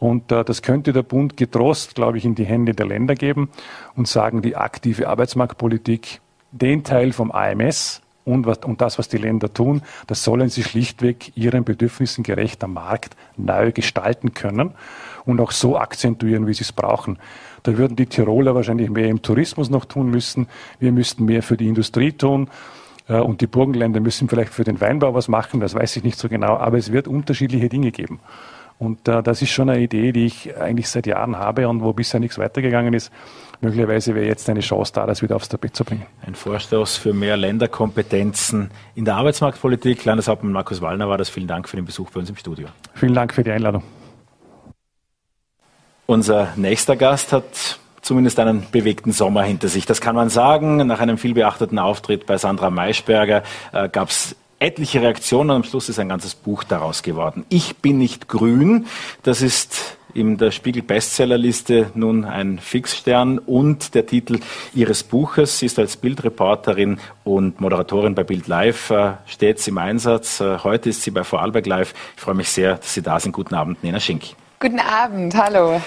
Und 0.00 0.32
äh, 0.32 0.44
das 0.44 0.62
könnte 0.62 0.92
der 0.92 1.04
Bund 1.04 1.36
getrost, 1.36 1.94
glaube 1.94 2.18
ich, 2.18 2.24
in 2.24 2.34
die 2.34 2.44
Hände 2.44 2.74
der 2.74 2.86
Länder 2.86 3.14
geben 3.14 3.50
und 3.94 4.08
sagen, 4.08 4.42
die 4.42 4.56
aktive 4.56 5.08
Arbeitsmarktpolitik, 5.08 6.20
den 6.58 6.84
Teil 6.84 7.12
vom 7.12 7.30
AMS, 7.30 8.02
und, 8.26 8.44
was, 8.44 8.58
und 8.58 8.80
das, 8.80 8.98
was 8.98 9.08
die 9.08 9.18
Länder 9.18 9.54
tun, 9.54 9.82
das 10.08 10.24
sollen 10.24 10.48
sie 10.48 10.64
schlichtweg 10.64 11.32
ihren 11.36 11.64
Bedürfnissen 11.64 12.24
gerecht 12.24 12.62
am 12.64 12.74
Markt 12.74 13.16
neu 13.36 13.70
gestalten 13.70 14.34
können 14.34 14.72
und 15.24 15.40
auch 15.40 15.52
so 15.52 15.78
akzentuieren, 15.78 16.46
wie 16.46 16.54
sie 16.54 16.64
es 16.64 16.72
brauchen. 16.72 17.18
Da 17.62 17.78
würden 17.78 17.96
die 17.96 18.06
Tiroler 18.06 18.54
wahrscheinlich 18.54 18.90
mehr 18.90 19.08
im 19.08 19.22
Tourismus 19.22 19.70
noch 19.70 19.84
tun 19.84 20.10
müssen. 20.10 20.48
Wir 20.80 20.90
müssten 20.92 21.24
mehr 21.24 21.42
für 21.42 21.56
die 21.56 21.68
Industrie 21.68 22.12
tun. 22.12 22.48
Äh, 23.08 23.20
und 23.20 23.40
die 23.40 23.46
Burgenländer 23.46 24.00
müssen 24.00 24.28
vielleicht 24.28 24.52
für 24.52 24.64
den 24.64 24.80
Weinbau 24.80 25.14
was 25.14 25.28
machen, 25.28 25.60
das 25.60 25.74
weiß 25.74 25.96
ich 25.96 26.04
nicht 26.04 26.18
so 26.18 26.28
genau, 26.28 26.56
aber 26.56 26.78
es 26.78 26.92
wird 26.92 27.08
unterschiedliche 27.08 27.68
Dinge 27.68 27.92
geben. 27.92 28.20
Und 28.78 29.08
äh, 29.08 29.22
das 29.22 29.40
ist 29.40 29.50
schon 29.50 29.70
eine 29.70 29.80
Idee, 29.80 30.12
die 30.12 30.26
ich 30.26 30.56
eigentlich 30.56 30.88
seit 30.88 31.06
Jahren 31.06 31.36
habe 31.36 31.68
und 31.68 31.82
wo 31.82 31.92
bisher 31.92 32.20
nichts 32.20 32.38
weitergegangen 32.38 32.92
ist. 32.92 33.10
Möglicherweise 33.60 34.14
wäre 34.14 34.26
jetzt 34.26 34.50
eine 34.50 34.60
Chance 34.60 34.92
da, 34.94 35.06
das 35.06 35.22
wieder 35.22 35.36
aufs 35.36 35.48
Tapet 35.48 35.74
zu 35.74 35.84
bringen. 35.84 36.04
Ein 36.26 36.34
Vorstoß 36.34 36.98
für 36.98 37.14
mehr 37.14 37.38
Länderkompetenzen 37.38 38.70
in 38.94 39.06
der 39.06 39.16
Arbeitsmarktpolitik. 39.16 40.04
Landeshauptmann 40.04 40.52
Markus 40.52 40.82
Wallner 40.82 41.08
war 41.08 41.16
das. 41.16 41.30
Vielen 41.30 41.46
Dank 41.46 41.68
für 41.68 41.76
den 41.76 41.86
Besuch 41.86 42.10
bei 42.10 42.20
uns 42.20 42.28
im 42.28 42.36
Studio. 42.36 42.68
Vielen 42.94 43.14
Dank 43.14 43.32
für 43.32 43.42
die 43.42 43.50
Einladung. 43.50 43.82
Unser 46.04 46.52
nächster 46.56 46.96
Gast 46.96 47.32
hat 47.32 47.78
zumindest 48.02 48.38
einen 48.38 48.66
bewegten 48.70 49.10
Sommer 49.10 49.42
hinter 49.42 49.68
sich. 49.68 49.86
Das 49.86 50.00
kann 50.00 50.14
man 50.14 50.28
sagen. 50.28 50.76
Nach 50.86 51.00
einem 51.00 51.18
vielbeachteten 51.18 51.78
Auftritt 51.78 52.26
bei 52.26 52.36
Sandra 52.36 52.70
Maischberger 52.70 53.42
äh, 53.72 53.88
gab 53.88 54.10
es 54.10 54.36
etliche 54.58 55.02
Reaktionen 55.02 55.50
und 55.50 55.56
am 55.56 55.64
Schluss 55.64 55.88
ist 55.88 55.98
ein 55.98 56.08
ganzes 56.08 56.34
Buch 56.34 56.64
daraus 56.64 57.02
geworden. 57.02 57.44
Ich 57.48 57.76
bin 57.76 57.98
nicht 57.98 58.28
grün, 58.28 58.86
das 59.22 59.42
ist 59.42 59.96
in 60.14 60.38
der 60.38 60.50
Spiegel 60.50 60.82
Bestsellerliste 60.82 61.90
nun 61.94 62.24
ein 62.24 62.58
Fixstern 62.58 63.38
und 63.38 63.94
der 63.94 64.06
Titel 64.06 64.40
ihres 64.74 65.02
Buches. 65.02 65.58
Sie 65.58 65.66
ist 65.66 65.78
als 65.78 65.98
Bildreporterin 65.98 66.98
und 67.22 67.60
Moderatorin 67.60 68.14
bei 68.14 68.24
Bild 68.24 68.48
Live 68.48 68.90
äh, 68.90 69.12
stets 69.26 69.68
im 69.68 69.76
Einsatz. 69.76 70.40
Äh, 70.40 70.58
heute 70.64 70.88
ist 70.88 71.02
sie 71.02 71.10
bei 71.10 71.22
Vorarlberg 71.22 71.66
Live. 71.66 71.92
Ich 72.16 72.22
freue 72.22 72.34
mich 72.34 72.48
sehr, 72.48 72.76
dass 72.76 72.94
Sie 72.94 73.02
da 73.02 73.20
sind. 73.20 73.32
Guten 73.32 73.54
Abend, 73.54 73.84
Nena 73.84 74.00
Schink. 74.00 74.22
Guten 74.58 74.80
Abend, 74.80 75.34
hallo 75.34 75.82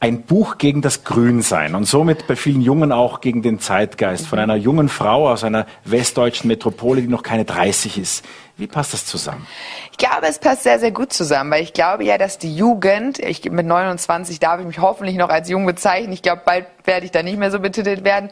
ein 0.00 0.22
Buch 0.22 0.58
gegen 0.58 0.82
das 0.82 1.04
Grünsein 1.04 1.74
und 1.74 1.84
somit 1.84 2.26
bei 2.26 2.36
vielen 2.36 2.60
Jungen 2.60 2.92
auch 2.92 3.20
gegen 3.20 3.42
den 3.42 3.58
Zeitgeist 3.58 4.26
von 4.26 4.38
einer 4.38 4.56
jungen 4.56 4.88
Frau 4.88 5.30
aus 5.30 5.44
einer 5.44 5.66
westdeutschen 5.84 6.48
Metropole, 6.48 7.00
die 7.00 7.08
noch 7.08 7.22
keine 7.22 7.44
30 7.44 7.98
ist. 7.98 8.24
Wie 8.56 8.66
passt 8.66 8.92
das 8.92 9.06
zusammen? 9.06 9.46
Ich 9.90 9.98
glaube, 9.98 10.26
es 10.28 10.38
passt 10.38 10.62
sehr, 10.62 10.78
sehr 10.78 10.92
gut 10.92 11.12
zusammen, 11.12 11.50
weil 11.50 11.62
ich 11.62 11.72
glaube 11.72 12.04
ja, 12.04 12.18
dass 12.18 12.38
die 12.38 12.54
Jugend, 12.54 13.18
ich 13.18 13.50
mit 13.50 13.66
29 13.66 14.38
darf 14.38 14.60
ich 14.60 14.66
mich 14.66 14.78
hoffentlich 14.78 15.16
noch 15.16 15.28
als 15.28 15.48
jung 15.48 15.66
bezeichnen, 15.66 16.12
ich 16.12 16.22
glaube, 16.22 16.42
bald 16.44 16.66
werde 16.84 17.06
ich 17.06 17.12
da 17.12 17.22
nicht 17.22 17.38
mehr 17.38 17.50
so 17.50 17.58
betitelt 17.58 18.04
werden. 18.04 18.30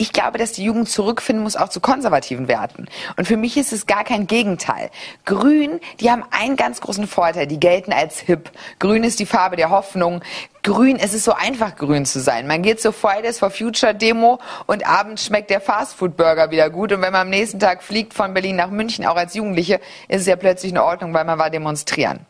Ich 0.00 0.14
glaube, 0.14 0.38
dass 0.38 0.52
die 0.52 0.64
Jugend 0.64 0.88
zurückfinden 0.88 1.42
muss 1.42 1.56
auch 1.56 1.68
zu 1.68 1.78
konservativen 1.78 2.48
Werten. 2.48 2.86
Und 3.18 3.28
für 3.28 3.36
mich 3.36 3.58
ist 3.58 3.70
es 3.70 3.84
gar 3.84 4.02
kein 4.02 4.26
Gegenteil. 4.26 4.88
Grün, 5.26 5.78
die 6.00 6.10
haben 6.10 6.24
einen 6.30 6.56
ganz 6.56 6.80
großen 6.80 7.06
Vorteil, 7.06 7.46
die 7.46 7.60
gelten 7.60 7.92
als 7.92 8.18
hip. 8.18 8.50
Grün 8.78 9.04
ist 9.04 9.20
die 9.20 9.26
Farbe 9.26 9.56
der 9.56 9.68
Hoffnung. 9.68 10.22
Grün, 10.62 10.96
es 10.96 11.14
ist 11.14 11.24
so 11.24 11.32
einfach, 11.32 11.76
grün 11.76 12.04
zu 12.04 12.20
sein. 12.20 12.46
Man 12.46 12.60
geht 12.60 12.82
zur 12.82 12.92
Fridays 12.92 13.38
for 13.38 13.50
Future 13.50 13.94
Demo 13.94 14.40
und 14.66 14.86
abends 14.86 15.24
schmeckt 15.24 15.48
der 15.48 15.60
Fastfood-Burger 15.60 16.50
wieder 16.50 16.68
gut. 16.68 16.92
Und 16.92 17.00
wenn 17.00 17.12
man 17.12 17.22
am 17.22 17.30
nächsten 17.30 17.58
Tag 17.58 17.82
fliegt 17.82 18.12
von 18.12 18.34
Berlin 18.34 18.56
nach 18.56 18.68
München, 18.68 19.06
auch 19.06 19.16
als 19.16 19.34
Jugendliche, 19.34 19.80
ist 20.08 20.20
es 20.20 20.26
ja 20.26 20.36
plötzlich 20.36 20.72
in 20.72 20.78
Ordnung, 20.78 21.14
weil 21.14 21.24
man 21.24 21.38
war 21.38 21.48
demonstrieren. 21.48 22.26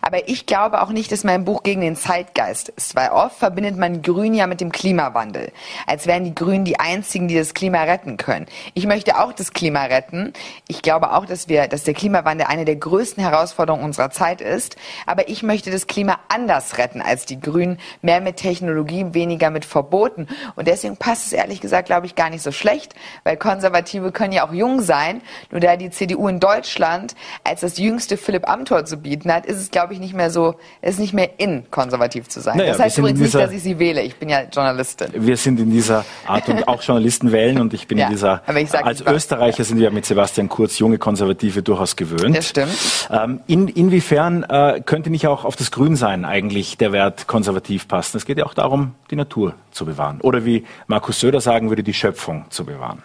Aber 0.00 0.28
ich 0.28 0.46
glaube 0.46 0.80
auch 0.80 0.90
nicht, 0.90 1.10
dass 1.10 1.24
mein 1.24 1.44
Buch 1.44 1.64
gegen 1.64 1.80
den 1.80 1.96
Zeitgeist 1.96 2.68
ist, 2.68 2.94
weil 2.94 3.10
oft 3.10 3.36
verbindet 3.36 3.76
man 3.76 4.00
Grün 4.00 4.34
ja 4.34 4.46
mit 4.46 4.60
dem 4.60 4.70
Klimawandel. 4.70 5.50
Als 5.84 6.06
wären 6.06 6.22
die 6.22 6.36
Grünen 6.36 6.64
die 6.64 6.78
einzigen, 6.78 7.11
die 7.12 7.36
das 7.36 7.54
Klima 7.54 7.82
retten 7.82 8.16
können. 8.16 8.46
Ich 8.74 8.86
möchte 8.86 9.18
auch 9.18 9.32
das 9.32 9.52
Klima 9.52 9.84
retten. 9.84 10.32
Ich 10.68 10.82
glaube 10.82 11.12
auch, 11.12 11.26
dass 11.26 11.48
wir, 11.48 11.68
dass 11.68 11.84
der 11.84 11.94
Klimawandel 11.94 12.46
eine 12.46 12.64
der 12.64 12.76
größten 12.76 13.22
Herausforderungen 13.22 13.84
unserer 13.84 14.10
Zeit 14.10 14.40
ist. 14.40 14.76
Aber 15.06 15.28
ich 15.28 15.42
möchte 15.42 15.70
das 15.70 15.86
Klima 15.86 16.18
anders 16.28 16.78
retten 16.78 17.00
als 17.00 17.26
die 17.26 17.40
Grünen 17.40 17.78
mehr 18.00 18.20
mit 18.20 18.36
Technologie, 18.36 19.06
weniger 19.12 19.50
mit 19.50 19.64
Verboten. 19.64 20.26
Und 20.56 20.68
deswegen 20.68 20.96
passt 20.96 21.26
es 21.26 21.32
ehrlich 21.32 21.60
gesagt, 21.60 21.86
glaube 21.86 22.06
ich, 22.06 22.14
gar 22.14 22.30
nicht 22.30 22.42
so 22.42 22.52
schlecht, 22.52 22.94
weil 23.24 23.36
Konservative 23.36 24.12
können 24.12 24.32
ja 24.32 24.46
auch 24.46 24.52
jung 24.52 24.80
sein. 24.80 25.20
Nur 25.50 25.60
da 25.60 25.76
die 25.76 25.90
CDU 25.90 26.28
in 26.28 26.40
Deutschland 26.40 27.14
als 27.44 27.60
das 27.60 27.78
jüngste 27.78 28.16
Philipp 28.16 28.48
Amthor 28.48 28.84
zu 28.84 28.96
bieten 28.96 29.32
hat, 29.32 29.46
ist 29.46 29.58
es, 29.58 29.70
glaube 29.70 29.92
ich, 29.94 30.00
nicht 30.00 30.14
mehr 30.14 30.30
so, 30.30 30.56
ist 30.80 30.98
nicht 30.98 31.12
mehr 31.12 31.38
in, 31.38 31.70
konservativ 31.70 32.28
zu 32.28 32.40
sein. 32.40 32.56
Naja, 32.56 32.72
das 32.72 32.80
heißt 32.80 32.98
übrigens 32.98 33.20
nicht, 33.20 33.34
dass 33.34 33.52
ich 33.52 33.62
sie 33.62 33.78
wähle. 33.78 34.02
Ich 34.02 34.16
bin 34.16 34.28
ja 34.28 34.42
Journalistin. 34.42 35.08
Wir 35.14 35.36
sind 35.36 35.60
in 35.60 35.70
dieser 35.70 36.04
Art 36.26 36.48
und 36.48 36.66
auch 36.68 36.82
Journalisten 37.02 37.32
wählen 37.32 37.60
und 37.60 37.74
ich 37.74 37.88
bin 37.88 37.98
ja, 37.98 38.06
in 38.06 38.12
dieser, 38.12 38.42
sag, 38.66 38.86
als 38.86 39.00
Österreicher 39.00 39.64
sind 39.64 39.78
wir 39.78 39.90
mit 39.90 40.06
Sebastian 40.06 40.48
Kurz 40.48 40.78
junge 40.78 40.98
Konservative 40.98 41.62
durchaus 41.62 41.96
gewöhnt. 41.96 42.36
Das 42.36 42.48
stimmt. 42.48 43.08
Ähm, 43.10 43.40
in, 43.46 43.68
inwiefern 43.68 44.44
äh, 44.44 44.80
könnte 44.84 45.10
nicht 45.10 45.26
auch 45.26 45.44
auf 45.44 45.56
das 45.56 45.70
Grünsein 45.70 46.24
eigentlich 46.24 46.78
der 46.78 46.92
Wert 46.92 47.26
konservativ 47.26 47.88
passen? 47.88 48.16
Es 48.16 48.24
geht 48.24 48.38
ja 48.38 48.46
auch 48.46 48.54
darum, 48.54 48.94
die 49.10 49.16
Natur 49.16 49.54
zu 49.72 49.84
bewahren. 49.84 50.20
Oder 50.20 50.44
wie 50.44 50.64
Markus 50.86 51.18
Söder 51.18 51.40
sagen 51.40 51.70
würde, 51.70 51.82
die 51.82 51.94
Schöpfung 51.94 52.44
zu 52.50 52.64
bewahren. 52.64 53.02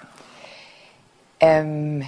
Ähm, 1.40 2.04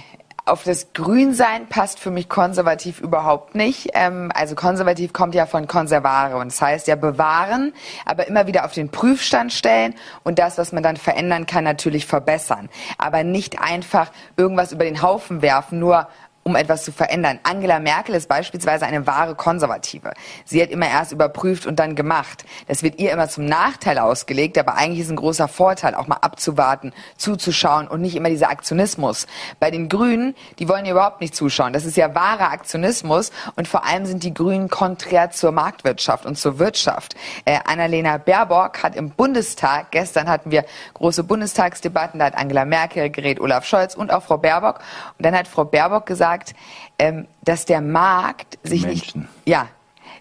auf 0.50 0.64
das 0.64 0.92
Grünsein 0.92 1.66
passt 1.68 2.00
für 2.00 2.10
mich 2.10 2.28
konservativ 2.28 3.00
überhaupt 3.00 3.54
nicht. 3.54 3.90
Ähm, 3.94 4.30
also 4.34 4.54
konservativ 4.54 5.12
kommt 5.12 5.34
ja 5.34 5.46
von 5.46 5.66
Konservare 5.66 6.36
und 6.36 6.48
das 6.48 6.60
heißt 6.60 6.88
ja 6.88 6.96
bewahren, 6.96 7.72
aber 8.04 8.26
immer 8.26 8.46
wieder 8.46 8.64
auf 8.64 8.72
den 8.72 8.90
Prüfstand 8.90 9.52
stellen 9.52 9.94
und 10.24 10.38
das, 10.38 10.58
was 10.58 10.72
man 10.72 10.82
dann 10.82 10.96
verändern 10.96 11.46
kann, 11.46 11.64
natürlich 11.64 12.06
verbessern. 12.06 12.68
Aber 12.98 13.22
nicht 13.22 13.60
einfach 13.60 14.10
irgendwas 14.36 14.72
über 14.72 14.84
den 14.84 15.02
Haufen 15.02 15.40
werfen, 15.40 15.78
nur 15.78 16.08
um 16.42 16.56
etwas 16.56 16.84
zu 16.84 16.92
verändern. 16.92 17.38
Angela 17.42 17.80
Merkel 17.80 18.14
ist 18.14 18.28
beispielsweise 18.28 18.86
eine 18.86 19.06
wahre 19.06 19.34
Konservative. 19.34 20.14
Sie 20.46 20.62
hat 20.62 20.70
immer 20.70 20.88
erst 20.88 21.12
überprüft 21.12 21.66
und 21.66 21.78
dann 21.78 21.94
gemacht. 21.94 22.44
Das 22.66 22.82
wird 22.82 22.98
ihr 22.98 23.12
immer 23.12 23.28
zum 23.28 23.44
Nachteil 23.44 23.98
ausgelegt, 23.98 24.56
aber 24.56 24.74
eigentlich 24.74 25.00
ist 25.00 25.10
ein 25.10 25.16
großer 25.16 25.48
Vorteil, 25.48 25.94
auch 25.94 26.06
mal 26.06 26.16
abzuwarten, 26.16 26.94
zuzuschauen 27.18 27.88
und 27.88 28.00
nicht 28.00 28.16
immer 28.16 28.30
dieser 28.30 28.48
Aktionismus. 28.48 29.26
Bei 29.58 29.70
den 29.70 29.90
Grünen, 29.90 30.34
die 30.58 30.68
wollen 30.68 30.86
ja 30.86 30.92
überhaupt 30.92 31.20
nicht 31.20 31.36
zuschauen. 31.36 31.74
Das 31.74 31.84
ist 31.84 31.98
ja 31.98 32.14
wahrer 32.14 32.50
Aktionismus 32.50 33.32
und 33.56 33.68
vor 33.68 33.84
allem 33.84 34.06
sind 34.06 34.22
die 34.22 34.32
Grünen 34.32 34.70
konträr 34.70 35.30
zur 35.30 35.52
Marktwirtschaft 35.52 36.24
und 36.24 36.36
zur 36.36 36.58
Wirtschaft. 36.58 37.16
Äh, 37.44 37.58
Annalena 37.66 38.16
Baerbock 38.16 38.82
hat 38.82 38.96
im 38.96 39.10
Bundestag, 39.10 39.90
gestern 39.90 40.28
hatten 40.28 40.50
wir 40.50 40.64
große 40.94 41.22
Bundestagsdebatten, 41.22 42.18
da 42.18 42.26
hat 42.26 42.36
Angela 42.36 42.64
Merkel 42.64 43.10
gerät 43.10 43.40
Olaf 43.40 43.66
Scholz 43.66 43.94
und 43.94 44.10
auch 44.10 44.22
Frau 44.22 44.38
Baerbock. 44.38 44.78
Und 45.18 45.26
dann 45.26 45.36
hat 45.36 45.46
Frau 45.46 45.64
Baerbock 45.64 46.06
gesagt, 46.06 46.29
gesagt, 46.30 46.54
ähm, 46.98 47.26
dass 47.42 47.64
der 47.64 47.80
Markt 47.80 48.58
sich 48.62 48.86
nicht, 48.86 49.14
ja, 49.46 49.68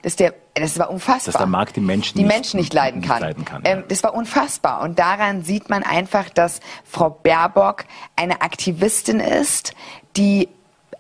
dass 0.02 0.16
der, 0.16 0.34
das 0.54 0.80
war 0.80 0.90
unfassbar. 0.90 1.34
Dass 1.34 1.40
der 1.40 1.48
Markt 1.48 1.76
die 1.76 1.82
Menschen, 1.82 2.18
die 2.18 2.26
Menschen 2.26 2.60
nicht, 2.60 2.74
leiden 2.74 3.02
kann. 3.02 3.18
Nicht 3.18 3.22
leiden 3.22 3.46
kann 3.46 3.64
ja. 3.64 3.72
ähm, 3.72 3.84
das 3.88 4.04
war 4.04 4.14
unfassbar. 4.14 4.82
Und 4.82 4.98
daran 5.00 5.44
sieht 5.44 5.70
man 5.70 5.84
einfach, 5.84 6.30
dass 6.30 6.62
Frau 6.86 7.10
Baerbock 7.10 7.86
eine 8.16 8.42
Aktivistin 8.42 9.20
ist, 9.20 9.74
die 10.16 10.50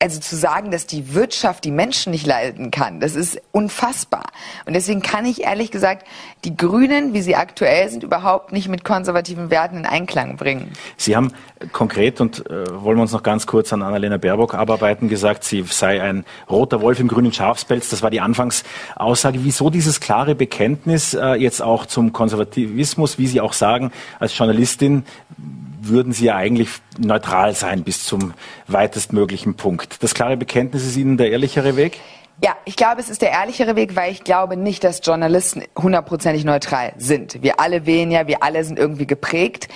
also 0.02 0.19
zu 0.19 0.36
sagen, 0.38 0.72
dass 0.72 0.88
die 0.88 1.13
Wirtschaft 1.13 1.65
die 1.65 1.72
Menschen 1.72 2.12
nicht 2.12 2.26
leiden 2.26 2.72
kann, 2.72 3.00
das 3.00 3.15
ist 3.15 3.41
unfassbar. 3.52 4.24
Und 4.65 4.74
deswegen 4.74 5.02
kann 5.02 5.26
ich 5.26 5.43
ehrlich 5.43 5.72
gesagt 5.72 6.08
die 6.45 6.56
Grünen, 6.56 7.13
wie 7.13 7.22
sie 7.22 7.36
aktuell 7.36 7.89
sind, 7.89 8.04
überhaupt 8.04 8.54
nicht 8.54 8.69
mit 8.69 8.86
konservativen 8.86 9.50
Werten 9.50 9.78
in 9.78 9.86
Einklang 9.86 10.38
bringen. 10.38 10.72
Sie 10.95 11.15
haben 11.15 11.34
konkret, 11.72 12.22
und 12.22 12.50
äh, 12.50 12.82
wollen 12.82 12.98
wir 12.98 13.02
uns 13.02 13.12
noch 13.12 13.24
ganz 13.24 13.48
kurz 13.48 13.74
an 13.74 13.82
Annalena 13.82 14.17
Baerbock 14.17 14.54
abarbeiten, 14.54 15.10
gesagt, 15.10 15.43
sie 15.43 15.63
sei 15.63 16.02
ein 16.02 16.26
roter 16.50 16.82
Wolf 16.82 17.00
im 17.00 17.08
grünen 17.08 17.34
Schafspelz. 17.34 17.89
Das 17.89 18.02
war 18.02 18.10
die 18.10 18.22
Anfangsaussage. 18.22 19.39
Wieso 19.43 19.69
dieses 19.69 20.00
klare 20.00 20.36
Bekenntnis 20.36 21.13
äh, 21.13 21.34
jetzt 21.34 21.62
auch 21.62 21.86
zum 21.86 22.13
Konservativismus, 22.13 23.17
wie 23.17 23.28
Sie 23.28 23.41
auch 23.41 23.54
sagen, 23.54 23.91
als 24.19 24.38
Journalistin, 24.38 25.06
würden 25.82 26.13
Sie 26.13 26.26
ja 26.26 26.36
eigentlich 26.36 26.69
neutral 26.98 27.54
sein 27.54 27.84
bis 27.84 28.04
zum 28.04 28.34
weitestmöglichen 28.67 29.56
Punkt. 29.56 30.04
Das 30.04 30.13
klare 30.13 30.38
Bekenntnis 30.38 30.86
ist 30.86 30.98
Ihnen 30.98 31.17
der 31.17 31.32
ehrlichere 31.32 31.76
Weg? 31.76 32.00
Ja, 32.41 32.56
ich 32.63 32.78
glaube, 32.78 33.02
es 33.02 33.10
ist 33.10 33.22
der 33.22 33.32
ehrlichere 33.32 33.76
Weg, 33.76 33.98
weil 33.98 34.13
ich 34.13 34.24
glaube 34.24 34.56
nicht, 34.56 34.86
dass 34.86 35.02
Journalisten 35.04 35.63
hundertprozentig 35.78 36.45
neutral 36.45 36.93
sind. 36.98 37.43
Wir 37.43 37.60
alle 37.60 37.86
wählen 37.86 38.12
ja, 38.12 38.28
wir 38.28 38.43
alle 38.43 38.63
sind 38.63 38.80
irgendwie 38.80 39.08
geprägt. 39.08 39.67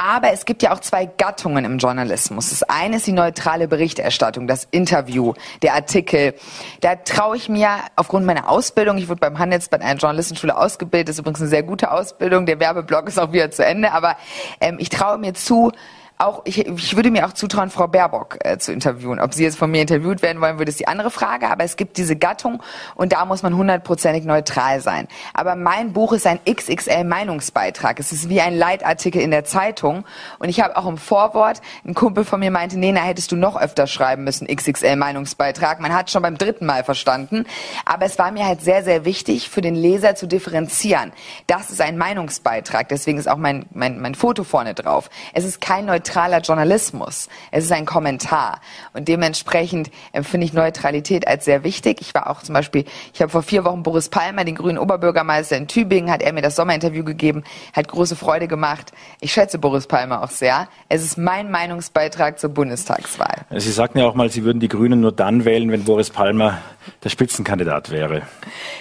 Aber 0.00 0.32
es 0.32 0.44
gibt 0.44 0.62
ja 0.62 0.72
auch 0.72 0.78
zwei 0.78 1.06
Gattungen 1.06 1.64
im 1.64 1.78
Journalismus. 1.78 2.50
Das 2.50 2.62
eine 2.62 2.96
ist 2.96 3.08
die 3.08 3.12
neutrale 3.12 3.66
Berichterstattung, 3.66 4.46
das 4.46 4.68
Interview, 4.70 5.34
der 5.62 5.74
Artikel. 5.74 6.34
Da 6.80 6.94
traue 6.94 7.36
ich 7.36 7.48
mir 7.48 7.68
aufgrund 7.96 8.24
meiner 8.24 8.48
Ausbildung, 8.48 8.96
ich 8.98 9.08
wurde 9.08 9.18
beim 9.18 9.40
Handelsblatt 9.40 9.82
einer 9.82 9.98
Journalistenschule 9.98 10.56
ausgebildet, 10.56 11.08
das 11.08 11.16
ist 11.16 11.20
übrigens 11.20 11.40
eine 11.40 11.50
sehr 11.50 11.64
gute 11.64 11.90
Ausbildung, 11.90 12.46
der 12.46 12.60
Werbeblock 12.60 13.08
ist 13.08 13.18
auch 13.18 13.32
wieder 13.32 13.50
zu 13.50 13.64
Ende, 13.64 13.90
aber 13.90 14.16
ähm, 14.60 14.76
ich 14.78 14.88
traue 14.88 15.18
mir 15.18 15.34
zu, 15.34 15.72
auch, 16.18 16.42
ich, 16.44 16.66
ich 16.66 16.96
würde 16.96 17.12
mir 17.12 17.26
auch 17.26 17.32
zutrauen, 17.32 17.70
Frau 17.70 17.86
Baerbock 17.86 18.38
äh, 18.40 18.58
zu 18.58 18.72
interviewen. 18.72 19.20
Ob 19.20 19.34
sie 19.34 19.44
jetzt 19.44 19.56
von 19.56 19.70
mir 19.70 19.82
interviewt 19.82 20.20
werden 20.20 20.42
wollen 20.42 20.58
würde, 20.58 20.70
ist 20.70 20.80
die 20.80 20.88
andere 20.88 21.12
Frage. 21.12 21.48
Aber 21.48 21.62
es 21.62 21.76
gibt 21.76 21.96
diese 21.96 22.16
Gattung 22.16 22.60
und 22.96 23.12
da 23.12 23.24
muss 23.24 23.44
man 23.44 23.56
hundertprozentig 23.56 24.24
neutral 24.24 24.80
sein. 24.80 25.06
Aber 25.32 25.54
mein 25.54 25.92
Buch 25.92 26.12
ist 26.12 26.26
ein 26.26 26.40
XXL-Meinungsbeitrag. 26.44 28.00
Es 28.00 28.10
ist 28.10 28.28
wie 28.28 28.40
ein 28.40 28.56
Leitartikel 28.56 29.22
in 29.22 29.30
der 29.30 29.44
Zeitung. 29.44 30.04
Und 30.40 30.48
ich 30.48 30.60
habe 30.60 30.76
auch 30.76 30.86
im 30.86 30.98
Vorwort, 30.98 31.60
ein 31.86 31.94
Kumpel 31.94 32.24
von 32.24 32.40
mir 32.40 32.50
meinte, 32.50 32.80
Nena, 32.80 33.00
hättest 33.00 33.30
du 33.30 33.36
noch 33.36 33.56
öfter 33.56 33.86
schreiben 33.86 34.24
müssen, 34.24 34.48
XXL-Meinungsbeitrag. 34.48 35.78
Man 35.78 35.94
hat 35.94 36.10
schon 36.10 36.22
beim 36.22 36.36
dritten 36.36 36.66
Mal 36.66 36.82
verstanden. 36.82 37.46
Aber 37.84 38.06
es 38.06 38.18
war 38.18 38.32
mir 38.32 38.44
halt 38.44 38.60
sehr, 38.60 38.82
sehr 38.82 39.04
wichtig, 39.04 39.50
für 39.50 39.60
den 39.60 39.76
Leser 39.76 40.16
zu 40.16 40.26
differenzieren. 40.26 41.12
Das 41.46 41.70
ist 41.70 41.80
ein 41.80 41.96
Meinungsbeitrag. 41.96 42.88
Deswegen 42.88 43.18
ist 43.18 43.28
auch 43.28 43.36
mein, 43.36 43.66
mein, 43.70 44.00
mein 44.00 44.16
Foto 44.16 44.42
vorne 44.42 44.74
drauf. 44.74 45.10
Es 45.32 45.44
ist 45.44 45.60
kein 45.60 45.86
neutraler 45.86 46.07
neutraler 46.08 46.40
Journalismus. 46.40 47.28
Es 47.50 47.64
ist 47.64 47.72
ein 47.72 47.84
Kommentar. 47.84 48.60
Und 48.94 49.08
dementsprechend 49.08 49.90
empfinde 50.12 50.46
ich 50.46 50.52
Neutralität 50.54 51.28
als 51.28 51.44
sehr 51.44 51.64
wichtig. 51.64 52.00
Ich 52.00 52.14
war 52.14 52.30
auch 52.30 52.42
zum 52.42 52.54
Beispiel, 52.54 52.84
ich 53.12 53.20
habe 53.20 53.30
vor 53.30 53.42
vier 53.42 53.64
Wochen 53.64 53.82
Boris 53.82 54.08
Palmer, 54.08 54.44
den 54.44 54.54
grünen 54.54 54.78
Oberbürgermeister 54.78 55.56
in 55.56 55.68
Tübingen, 55.68 56.10
hat 56.10 56.22
er 56.22 56.32
mir 56.32 56.40
das 56.40 56.56
Sommerinterview 56.56 57.04
gegeben, 57.04 57.44
hat 57.74 57.88
große 57.88 58.16
Freude 58.16 58.48
gemacht. 58.48 58.92
Ich 59.20 59.32
schätze 59.32 59.58
Boris 59.58 59.86
Palmer 59.86 60.22
auch 60.22 60.30
sehr. 60.30 60.68
Es 60.88 61.04
ist 61.04 61.18
mein 61.18 61.50
Meinungsbeitrag 61.50 62.38
zur 62.38 62.50
Bundestagswahl. 62.50 63.44
Sie 63.50 63.72
sagten 63.72 63.98
ja 63.98 64.06
auch 64.06 64.14
mal, 64.14 64.30
Sie 64.30 64.44
würden 64.44 64.60
die 64.60 64.68
Grünen 64.68 65.00
nur 65.00 65.12
dann 65.12 65.44
wählen, 65.44 65.70
wenn 65.70 65.84
Boris 65.84 66.10
Palmer 66.10 66.58
der 67.02 67.08
Spitzenkandidat 67.08 67.90
wäre. 67.90 68.22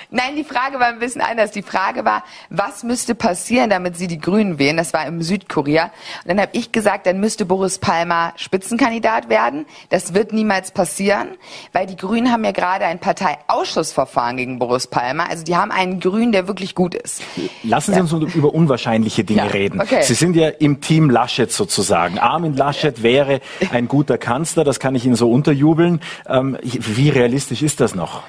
Nein, 0.09 0.35
die 0.35 0.43
Frage 0.43 0.79
war 0.79 0.87
ein 0.87 0.99
bisschen 0.99 1.21
anders. 1.21 1.51
Die 1.51 1.61
Frage 1.61 2.05
war, 2.05 2.23
was 2.49 2.83
müsste 2.83 3.13
passieren, 3.13 3.69
damit 3.69 3.97
Sie 3.97 4.07
die 4.07 4.19
Grünen 4.19 4.57
wählen? 4.57 4.77
Das 4.77 4.93
war 4.93 5.05
im 5.05 5.21
Südkorea. 5.21 5.85
Und 6.23 6.29
dann 6.29 6.39
habe 6.39 6.51
ich 6.53 6.71
gesagt, 6.71 7.07
dann 7.07 7.19
müsste 7.19 7.45
Boris 7.45 7.79
Palmer 7.79 8.33
Spitzenkandidat 8.37 9.29
werden. 9.29 9.65
Das 9.89 10.13
wird 10.13 10.31
niemals 10.31 10.71
passieren, 10.71 11.29
weil 11.73 11.87
die 11.87 11.97
Grünen 11.97 12.31
haben 12.31 12.43
ja 12.45 12.51
gerade 12.51 12.85
ein 12.85 12.99
Parteiausschussverfahren 12.99 14.37
gegen 14.37 14.59
Boris 14.59 14.87
Palmer. 14.87 15.29
Also 15.29 15.43
die 15.43 15.57
haben 15.57 15.71
einen 15.71 15.99
Grünen, 15.99 16.31
der 16.31 16.47
wirklich 16.47 16.73
gut 16.73 16.95
ist. 16.95 17.21
Lassen 17.63 17.91
Sie 17.93 17.99
ja. 17.99 18.03
uns 18.03 18.33
über 18.33 18.53
unwahrscheinliche 18.53 19.25
Dinge 19.25 19.41
ja, 19.41 19.47
reden. 19.47 19.81
Okay. 19.81 20.03
Sie 20.03 20.13
sind 20.13 20.35
ja 20.35 20.49
im 20.49 20.79
Team 20.79 21.09
Laschet 21.09 21.51
sozusagen. 21.51 22.17
Armin 22.17 22.55
Laschet 22.55 23.03
wäre 23.03 23.41
ein 23.71 23.87
guter 23.87 24.17
Kanzler, 24.17 24.63
das 24.63 24.79
kann 24.79 24.95
ich 24.95 25.05
Ihnen 25.05 25.15
so 25.15 25.29
unterjubeln. 25.31 26.01
Ähm, 26.27 26.57
wie 26.63 27.09
realistisch 27.09 27.61
ist 27.61 27.81
das 27.81 27.95
noch? 27.97 28.23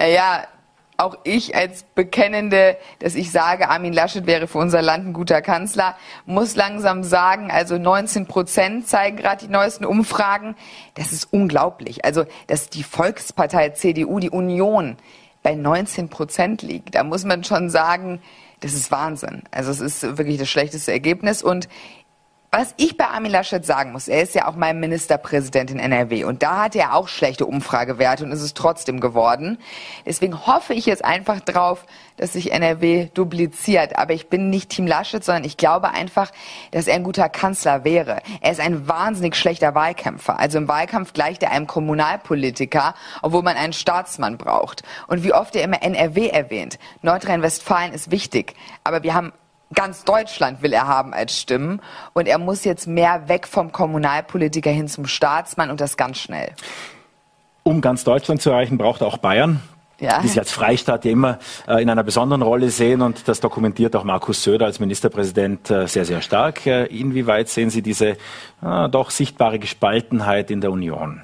Ja, 0.00 0.46
auch 0.96 1.18
ich 1.24 1.54
als 1.54 1.82
Bekennende, 1.82 2.76
dass 3.00 3.14
ich 3.14 3.30
sage, 3.30 3.68
Armin 3.68 3.92
Laschet 3.92 4.26
wäre 4.26 4.46
für 4.46 4.58
unser 4.58 4.82
Land 4.82 5.08
ein 5.08 5.12
guter 5.12 5.42
Kanzler, 5.42 5.96
muss 6.26 6.54
langsam 6.54 7.02
sagen, 7.02 7.50
also 7.50 7.76
19 7.76 8.26
Prozent 8.26 8.88
zeigen 8.88 9.16
gerade 9.16 9.46
die 9.46 9.52
neuesten 9.52 9.84
Umfragen. 9.84 10.54
Das 10.94 11.12
ist 11.12 11.32
unglaublich. 11.32 12.04
Also, 12.04 12.24
dass 12.46 12.70
die 12.70 12.84
Volkspartei 12.84 13.70
CDU, 13.70 14.20
die 14.20 14.30
Union, 14.30 14.96
bei 15.42 15.54
19 15.54 16.08
Prozent 16.08 16.62
liegt, 16.62 16.94
da 16.94 17.02
muss 17.02 17.24
man 17.24 17.42
schon 17.42 17.68
sagen, 17.68 18.22
das 18.60 18.74
ist 18.74 18.92
Wahnsinn. 18.92 19.42
Also 19.50 19.72
es 19.72 19.80
ist 19.80 20.02
wirklich 20.18 20.38
das 20.38 20.48
schlechteste 20.48 20.92
Ergebnis 20.92 21.42
und 21.42 21.68
was 22.54 22.74
ich 22.76 22.98
bei 22.98 23.06
Armin 23.06 23.32
Laschet 23.32 23.64
sagen 23.64 23.92
muss, 23.92 24.08
er 24.08 24.22
ist 24.22 24.34
ja 24.34 24.46
auch 24.46 24.56
mein 24.56 24.78
Ministerpräsident 24.78 25.70
in 25.70 25.78
NRW 25.78 26.24
und 26.24 26.42
da 26.42 26.64
hat 26.64 26.76
er 26.76 26.94
auch 26.94 27.08
schlechte 27.08 27.46
Umfragewerte 27.46 28.24
und 28.24 28.30
ist 28.30 28.42
es 28.42 28.52
trotzdem 28.52 29.00
geworden. 29.00 29.56
Deswegen 30.04 30.46
hoffe 30.46 30.74
ich 30.74 30.84
jetzt 30.84 31.02
einfach 31.02 31.40
drauf, 31.40 31.86
dass 32.18 32.34
sich 32.34 32.52
NRW 32.52 33.08
dupliziert. 33.14 33.96
Aber 33.96 34.12
ich 34.12 34.28
bin 34.28 34.50
nicht 34.50 34.68
Team 34.68 34.86
Laschet, 34.86 35.24
sondern 35.24 35.44
ich 35.44 35.56
glaube 35.56 35.92
einfach, 35.92 36.30
dass 36.72 36.88
er 36.88 36.96
ein 36.96 37.04
guter 37.04 37.30
Kanzler 37.30 37.84
wäre. 37.84 38.18
Er 38.42 38.52
ist 38.52 38.60
ein 38.60 38.86
wahnsinnig 38.86 39.34
schlechter 39.34 39.74
Wahlkämpfer. 39.74 40.38
Also 40.38 40.58
im 40.58 40.68
Wahlkampf 40.68 41.14
gleicht 41.14 41.42
er 41.42 41.52
einem 41.52 41.66
Kommunalpolitiker, 41.66 42.94
obwohl 43.22 43.42
man 43.42 43.56
einen 43.56 43.72
Staatsmann 43.72 44.36
braucht. 44.36 44.82
Und 45.06 45.24
wie 45.24 45.32
oft 45.32 45.56
er 45.56 45.64
immer 45.64 45.82
NRW 45.82 46.28
erwähnt. 46.28 46.78
Nordrhein-Westfalen 47.00 47.94
ist 47.94 48.10
wichtig. 48.10 48.54
Aber 48.84 49.02
wir 49.02 49.14
haben 49.14 49.32
ganz 49.72 50.04
Deutschland 50.04 50.62
will 50.62 50.72
er 50.72 50.86
haben 50.86 51.14
als 51.14 51.38
Stimmen. 51.38 51.80
Und 52.12 52.26
er 52.28 52.38
muss 52.38 52.64
jetzt 52.64 52.86
mehr 52.86 53.28
weg 53.28 53.46
vom 53.46 53.72
Kommunalpolitiker 53.72 54.70
hin 54.70 54.88
zum 54.88 55.06
Staatsmann 55.06 55.70
und 55.70 55.80
das 55.80 55.96
ganz 55.96 56.18
schnell. 56.18 56.52
Um 57.62 57.80
ganz 57.80 58.04
Deutschland 58.04 58.42
zu 58.42 58.50
erreichen, 58.50 58.78
braucht 58.78 59.02
er 59.02 59.06
auch 59.06 59.18
Bayern. 59.18 59.62
ja. 60.02 60.20
die 60.20 60.28
Sie 60.28 60.38
als 60.38 60.50
Freistaat 60.50 61.04
ja 61.04 61.12
immer 61.12 61.38
äh, 61.66 61.80
in 61.80 61.88
einer 61.88 62.02
besonderen 62.02 62.42
Rolle 62.42 62.70
sehen 62.70 63.02
und 63.02 63.28
das 63.28 63.40
dokumentiert 63.40 63.94
auch 63.94 64.04
Markus 64.04 64.42
Söder 64.42 64.66
als 64.66 64.80
Ministerpräsident 64.80 65.70
äh, 65.70 65.86
sehr, 65.86 66.04
sehr 66.04 66.20
stark. 66.22 66.66
Äh, 66.66 66.86
inwieweit 66.86 67.48
sehen 67.48 67.70
Sie 67.70 67.82
diese 67.82 68.16
äh, 68.62 68.88
doch 68.90 69.10
sichtbare 69.10 69.58
Gespaltenheit 69.58 70.50
in 70.50 70.60
der 70.60 70.72
Union? 70.72 71.22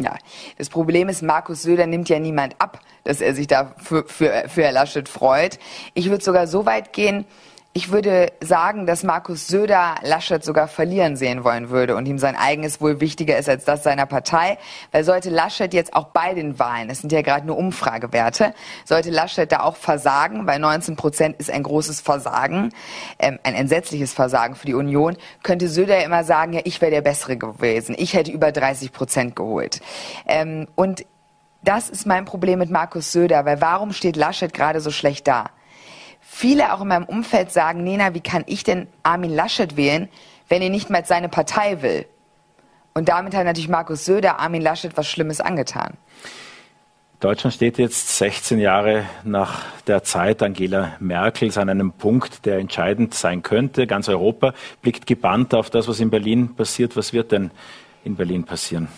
Ja, 0.00 0.16
das 0.56 0.70
Problem 0.70 1.08
ist, 1.08 1.22
Markus 1.22 1.62
Söder 1.62 1.86
nimmt 1.86 2.08
ja 2.08 2.18
niemand 2.18 2.54
ab, 2.58 2.80
dass 3.04 3.20
er 3.20 3.34
sich 3.34 3.48
da 3.48 3.74
für, 3.76 4.04
für, 4.06 4.44
für 4.48 4.62
Herr 4.62 4.72
Laschet 4.72 5.08
freut. 5.08 5.58
Ich 5.92 6.08
würde 6.08 6.24
sogar 6.24 6.46
so 6.46 6.64
weit 6.64 6.92
gehen, 6.94 7.26
ich 7.72 7.92
würde 7.92 8.32
sagen, 8.40 8.84
dass 8.84 9.04
Markus 9.04 9.46
Söder 9.46 9.94
Laschet 10.02 10.42
sogar 10.42 10.66
verlieren 10.66 11.14
sehen 11.14 11.44
wollen 11.44 11.70
würde 11.70 11.94
und 11.94 12.06
ihm 12.06 12.18
sein 12.18 12.34
eigenes 12.34 12.80
wohl 12.80 13.00
wichtiger 13.00 13.38
ist 13.38 13.48
als 13.48 13.64
das 13.64 13.84
seiner 13.84 14.06
Partei. 14.06 14.58
Weil 14.90 15.04
sollte 15.04 15.30
Laschet 15.30 15.72
jetzt 15.72 15.94
auch 15.94 16.08
bei 16.08 16.34
den 16.34 16.58
Wahlen, 16.58 16.88
das 16.88 16.98
sind 16.98 17.12
ja 17.12 17.22
gerade 17.22 17.46
nur 17.46 17.56
Umfragewerte, 17.56 18.54
sollte 18.84 19.10
Laschet 19.10 19.52
da 19.52 19.60
auch 19.60 19.76
versagen, 19.76 20.48
weil 20.48 20.58
19 20.58 20.96
Prozent 20.96 21.36
ist 21.38 21.48
ein 21.48 21.62
großes 21.62 22.00
Versagen, 22.00 22.70
ähm, 23.20 23.38
ein 23.44 23.54
entsetzliches 23.54 24.12
Versagen 24.12 24.56
für 24.56 24.66
die 24.66 24.74
Union, 24.74 25.16
könnte 25.44 25.68
Söder 25.68 26.02
immer 26.04 26.24
sagen, 26.24 26.54
ja, 26.54 26.62
ich 26.64 26.80
wäre 26.80 26.90
der 26.90 27.02
Bessere 27.02 27.36
gewesen, 27.36 27.94
ich 27.96 28.14
hätte 28.14 28.32
über 28.32 28.50
30 28.50 28.90
Prozent 28.90 29.36
geholt. 29.36 29.80
Ähm, 30.26 30.66
und 30.74 31.06
das 31.62 31.88
ist 31.88 32.04
mein 32.04 32.24
Problem 32.24 32.58
mit 32.58 32.70
Markus 32.70 33.12
Söder, 33.12 33.44
weil 33.44 33.60
warum 33.60 33.92
steht 33.92 34.16
Laschet 34.16 34.52
gerade 34.52 34.80
so 34.80 34.90
schlecht 34.90 35.28
da? 35.28 35.50
Viele 36.32 36.72
auch 36.72 36.80
in 36.80 36.88
meinem 36.88 37.04
Umfeld 37.04 37.50
sagen, 37.50 37.82
Nena, 37.82 38.14
wie 38.14 38.20
kann 38.20 38.44
ich 38.46 38.62
denn 38.62 38.86
Armin 39.02 39.34
Laschet 39.34 39.76
wählen, 39.76 40.08
wenn 40.48 40.62
er 40.62 40.70
nicht 40.70 40.88
mal 40.88 41.04
seine 41.04 41.28
Partei 41.28 41.82
will? 41.82 42.06
Und 42.94 43.08
damit 43.08 43.34
hat 43.34 43.44
natürlich 43.44 43.68
Markus 43.68 44.04
Söder 44.04 44.38
Armin 44.38 44.62
Laschet 44.62 44.96
was 44.96 45.08
Schlimmes 45.08 45.40
angetan. 45.40 45.94
Deutschland 47.18 47.52
steht 47.52 47.78
jetzt 47.78 48.16
16 48.16 48.60
Jahre 48.60 49.04
nach 49.24 49.64
der 49.86 50.04
Zeit 50.04 50.42
Angela 50.42 50.92
Merkels 51.00 51.58
an 51.58 51.68
einem 51.68 51.92
Punkt, 51.92 52.46
der 52.46 52.58
entscheidend 52.58 53.12
sein 53.12 53.42
könnte. 53.42 53.86
Ganz 53.86 54.08
Europa 54.08 54.54
blickt 54.80 55.06
gebannt 55.06 55.52
auf 55.52 55.68
das, 55.68 55.88
was 55.88 56.00
in 56.00 56.10
Berlin 56.10 56.54
passiert. 56.54 56.96
Was 56.96 57.12
wird 57.12 57.32
denn 57.32 57.50
in 58.04 58.16
Berlin 58.16 58.44
passieren? 58.44 58.88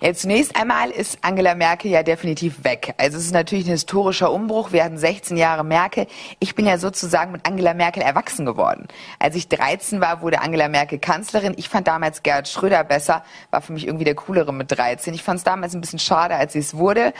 Ja, 0.00 0.12
zunächst 0.12 0.56
einmal 0.56 0.90
ist 0.90 1.18
Angela 1.22 1.54
Merkel 1.54 1.90
ja 1.90 2.02
definitiv 2.02 2.64
weg. 2.64 2.94
Also 2.98 3.16
es 3.16 3.26
ist 3.26 3.32
natürlich 3.32 3.66
ein 3.66 3.70
historischer 3.70 4.32
Umbruch. 4.32 4.72
Wir 4.72 4.84
hatten 4.84 4.98
16 4.98 5.36
Jahre 5.36 5.64
Merkel. 5.64 6.06
Ich 6.40 6.54
bin 6.54 6.66
ja 6.66 6.78
sozusagen 6.78 7.32
mit 7.32 7.46
Angela 7.46 7.74
Merkel 7.74 8.02
erwachsen 8.02 8.44
geworden. 8.44 8.88
Als 9.18 9.36
ich 9.36 9.48
13 9.48 10.00
war, 10.00 10.20
wurde 10.20 10.40
Angela 10.40 10.68
Merkel 10.68 10.98
Kanzlerin. 10.98 11.54
Ich 11.56 11.68
fand 11.68 11.86
damals 11.86 12.22
Gerhard 12.22 12.48
Schröder 12.48 12.82
besser, 12.82 13.24
war 13.50 13.62
für 13.62 13.72
mich 13.72 13.86
irgendwie 13.86 14.04
der 14.04 14.16
coolere 14.16 14.52
mit 14.52 14.76
13. 14.76 15.14
Ich 15.14 15.22
fand 15.22 15.38
es 15.38 15.44
damals 15.44 15.74
ein 15.74 15.80
bisschen 15.80 16.00
schade, 16.00 16.34
als 16.34 16.54
sie 16.54 16.58
es 16.58 16.74
wurde. 16.74 17.14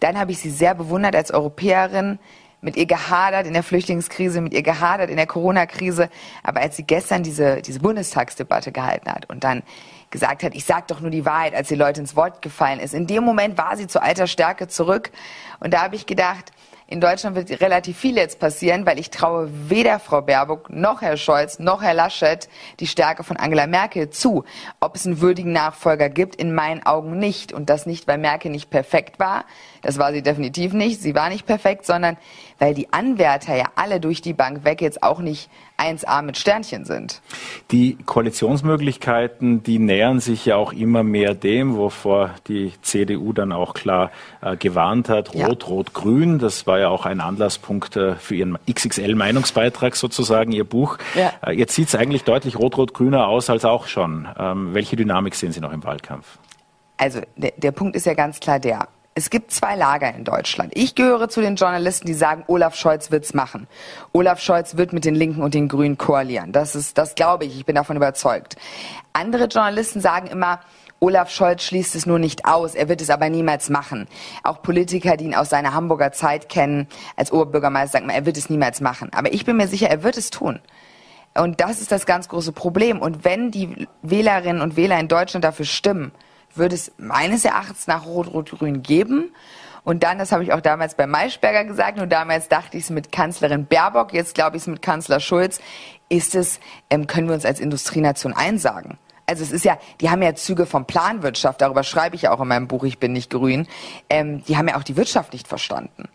Dann 0.00 0.18
habe 0.18 0.32
ich 0.32 0.38
sie 0.38 0.50
sehr 0.50 0.74
bewundert 0.74 1.14
als 1.14 1.30
Europäerin 1.30 2.18
mit 2.60 2.76
ihr 2.76 2.86
gehadert 2.86 3.46
in 3.46 3.52
der 3.52 3.62
Flüchtlingskrise, 3.62 4.40
mit 4.40 4.52
ihr 4.52 4.62
gehadert 4.62 5.10
in 5.10 5.16
der 5.16 5.26
Corona-Krise. 5.26 6.08
Aber 6.42 6.60
als 6.60 6.76
sie 6.76 6.82
gestern 6.82 7.22
diese, 7.22 7.62
diese 7.62 7.80
Bundestagsdebatte 7.80 8.72
gehalten 8.72 9.10
hat 9.10 9.30
und 9.30 9.44
dann 9.44 9.62
gesagt 10.10 10.42
hat, 10.42 10.54
ich 10.54 10.64
sag 10.64 10.88
doch 10.88 11.00
nur 11.00 11.10
die 11.10 11.24
Wahrheit, 11.24 11.54
als 11.54 11.68
die 11.68 11.74
Leute 11.74 12.00
ins 12.00 12.16
Wort 12.16 12.42
gefallen 12.42 12.80
ist. 12.80 12.94
In 12.94 13.06
dem 13.06 13.24
Moment 13.24 13.58
war 13.58 13.76
sie 13.76 13.86
zu 13.86 14.00
alter 14.02 14.26
Stärke 14.26 14.68
zurück. 14.68 15.10
Und 15.60 15.74
da 15.74 15.82
habe 15.82 15.96
ich 15.96 16.06
gedacht, 16.06 16.52
in 16.88 17.00
Deutschland 17.00 17.34
wird 17.34 17.60
relativ 17.60 17.96
viel 17.98 18.16
jetzt 18.16 18.38
passieren, 18.38 18.86
weil 18.86 19.00
ich 19.00 19.10
traue 19.10 19.48
weder 19.68 19.98
Frau 19.98 20.22
Baerbock 20.22 20.70
noch 20.70 21.02
Herr 21.02 21.16
Scholz 21.16 21.58
noch 21.58 21.82
Herr 21.82 21.94
Laschet 21.94 22.48
die 22.78 22.86
Stärke 22.86 23.24
von 23.24 23.36
Angela 23.36 23.66
Merkel 23.66 24.10
zu. 24.10 24.44
Ob 24.78 24.94
es 24.94 25.04
einen 25.04 25.20
würdigen 25.20 25.50
Nachfolger 25.50 26.08
gibt, 26.08 26.36
in 26.36 26.54
meinen 26.54 26.86
Augen 26.86 27.18
nicht. 27.18 27.52
Und 27.52 27.70
das 27.70 27.86
nicht, 27.86 28.06
weil 28.06 28.18
Merkel 28.18 28.52
nicht 28.52 28.70
perfekt 28.70 29.18
war. 29.18 29.46
Das 29.82 29.98
war 29.98 30.12
sie 30.12 30.22
definitiv 30.22 30.72
nicht. 30.72 31.02
Sie 31.02 31.16
war 31.16 31.28
nicht 31.28 31.44
perfekt, 31.44 31.86
sondern 31.86 32.16
weil 32.58 32.74
die 32.74 32.92
Anwärter 32.92 33.56
ja 33.56 33.66
alle 33.74 34.00
durch 34.00 34.22
die 34.22 34.32
Bank 34.32 34.64
weg 34.64 34.80
jetzt 34.80 35.02
auch 35.02 35.20
nicht 35.20 35.50
1a 35.78 36.22
mit 36.22 36.38
Sternchen 36.38 36.84
sind. 36.84 37.20
Die 37.70 37.98
Koalitionsmöglichkeiten, 38.06 39.62
die 39.62 39.78
nähern 39.78 40.20
sich 40.20 40.46
ja 40.46 40.56
auch 40.56 40.72
immer 40.72 41.02
mehr 41.02 41.34
dem, 41.34 41.76
wovor 41.76 42.30
die 42.48 42.72
CDU 42.80 43.32
dann 43.32 43.52
auch 43.52 43.74
klar 43.74 44.10
äh, 44.40 44.56
gewarnt 44.56 45.08
hat. 45.08 45.34
Rot, 45.34 45.62
ja. 45.62 45.68
Rot, 45.68 45.92
Grün. 45.92 46.38
Das 46.38 46.66
war 46.66 46.75
ja 46.78 46.88
auch 46.88 47.06
ein 47.06 47.20
Anlasspunkt 47.20 47.96
äh, 47.96 48.14
für 48.16 48.34
Ihren 48.34 48.58
XXL-Meinungsbeitrag 48.70 49.96
sozusagen, 49.96 50.52
Ihr 50.52 50.64
Buch. 50.64 50.98
Ja. 51.14 51.32
Äh, 51.46 51.52
jetzt 51.52 51.74
sieht 51.74 51.88
es 51.88 51.94
eigentlich 51.94 52.24
deutlich 52.24 52.58
rot, 52.58 52.76
rot, 52.76 52.94
grüner 52.94 53.28
aus 53.28 53.50
als 53.50 53.64
auch 53.64 53.86
schon. 53.86 54.28
Ähm, 54.38 54.74
welche 54.74 54.96
Dynamik 54.96 55.34
sehen 55.34 55.52
Sie 55.52 55.60
noch 55.60 55.72
im 55.72 55.84
Wahlkampf? 55.84 56.38
Also 56.96 57.20
der, 57.36 57.52
der 57.56 57.72
Punkt 57.72 57.96
ist 57.96 58.06
ja 58.06 58.14
ganz 58.14 58.40
klar 58.40 58.58
der 58.58 58.88
es 59.18 59.30
gibt 59.30 59.50
zwei 59.50 59.76
Lager 59.76 60.14
in 60.14 60.24
Deutschland. 60.24 60.72
Ich 60.74 60.94
gehöre 60.94 61.30
zu 61.30 61.40
den 61.40 61.56
Journalisten, 61.56 62.06
die 62.06 62.12
sagen, 62.12 62.44
Olaf 62.48 62.76
Scholz 62.76 63.10
wird's 63.10 63.32
machen. 63.32 63.66
Olaf 64.12 64.40
Scholz 64.42 64.76
wird 64.76 64.92
mit 64.92 65.06
den 65.06 65.14
Linken 65.14 65.40
und 65.40 65.54
den 65.54 65.68
Grünen 65.68 65.96
koalieren. 65.96 66.52
Das 66.52 66.74
ist, 66.74 66.98
das 66.98 67.14
glaube 67.14 67.46
ich. 67.46 67.56
Ich 67.56 67.64
bin 67.64 67.76
davon 67.76 67.96
überzeugt. 67.96 68.56
Andere 69.14 69.44
Journalisten 69.44 70.02
sagen 70.02 70.26
immer, 70.26 70.60
Olaf 71.06 71.30
Scholz 71.30 71.62
schließt 71.62 71.94
es 71.94 72.04
nur 72.04 72.18
nicht 72.18 72.46
aus, 72.46 72.74
er 72.74 72.88
wird 72.88 73.00
es 73.00 73.10
aber 73.10 73.30
niemals 73.30 73.70
machen. 73.70 74.08
Auch 74.42 74.60
Politiker, 74.60 75.16
die 75.16 75.26
ihn 75.26 75.36
aus 75.36 75.50
seiner 75.50 75.72
Hamburger 75.72 76.10
Zeit 76.10 76.48
kennen, 76.48 76.88
als 77.14 77.30
Oberbürgermeister, 77.30 78.00
sagen, 78.00 78.10
er 78.10 78.26
wird 78.26 78.36
es 78.36 78.50
niemals 78.50 78.80
machen. 78.80 79.10
Aber 79.12 79.32
ich 79.32 79.44
bin 79.44 79.56
mir 79.56 79.68
sicher, 79.68 79.88
er 79.88 80.02
wird 80.02 80.16
es 80.16 80.30
tun. 80.30 80.58
Und 81.34 81.60
das 81.60 81.80
ist 81.80 81.92
das 81.92 82.06
ganz 82.06 82.28
große 82.28 82.50
Problem. 82.50 83.00
Und 83.00 83.24
wenn 83.24 83.52
die 83.52 83.86
Wählerinnen 84.02 84.60
und 84.60 84.76
Wähler 84.76 84.98
in 84.98 85.06
Deutschland 85.06 85.44
dafür 85.44 85.64
stimmen, 85.64 86.10
würde 86.56 86.74
es 86.74 86.90
meines 86.98 87.44
Erachtens 87.44 87.86
nach 87.86 88.04
Rot-Rot-Grün 88.04 88.82
geben. 88.82 89.32
Und 89.84 90.02
dann, 90.02 90.18
das 90.18 90.32
habe 90.32 90.42
ich 90.42 90.52
auch 90.52 90.60
damals 90.60 90.96
bei 90.96 91.06
Maischberger 91.06 91.64
gesagt, 91.64 91.98
nur 91.98 92.08
damals 92.08 92.48
dachte 92.48 92.78
ich 92.78 92.84
es 92.84 92.90
mit 92.90 93.12
Kanzlerin 93.12 93.66
Baerbock, 93.66 94.12
jetzt 94.12 94.34
glaube 94.34 94.56
ich 94.56 94.64
es 94.64 94.66
mit 94.66 94.82
Kanzler 94.82 95.20
Schulz, 95.20 95.60
ist 96.08 96.34
es, 96.34 96.58
ähm, 96.90 97.06
können 97.06 97.28
wir 97.28 97.34
uns 97.36 97.46
als 97.46 97.60
Industrienation 97.60 98.32
einsagen. 98.32 98.98
Also 99.26 99.42
es 99.42 99.50
ist 99.50 99.64
ja, 99.64 99.78
die 100.00 100.08
haben 100.08 100.22
ja 100.22 100.34
Züge 100.34 100.66
von 100.66 100.84
Planwirtschaft, 100.84 101.60
darüber 101.60 101.82
schreibe 101.82 102.14
ich 102.14 102.22
ja 102.22 102.32
auch 102.32 102.40
in 102.40 102.48
meinem 102.48 102.68
Buch, 102.68 102.84
ich 102.84 102.98
bin 102.98 103.12
nicht 103.12 103.30
grün, 103.30 103.66
ähm, 104.08 104.44
die 104.44 104.56
haben 104.56 104.68
ja 104.68 104.76
auch 104.76 104.84
die 104.84 104.96
Wirtschaft 104.96 105.32
nicht 105.32 105.48
verstanden. 105.48 106.08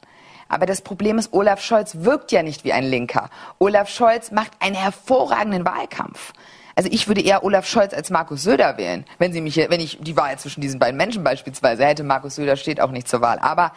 Aber 0.48 0.66
das 0.66 0.82
Problem 0.82 1.18
ist, 1.18 1.34
Olaf 1.34 1.62
Scholz 1.62 1.96
wirkt 2.02 2.32
ja 2.32 2.44
nicht 2.44 2.64
wie 2.66 2.74
ein 2.74 2.84
Linker. 2.84 3.30
Olaf 3.60 3.90
Scholz 3.90 4.32
macht 4.32 4.52
einen 4.60 4.76
hervorragenden 4.76 5.66
Wahlkampf. 5.66 6.34
Also 6.76 6.90
ich 6.92 7.08
würde 7.08 7.22
eher 7.22 7.44
Olaf 7.44 7.68
Scholz 7.68 7.94
als 7.94 8.10
Markus 8.10 8.44
Söder 8.44 8.78
wählen, 8.78 9.06
wenn 9.18 9.34
sie 9.34 9.42
mich, 9.42 9.58
wenn 9.58 9.80
ich 9.80 10.00
die 10.02 10.18
Wahl 10.18 10.38
zwischen 10.40 10.62
diesen 10.62 10.80
beiden 10.80 10.98
Menschen 10.98 11.24
beispielsweise 11.24 11.86
hätte. 11.86 12.04
Markus 12.04 12.36
Söder 12.36 12.56
steht 12.56 12.82
auch 12.82 12.92
nicht 12.92 13.08
zur 13.08 13.22
Wahl. 13.22 13.40
Aber 13.40 13.72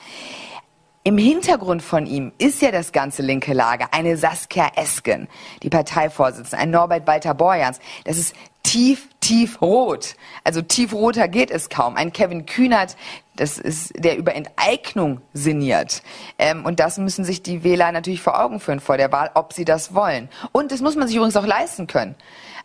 im 1.05 1.19
Hintergrund 1.19 1.83
von 1.83 2.07
ihm 2.07 2.33
ist 2.39 2.63
ja 2.63 2.71
das 2.71 2.91
ganze 2.91 3.21
linke 3.21 3.53
Lager. 3.53 3.89
Eine 3.93 4.17
Saskia 4.17 4.73
Esken, 4.75 5.29
die 5.63 5.69
Parteivorsitzende, 5.69 6.59
ein 6.59 6.71
Norbert 6.71 7.07
Walter 7.07 7.35
Borjans. 7.35 7.79
Das 8.05 8.17
ist 8.17 8.35
tief, 8.63 9.09
tief 9.21 9.61
rot. 9.61 10.17
Also 10.45 10.63
tiefroter 10.63 11.29
geht 11.29 11.51
es 11.51 11.69
kaum. 11.69 11.97
Ein 11.97 12.11
Kevin 12.11 12.47
Kühnert, 12.47 12.97
das 13.37 13.59
ist, 13.59 13.93
der 14.03 14.17
über 14.17 14.35
Enteignung 14.35 15.21
sinniert. 15.35 16.03
Ähm, 16.39 16.65
und 16.65 16.81
das 16.81 16.97
müssen 16.97 17.25
sich 17.25 17.43
die 17.43 17.65
Wähler 17.65 17.93
natürlich 17.93 18.23
vor 18.23 18.41
Augen 18.41 18.59
führen 18.59 18.81
vor 18.81 18.97
der 18.97 19.13
Wahl, 19.13 19.31
ob 19.35 19.53
sie 19.53 19.67
das 19.67 19.95
wollen. 19.95 20.31
Und 20.53 20.73
das 20.73 20.81
muss 20.81 20.97
man 20.97 21.07
sich 21.07 21.17
übrigens 21.17 21.37
auch 21.37 21.47
leisten 21.47 21.87
können. 21.87 22.15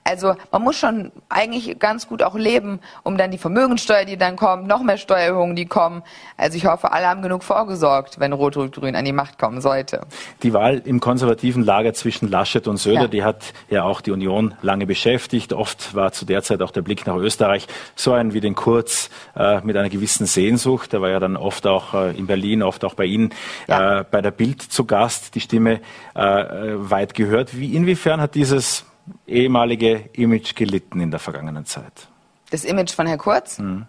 Also 0.03 0.35
man 0.51 0.63
muss 0.63 0.77
schon 0.77 1.11
eigentlich 1.29 1.77
ganz 1.77 2.07
gut 2.07 2.23
auch 2.23 2.35
leben, 2.35 2.79
um 3.03 3.17
dann 3.17 3.29
die 3.29 3.37
Vermögensteuer, 3.37 4.05
die 4.05 4.17
dann 4.17 4.37
kommt, 4.37 4.67
noch 4.67 4.81
mehr 4.81 4.97
Steuererhöhungen, 4.97 5.55
die 5.55 5.65
kommen. 5.65 6.01
Also 6.35 6.57
ich 6.57 6.65
hoffe, 6.65 6.91
alle 6.91 7.07
haben 7.07 7.21
genug 7.21 7.43
vorgesorgt, 7.43 8.19
wenn 8.19 8.33
Rot-Rot-Grün 8.33 8.95
an 8.95 9.05
die 9.05 9.11
Macht 9.11 9.37
kommen 9.37 9.61
sollte. 9.61 10.01
Die 10.41 10.53
Wahl 10.53 10.81
im 10.83 10.99
konservativen 10.99 11.63
Lager 11.63 11.93
zwischen 11.93 12.29
Laschet 12.29 12.67
und 12.67 12.77
Söder, 12.77 13.01
ja. 13.01 13.07
die 13.07 13.23
hat 13.23 13.53
ja 13.69 13.83
auch 13.83 14.01
die 14.01 14.11
Union 14.11 14.55
lange 14.61 14.87
beschäftigt. 14.87 15.53
Oft 15.53 15.93
war 15.93 16.11
zu 16.11 16.25
der 16.25 16.41
Zeit 16.41 16.61
auch 16.63 16.71
der 16.71 16.81
Blick 16.81 17.05
nach 17.05 17.17
Österreich 17.17 17.67
so 17.95 18.13
ein 18.13 18.33
wie 18.33 18.39
den 18.41 18.55
Kurz 18.55 19.11
äh, 19.35 19.61
mit 19.61 19.77
einer 19.77 19.89
gewissen 19.89 20.25
Sehnsucht. 20.25 20.91
Der 20.91 21.01
war 21.01 21.09
ja 21.09 21.19
dann 21.19 21.37
oft 21.37 21.67
auch 21.67 21.93
äh, 21.93 22.17
in 22.17 22.25
Berlin, 22.25 22.63
oft 22.63 22.83
auch 22.83 22.95
bei 22.95 23.05
Ihnen 23.05 23.31
ja. 23.67 23.99
äh, 23.99 24.05
bei 24.09 24.21
der 24.21 24.31
Bild 24.31 24.61
zu 24.61 24.85
Gast, 24.85 25.35
die 25.35 25.41
Stimme 25.41 25.81
äh, 26.15 26.21
äh, 26.21 26.89
weit 26.89 27.13
gehört. 27.13 27.57
Wie 27.57 27.75
inwiefern 27.75 28.21
hat 28.21 28.33
dieses 28.33 28.85
ehemalige 29.29 30.09
Image 30.13 30.55
gelitten 30.55 30.99
in 30.99 31.11
der 31.11 31.19
vergangenen 31.19 31.65
Zeit? 31.65 32.07
Das 32.51 32.63
Image 32.65 32.91
von 32.91 33.07
Herrn 33.07 33.19
Kurz? 33.19 33.59
Mhm. 33.59 33.85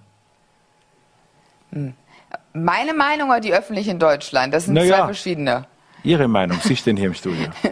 Meine 2.53 2.95
Meinung 2.95 3.30
oder 3.30 3.41
die 3.41 3.53
öffentliche 3.53 3.91
in 3.91 3.99
Deutschland? 3.99 4.53
Das 4.53 4.64
sind 4.66 4.74
naja, 4.74 4.99
zwei 4.99 5.05
verschiedene. 5.05 5.66
Ihre 6.03 6.28
Meinung, 6.28 6.59
Sie 6.62 6.76
stehen 6.76 6.96
hier 6.96 7.09
im 7.09 7.14
Studio. 7.14 7.48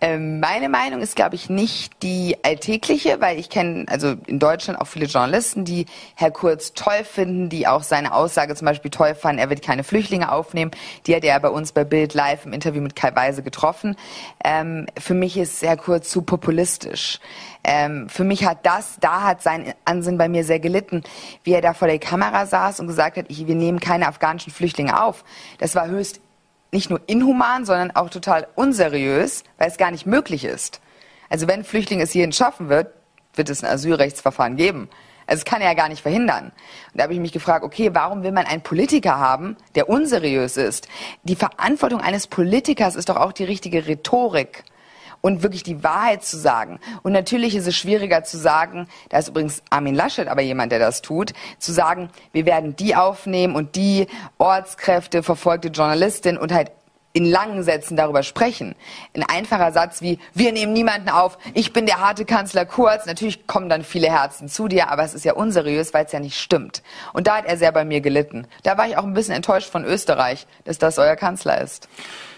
Ähm, 0.00 0.40
meine 0.40 0.68
Meinung 0.68 1.00
ist, 1.00 1.14
glaube 1.14 1.36
ich, 1.36 1.48
nicht 1.48 2.02
die 2.02 2.36
alltägliche, 2.42 3.20
weil 3.20 3.38
ich 3.38 3.50
kenne 3.50 3.86
also 3.88 4.16
in 4.26 4.40
Deutschland 4.40 4.80
auch 4.80 4.86
viele 4.86 5.06
Journalisten, 5.06 5.64
die 5.64 5.86
Herr 6.16 6.32
Kurz 6.32 6.72
toll 6.72 7.04
finden, 7.04 7.48
die 7.48 7.68
auch 7.68 7.84
seine 7.84 8.12
Aussage 8.12 8.56
zum 8.56 8.66
Beispiel 8.66 8.90
toll 8.90 9.14
fanden, 9.14 9.38
er 9.38 9.48
wird 9.48 9.62
keine 9.62 9.84
Flüchtlinge 9.84 10.32
aufnehmen. 10.32 10.72
Die 11.06 11.14
hat 11.14 11.22
er 11.22 11.38
bei 11.38 11.48
uns 11.48 11.70
bei 11.70 11.84
Bild 11.84 12.14
live 12.14 12.46
im 12.46 12.52
Interview 12.52 12.82
mit 12.82 12.96
Kai 12.96 13.14
Weise 13.14 13.44
getroffen. 13.44 13.96
Ähm, 14.44 14.86
für 14.98 15.14
mich 15.14 15.36
ist 15.36 15.62
Herr 15.62 15.76
Kurz 15.76 16.10
zu 16.10 16.22
populistisch. 16.22 17.20
Ähm, 17.62 18.08
für 18.08 18.24
mich 18.24 18.44
hat 18.44 18.66
das, 18.66 18.96
da 19.00 19.22
hat 19.22 19.40
sein 19.40 19.72
Ansinn 19.84 20.18
bei 20.18 20.28
mir 20.28 20.42
sehr 20.42 20.58
gelitten, 20.58 21.04
wie 21.44 21.52
er 21.52 21.60
da 21.60 21.74
vor 21.74 21.86
der 21.86 22.00
Kamera 22.00 22.46
saß 22.46 22.80
und 22.80 22.88
gesagt 22.88 23.16
hat, 23.16 23.26
ich, 23.28 23.46
wir 23.46 23.54
nehmen 23.54 23.78
keine 23.78 24.08
afghanischen 24.08 24.52
Flüchtlinge 24.52 25.00
auf. 25.00 25.24
Das 25.58 25.76
war 25.76 25.86
höchst 25.86 26.20
nicht 26.72 26.90
nur 26.90 27.00
inhuman, 27.06 27.64
sondern 27.64 27.90
auch 27.92 28.10
total 28.10 28.48
unseriös, 28.54 29.44
weil 29.58 29.68
es 29.68 29.76
gar 29.76 29.90
nicht 29.90 30.06
möglich 30.06 30.44
ist. 30.44 30.80
Also 31.28 31.46
wenn 31.46 31.64
Flüchtling 31.64 32.00
es 32.00 32.10
hierhin 32.10 32.32
schaffen 32.32 32.68
wird, 32.68 32.92
wird 33.34 33.50
es 33.50 33.62
ein 33.62 33.70
Asylrechtsverfahren 33.70 34.56
geben. 34.56 34.88
Also 35.26 35.40
es 35.40 35.44
kann 35.44 35.60
er 35.60 35.68
ja 35.68 35.74
gar 35.74 35.88
nicht 35.88 36.02
verhindern. 36.02 36.46
Und 36.46 36.98
da 36.98 37.04
habe 37.04 37.14
ich 37.14 37.20
mich 37.20 37.32
gefragt, 37.32 37.64
okay, 37.64 37.90
warum 37.94 38.22
will 38.22 38.32
man 38.32 38.46
einen 38.46 38.62
Politiker 38.62 39.18
haben, 39.18 39.56
der 39.74 39.88
unseriös 39.88 40.56
ist? 40.56 40.88
Die 41.22 41.36
Verantwortung 41.36 42.00
eines 42.00 42.26
Politikers 42.26 42.96
ist 42.96 43.08
doch 43.08 43.16
auch 43.16 43.32
die 43.32 43.44
richtige 43.44 43.86
Rhetorik 43.86 44.64
und 45.22 45.42
wirklich 45.42 45.62
die 45.62 45.82
Wahrheit 45.82 46.22
zu 46.22 46.36
sagen. 46.36 46.78
Und 47.02 47.12
natürlich 47.12 47.56
ist 47.56 47.66
es 47.66 47.74
schwieriger 47.74 48.24
zu 48.24 48.36
sagen, 48.36 48.86
da 49.08 49.18
ist 49.18 49.28
übrigens 49.28 49.62
Armin 49.70 49.94
Laschet 49.94 50.28
aber 50.28 50.42
jemand, 50.42 50.72
der 50.72 50.78
das 50.78 51.00
tut, 51.00 51.32
zu 51.58 51.72
sagen, 51.72 52.10
wir 52.32 52.44
werden 52.44 52.76
die 52.76 52.94
aufnehmen 52.94 53.54
und 53.54 53.76
die 53.76 54.08
Ortskräfte, 54.36 55.22
verfolgte 55.22 55.68
Journalistin 55.68 56.36
und 56.36 56.52
halt 56.52 56.70
in 57.12 57.24
langen 57.24 57.62
Sätzen 57.62 57.96
darüber 57.96 58.22
sprechen. 58.22 58.74
Ein 59.14 59.24
einfacher 59.24 59.72
Satz 59.72 60.02
wie, 60.02 60.18
wir 60.34 60.52
nehmen 60.52 60.72
niemanden 60.72 61.08
auf, 61.08 61.38
ich 61.54 61.72
bin 61.72 61.86
der 61.86 62.00
harte 62.00 62.24
Kanzler 62.24 62.64
Kurz. 62.64 63.06
Natürlich 63.06 63.46
kommen 63.46 63.68
dann 63.68 63.84
viele 63.84 64.10
Herzen 64.10 64.48
zu 64.48 64.68
dir, 64.68 64.90
aber 64.90 65.02
es 65.04 65.14
ist 65.14 65.24
ja 65.24 65.34
unseriös, 65.34 65.92
weil 65.92 66.06
es 66.06 66.12
ja 66.12 66.20
nicht 66.20 66.38
stimmt. 66.38 66.82
Und 67.12 67.26
da 67.26 67.38
hat 67.38 67.46
er 67.46 67.56
sehr 67.56 67.72
bei 67.72 67.84
mir 67.84 68.00
gelitten. 68.00 68.46
Da 68.62 68.78
war 68.78 68.86
ich 68.88 68.96
auch 68.96 69.04
ein 69.04 69.14
bisschen 69.14 69.34
enttäuscht 69.34 69.68
von 69.68 69.84
Österreich, 69.84 70.46
dass 70.64 70.78
das 70.78 70.98
euer 70.98 71.16
Kanzler 71.16 71.60
ist. 71.60 71.88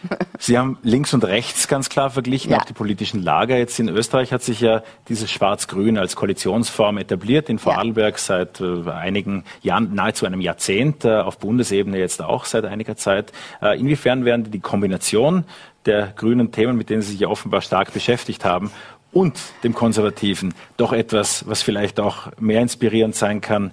Sie 0.38 0.58
haben 0.58 0.78
links 0.82 1.14
und 1.14 1.24
rechts 1.24 1.68
ganz 1.68 1.88
klar 1.88 2.10
verglichen, 2.10 2.52
ja. 2.52 2.58
auch 2.58 2.64
die 2.64 2.72
politischen 2.72 3.22
Lager. 3.22 3.56
Jetzt 3.56 3.78
in 3.78 3.88
Österreich 3.88 4.32
hat 4.32 4.42
sich 4.42 4.60
ja 4.60 4.82
dieses 5.08 5.30
Schwarz-Grün 5.30 5.98
als 5.98 6.16
Koalitionsform 6.16 6.98
etabliert, 6.98 7.48
in 7.48 7.58
Vorarlberg 7.58 8.14
ja. 8.14 8.18
seit 8.18 8.60
äh, 8.60 8.90
einigen 8.90 9.44
Jahren, 9.62 9.94
nahezu 9.94 10.26
einem 10.26 10.40
Jahrzehnt, 10.40 11.04
äh, 11.04 11.20
auf 11.20 11.38
Bundesebene 11.38 11.98
jetzt 11.98 12.22
auch 12.22 12.44
seit 12.44 12.64
einiger 12.64 12.96
Zeit. 12.96 13.32
Äh, 13.62 13.78
inwiefern 13.78 14.24
werden 14.24 14.50
die 14.50 14.60
Kombination 14.64 15.44
der 15.86 16.08
grünen 16.16 16.50
Themen, 16.50 16.76
mit 16.76 16.90
denen 16.90 17.02
Sie 17.02 17.12
sich 17.12 17.20
ja 17.20 17.28
offenbar 17.28 17.60
stark 17.60 17.92
beschäftigt 17.92 18.44
haben, 18.44 18.72
und 19.12 19.38
dem 19.62 19.74
Konservativen 19.74 20.52
doch 20.76 20.92
etwas, 20.92 21.46
was 21.46 21.62
vielleicht 21.62 22.00
auch 22.00 22.32
mehr 22.40 22.60
inspirierend 22.60 23.14
sein 23.14 23.40
kann, 23.40 23.70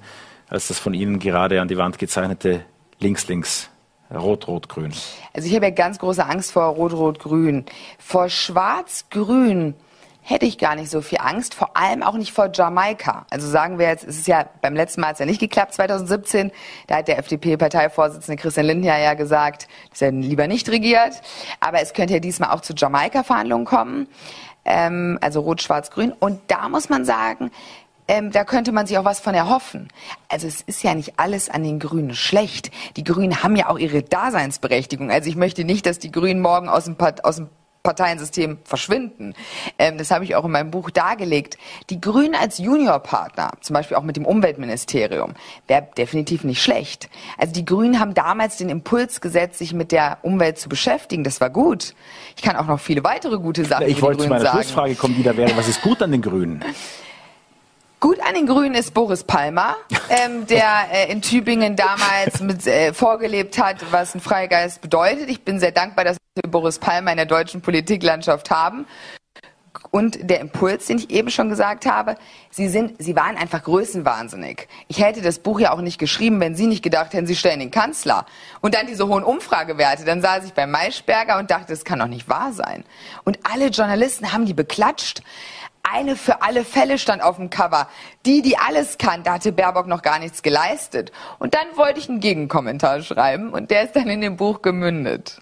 als 0.48 0.68
das 0.68 0.78
von 0.78 0.94
Ihnen 0.94 1.18
gerade 1.18 1.60
an 1.60 1.68
die 1.68 1.78
Wand 1.78 1.98
gezeichnete 1.98 2.64
Links-Links 3.00 3.72
Rot-Rot-Grün. 4.14 4.94
Also 5.34 5.48
ich 5.48 5.56
habe 5.56 5.66
ja 5.66 5.72
ganz 5.72 5.98
große 5.98 6.24
Angst 6.26 6.52
vor 6.52 6.66
Rot-Rot-Grün. 6.66 7.66
Vor 7.98 8.30
Schwarz-Grün 8.30 9.74
hätte 10.32 10.46
ich 10.46 10.58
gar 10.58 10.76
nicht 10.76 10.90
so 10.90 11.02
viel 11.02 11.20
Angst, 11.20 11.54
vor 11.54 11.78
allem 11.78 12.02
auch 12.02 12.16
nicht 12.16 12.32
vor 12.32 12.50
Jamaika. 12.54 13.26
Also 13.30 13.48
sagen 13.48 13.78
wir 13.78 13.88
jetzt, 13.88 14.06
es 14.06 14.18
ist 14.18 14.28
ja 14.28 14.46
beim 14.62 14.76
letzten 14.76 15.02
Mal 15.02 15.08
hat 15.08 15.14
es 15.14 15.20
ja 15.20 15.26
nicht 15.26 15.40
geklappt, 15.40 15.74
2017, 15.74 16.52
da 16.88 16.98
hat 16.98 17.08
der 17.08 17.20
FDP-Parteivorsitzende 17.20 18.42
Christian 18.42 18.66
Lindner 18.66 18.98
ja 18.98 19.14
gesagt, 19.14 19.68
dass 19.90 20.02
er 20.02 20.12
lieber 20.12 20.48
nicht 20.48 20.70
regiert, 20.70 21.22
aber 21.60 21.82
es 21.82 21.94
könnte 21.94 22.14
ja 22.14 22.20
diesmal 22.20 22.52
auch 22.52 22.62
zu 22.62 22.74
Jamaika-Verhandlungen 22.74 23.66
kommen, 23.66 24.08
ähm, 24.66 25.20
also 25.22 25.42
Rot-Schwarz-Grün. 25.42 26.14
Und 26.14 26.40
da 26.48 26.70
muss 26.70 26.90
man 26.90 27.06
sagen, 27.06 27.52
ähm, 28.08 28.32
da 28.32 28.44
könnte 28.44 28.72
man 28.72 28.88
sich 28.88 28.98
auch 28.98 29.06
was 29.06 29.20
von 29.20 29.34
erhoffen. 29.34 29.88
Also 30.28 30.48
es 30.48 30.62
ist 30.62 30.84
ja 30.84 30.94
nicht 30.94 31.14
alles 31.18 31.50
an 31.50 31.64
den 31.64 31.80
Grünen 31.80 32.14
schlecht. 32.14 32.72
Die 32.98 33.04
Grünen 33.04 33.44
haben 33.44 33.56
ja 33.56 33.70
auch 33.70 33.78
ihre 33.78 34.04
Daseinsberechtigung. 34.04 35.12
Also 35.12 35.30
ich 35.30 35.36
möchte 35.36 35.64
nicht, 35.64 35.86
dass 35.86 36.00
die 36.00 36.12
Grünen 36.12 36.42
morgen 36.42 36.68
aus 36.68 36.86
dem, 36.86 36.98
aus 37.24 37.38
dem 37.38 37.50
Parteiensystem 37.84 38.60
verschwinden. 38.64 39.34
Ähm, 39.80 39.98
das 39.98 40.12
habe 40.12 40.24
ich 40.24 40.36
auch 40.36 40.46
in 40.46 40.52
meinem 40.52 40.72
Buch 40.72 40.92
dargelegt. 40.92 41.58
Die 41.90 42.00
Grünen 42.00 42.36
als 42.36 42.58
Juniorpartner, 42.60 43.52
zum 43.62 43.74
Beispiel 43.74 43.98
auch 43.98 44.04
mit 44.04 44.18
dem 44.18 44.26
Umweltministerium, 44.26 45.34
wäre 45.68 45.88
definitiv 45.98 46.44
nicht 46.44 46.62
schlecht. 46.62 47.10
Also 47.38 47.54
die 47.54 47.66
Grünen 47.66 48.00
haben 48.00 48.14
damals 48.14 48.58
den 48.58 48.70
Impuls 48.70 49.22
gesetzt, 49.22 49.58
sich 49.58 49.74
mit 49.74 49.92
der 49.92 50.20
Umwelt 50.22 50.60
zu 50.60 50.70
beschäftigen. 50.70 51.24
Das 51.24 51.42
war 51.42 51.50
gut. 51.50 51.96
Ich 52.36 52.44
kann 52.44 52.56
auch 52.56 52.68
noch 52.68 52.80
viele 52.80 53.04
weitere 53.04 53.38
gute 53.38 53.66
Sachen 53.66 53.88
Ich 53.88 54.02
wollte 54.02 54.24
zu 54.24 54.30
meiner 54.30 54.42
sagen. 54.42 54.58
Schlussfrage 54.60 54.96
kommen, 54.96 55.16
die 55.16 55.24
da 55.24 55.36
wäre. 55.36 55.56
Was 55.58 55.68
ist 55.68 55.82
gut 55.82 56.02
an 56.02 56.12
den 56.12 56.22
Grünen? 56.22 56.64
Gut 58.00 58.20
an 58.20 58.34
den 58.34 58.48
Grünen 58.48 58.74
ist 58.74 58.96
Boris 58.96 59.24
Palmer, 59.24 59.76
ähm, 60.12 60.46
der 60.46 60.88
äh, 60.92 61.12
in 61.12 61.22
Tübingen 61.22 61.78
damals 61.78 62.42
mit, 62.42 62.68
äh, 62.68 62.94
vorgelebt 62.94 63.58
hat, 63.58 63.78
was 63.92 64.14
ein 64.14 64.20
Freigeist 64.20 64.82
bedeutet. 64.82 65.30
Ich 65.30 65.44
bin 65.44 65.60
sehr 65.60 65.72
dankbar, 65.72 66.04
dass 66.04 66.18
wir 66.36 66.52
Boris 66.52 66.80
Palmer 66.80 67.12
in 67.12 67.18
der 67.18 67.26
deutschen 67.26 67.62
Politiklandschaft 67.62 68.52
haben. 68.52 68.86
Und 69.90 70.30
der 70.30 70.42
Impuls, 70.42 70.88
den 70.88 70.98
ich 70.98 71.10
eben 71.10 71.30
schon 71.30 71.50
gesagt 71.50 71.86
habe, 71.86 72.16
Sie 72.50 72.68
sind, 72.68 73.02
Sie 73.02 73.16
waren 73.16 73.38
einfach 73.38 73.64
größenwahnsinnig. 73.64 74.68
Ich 74.90 75.02
hätte 75.02 75.22
das 75.22 75.40
Buch 75.40 75.60
ja 75.60 75.72
auch 75.72 75.82
nicht 75.82 75.98
geschrieben, 75.98 76.40
wenn 76.42 76.56
Sie 76.56 76.68
nicht 76.68 76.84
gedacht 76.84 77.14
hätten, 77.14 77.26
Sie 77.26 77.36
stellen 77.36 77.60
den 77.60 77.72
Kanzler. 77.72 78.26
Und 78.60 78.76
dann 78.76 78.88
diese 78.88 79.08
hohen 79.08 79.24
Umfragewerte. 79.24 80.04
Dann 80.04 80.22
saß 80.22 80.46
ich 80.46 80.54
bei 80.54 80.68
Maischberger 80.68 81.40
und 81.40 81.52
dachte, 81.52 81.68
das 81.70 81.86
kann 81.86 82.00
doch 82.00 82.08
nicht 82.08 82.28
wahr 82.28 82.52
sein. 82.52 82.84
Und 83.24 83.40
alle 83.44 83.68
Journalisten 83.68 84.34
haben 84.34 84.46
die 84.46 84.54
beklatscht 84.54 85.24
eine 85.84 86.16
für 86.16 86.42
alle 86.42 86.64
Fälle 86.64 86.98
stand 86.98 87.22
auf 87.22 87.38
dem 87.38 87.50
Cover. 87.50 87.88
Die, 88.26 88.42
die 88.42 88.58
alles 88.58 88.98
kann, 88.98 89.24
da 89.24 89.34
hatte 89.34 89.52
Baerbock 89.52 89.88
noch 89.88 90.02
gar 90.02 90.20
nichts 90.20 90.42
geleistet. 90.44 91.12
Und 91.40 91.54
dann 91.54 91.66
wollte 91.76 92.00
ich 92.00 92.10
einen 92.10 92.20
Gegenkommentar 92.20 93.02
schreiben 93.02 93.52
und 93.52 93.72
der 93.72 93.84
ist 93.84 93.96
dann 93.96 94.10
in 94.10 94.22
dem 94.22 94.38
Buch 94.38 94.62
gemündet. 94.62 95.40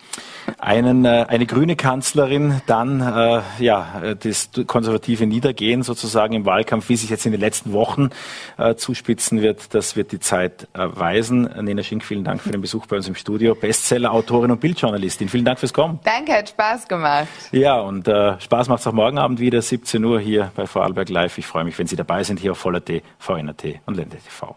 Einen, 0.57 1.05
äh, 1.05 1.25
eine 1.27 1.45
grüne 1.45 1.75
Kanzlerin, 1.75 2.61
dann 2.65 3.01
äh, 3.01 3.41
ja, 3.59 4.15
das 4.19 4.49
konservative 4.67 5.27
Niedergehen 5.27 5.83
sozusagen 5.83 6.33
im 6.33 6.45
Wahlkampf, 6.45 6.89
wie 6.89 6.95
sich 6.95 7.09
jetzt 7.09 7.25
in 7.25 7.31
den 7.31 7.41
letzten 7.41 7.71
Wochen 7.73 8.09
äh, 8.57 8.75
zuspitzen 8.75 9.41
wird, 9.41 9.73
das 9.73 9.95
wird 9.95 10.11
die 10.11 10.19
Zeit 10.19 10.67
äh, 10.73 10.87
weisen. 10.91 11.43
Nena 11.61 11.83
Schink, 11.83 12.03
vielen 12.03 12.23
Dank 12.23 12.41
für 12.41 12.51
den 12.51 12.61
Besuch 12.61 12.87
bei 12.87 12.95
uns 12.95 13.07
im 13.07 13.15
Studio. 13.15 13.55
Bestseller, 13.55 14.11
Autorin 14.11 14.51
und 14.51 14.59
Bildjournalistin. 14.59 15.29
Vielen 15.29 15.45
Dank 15.45 15.59
fürs 15.59 15.73
Kommen. 15.73 15.99
Danke, 16.03 16.33
hat 16.33 16.49
Spaß 16.49 16.87
gemacht. 16.87 17.27
Ja, 17.51 17.79
und 17.79 18.07
äh, 18.07 18.39
Spaß 18.39 18.69
macht 18.69 18.81
es 18.81 18.87
auch 18.87 18.93
morgen 18.93 19.17
Abend 19.17 19.39
wieder, 19.39 19.61
17 19.61 20.03
Uhr 20.03 20.19
hier 20.19 20.51
bei 20.55 20.65
Vorarlberg 20.65 21.09
Live. 21.09 21.37
Ich 21.37 21.47
freue 21.47 21.63
mich, 21.63 21.77
wenn 21.77 21.87
Sie 21.87 21.95
dabei 21.95 22.23
sind, 22.23 22.39
hier 22.39 22.51
auf 22.51 22.57
Voller.t, 22.57 23.01
VNRT 23.19 23.79
und 23.85 23.95
Lende 23.95 24.17
TV. 24.17 24.55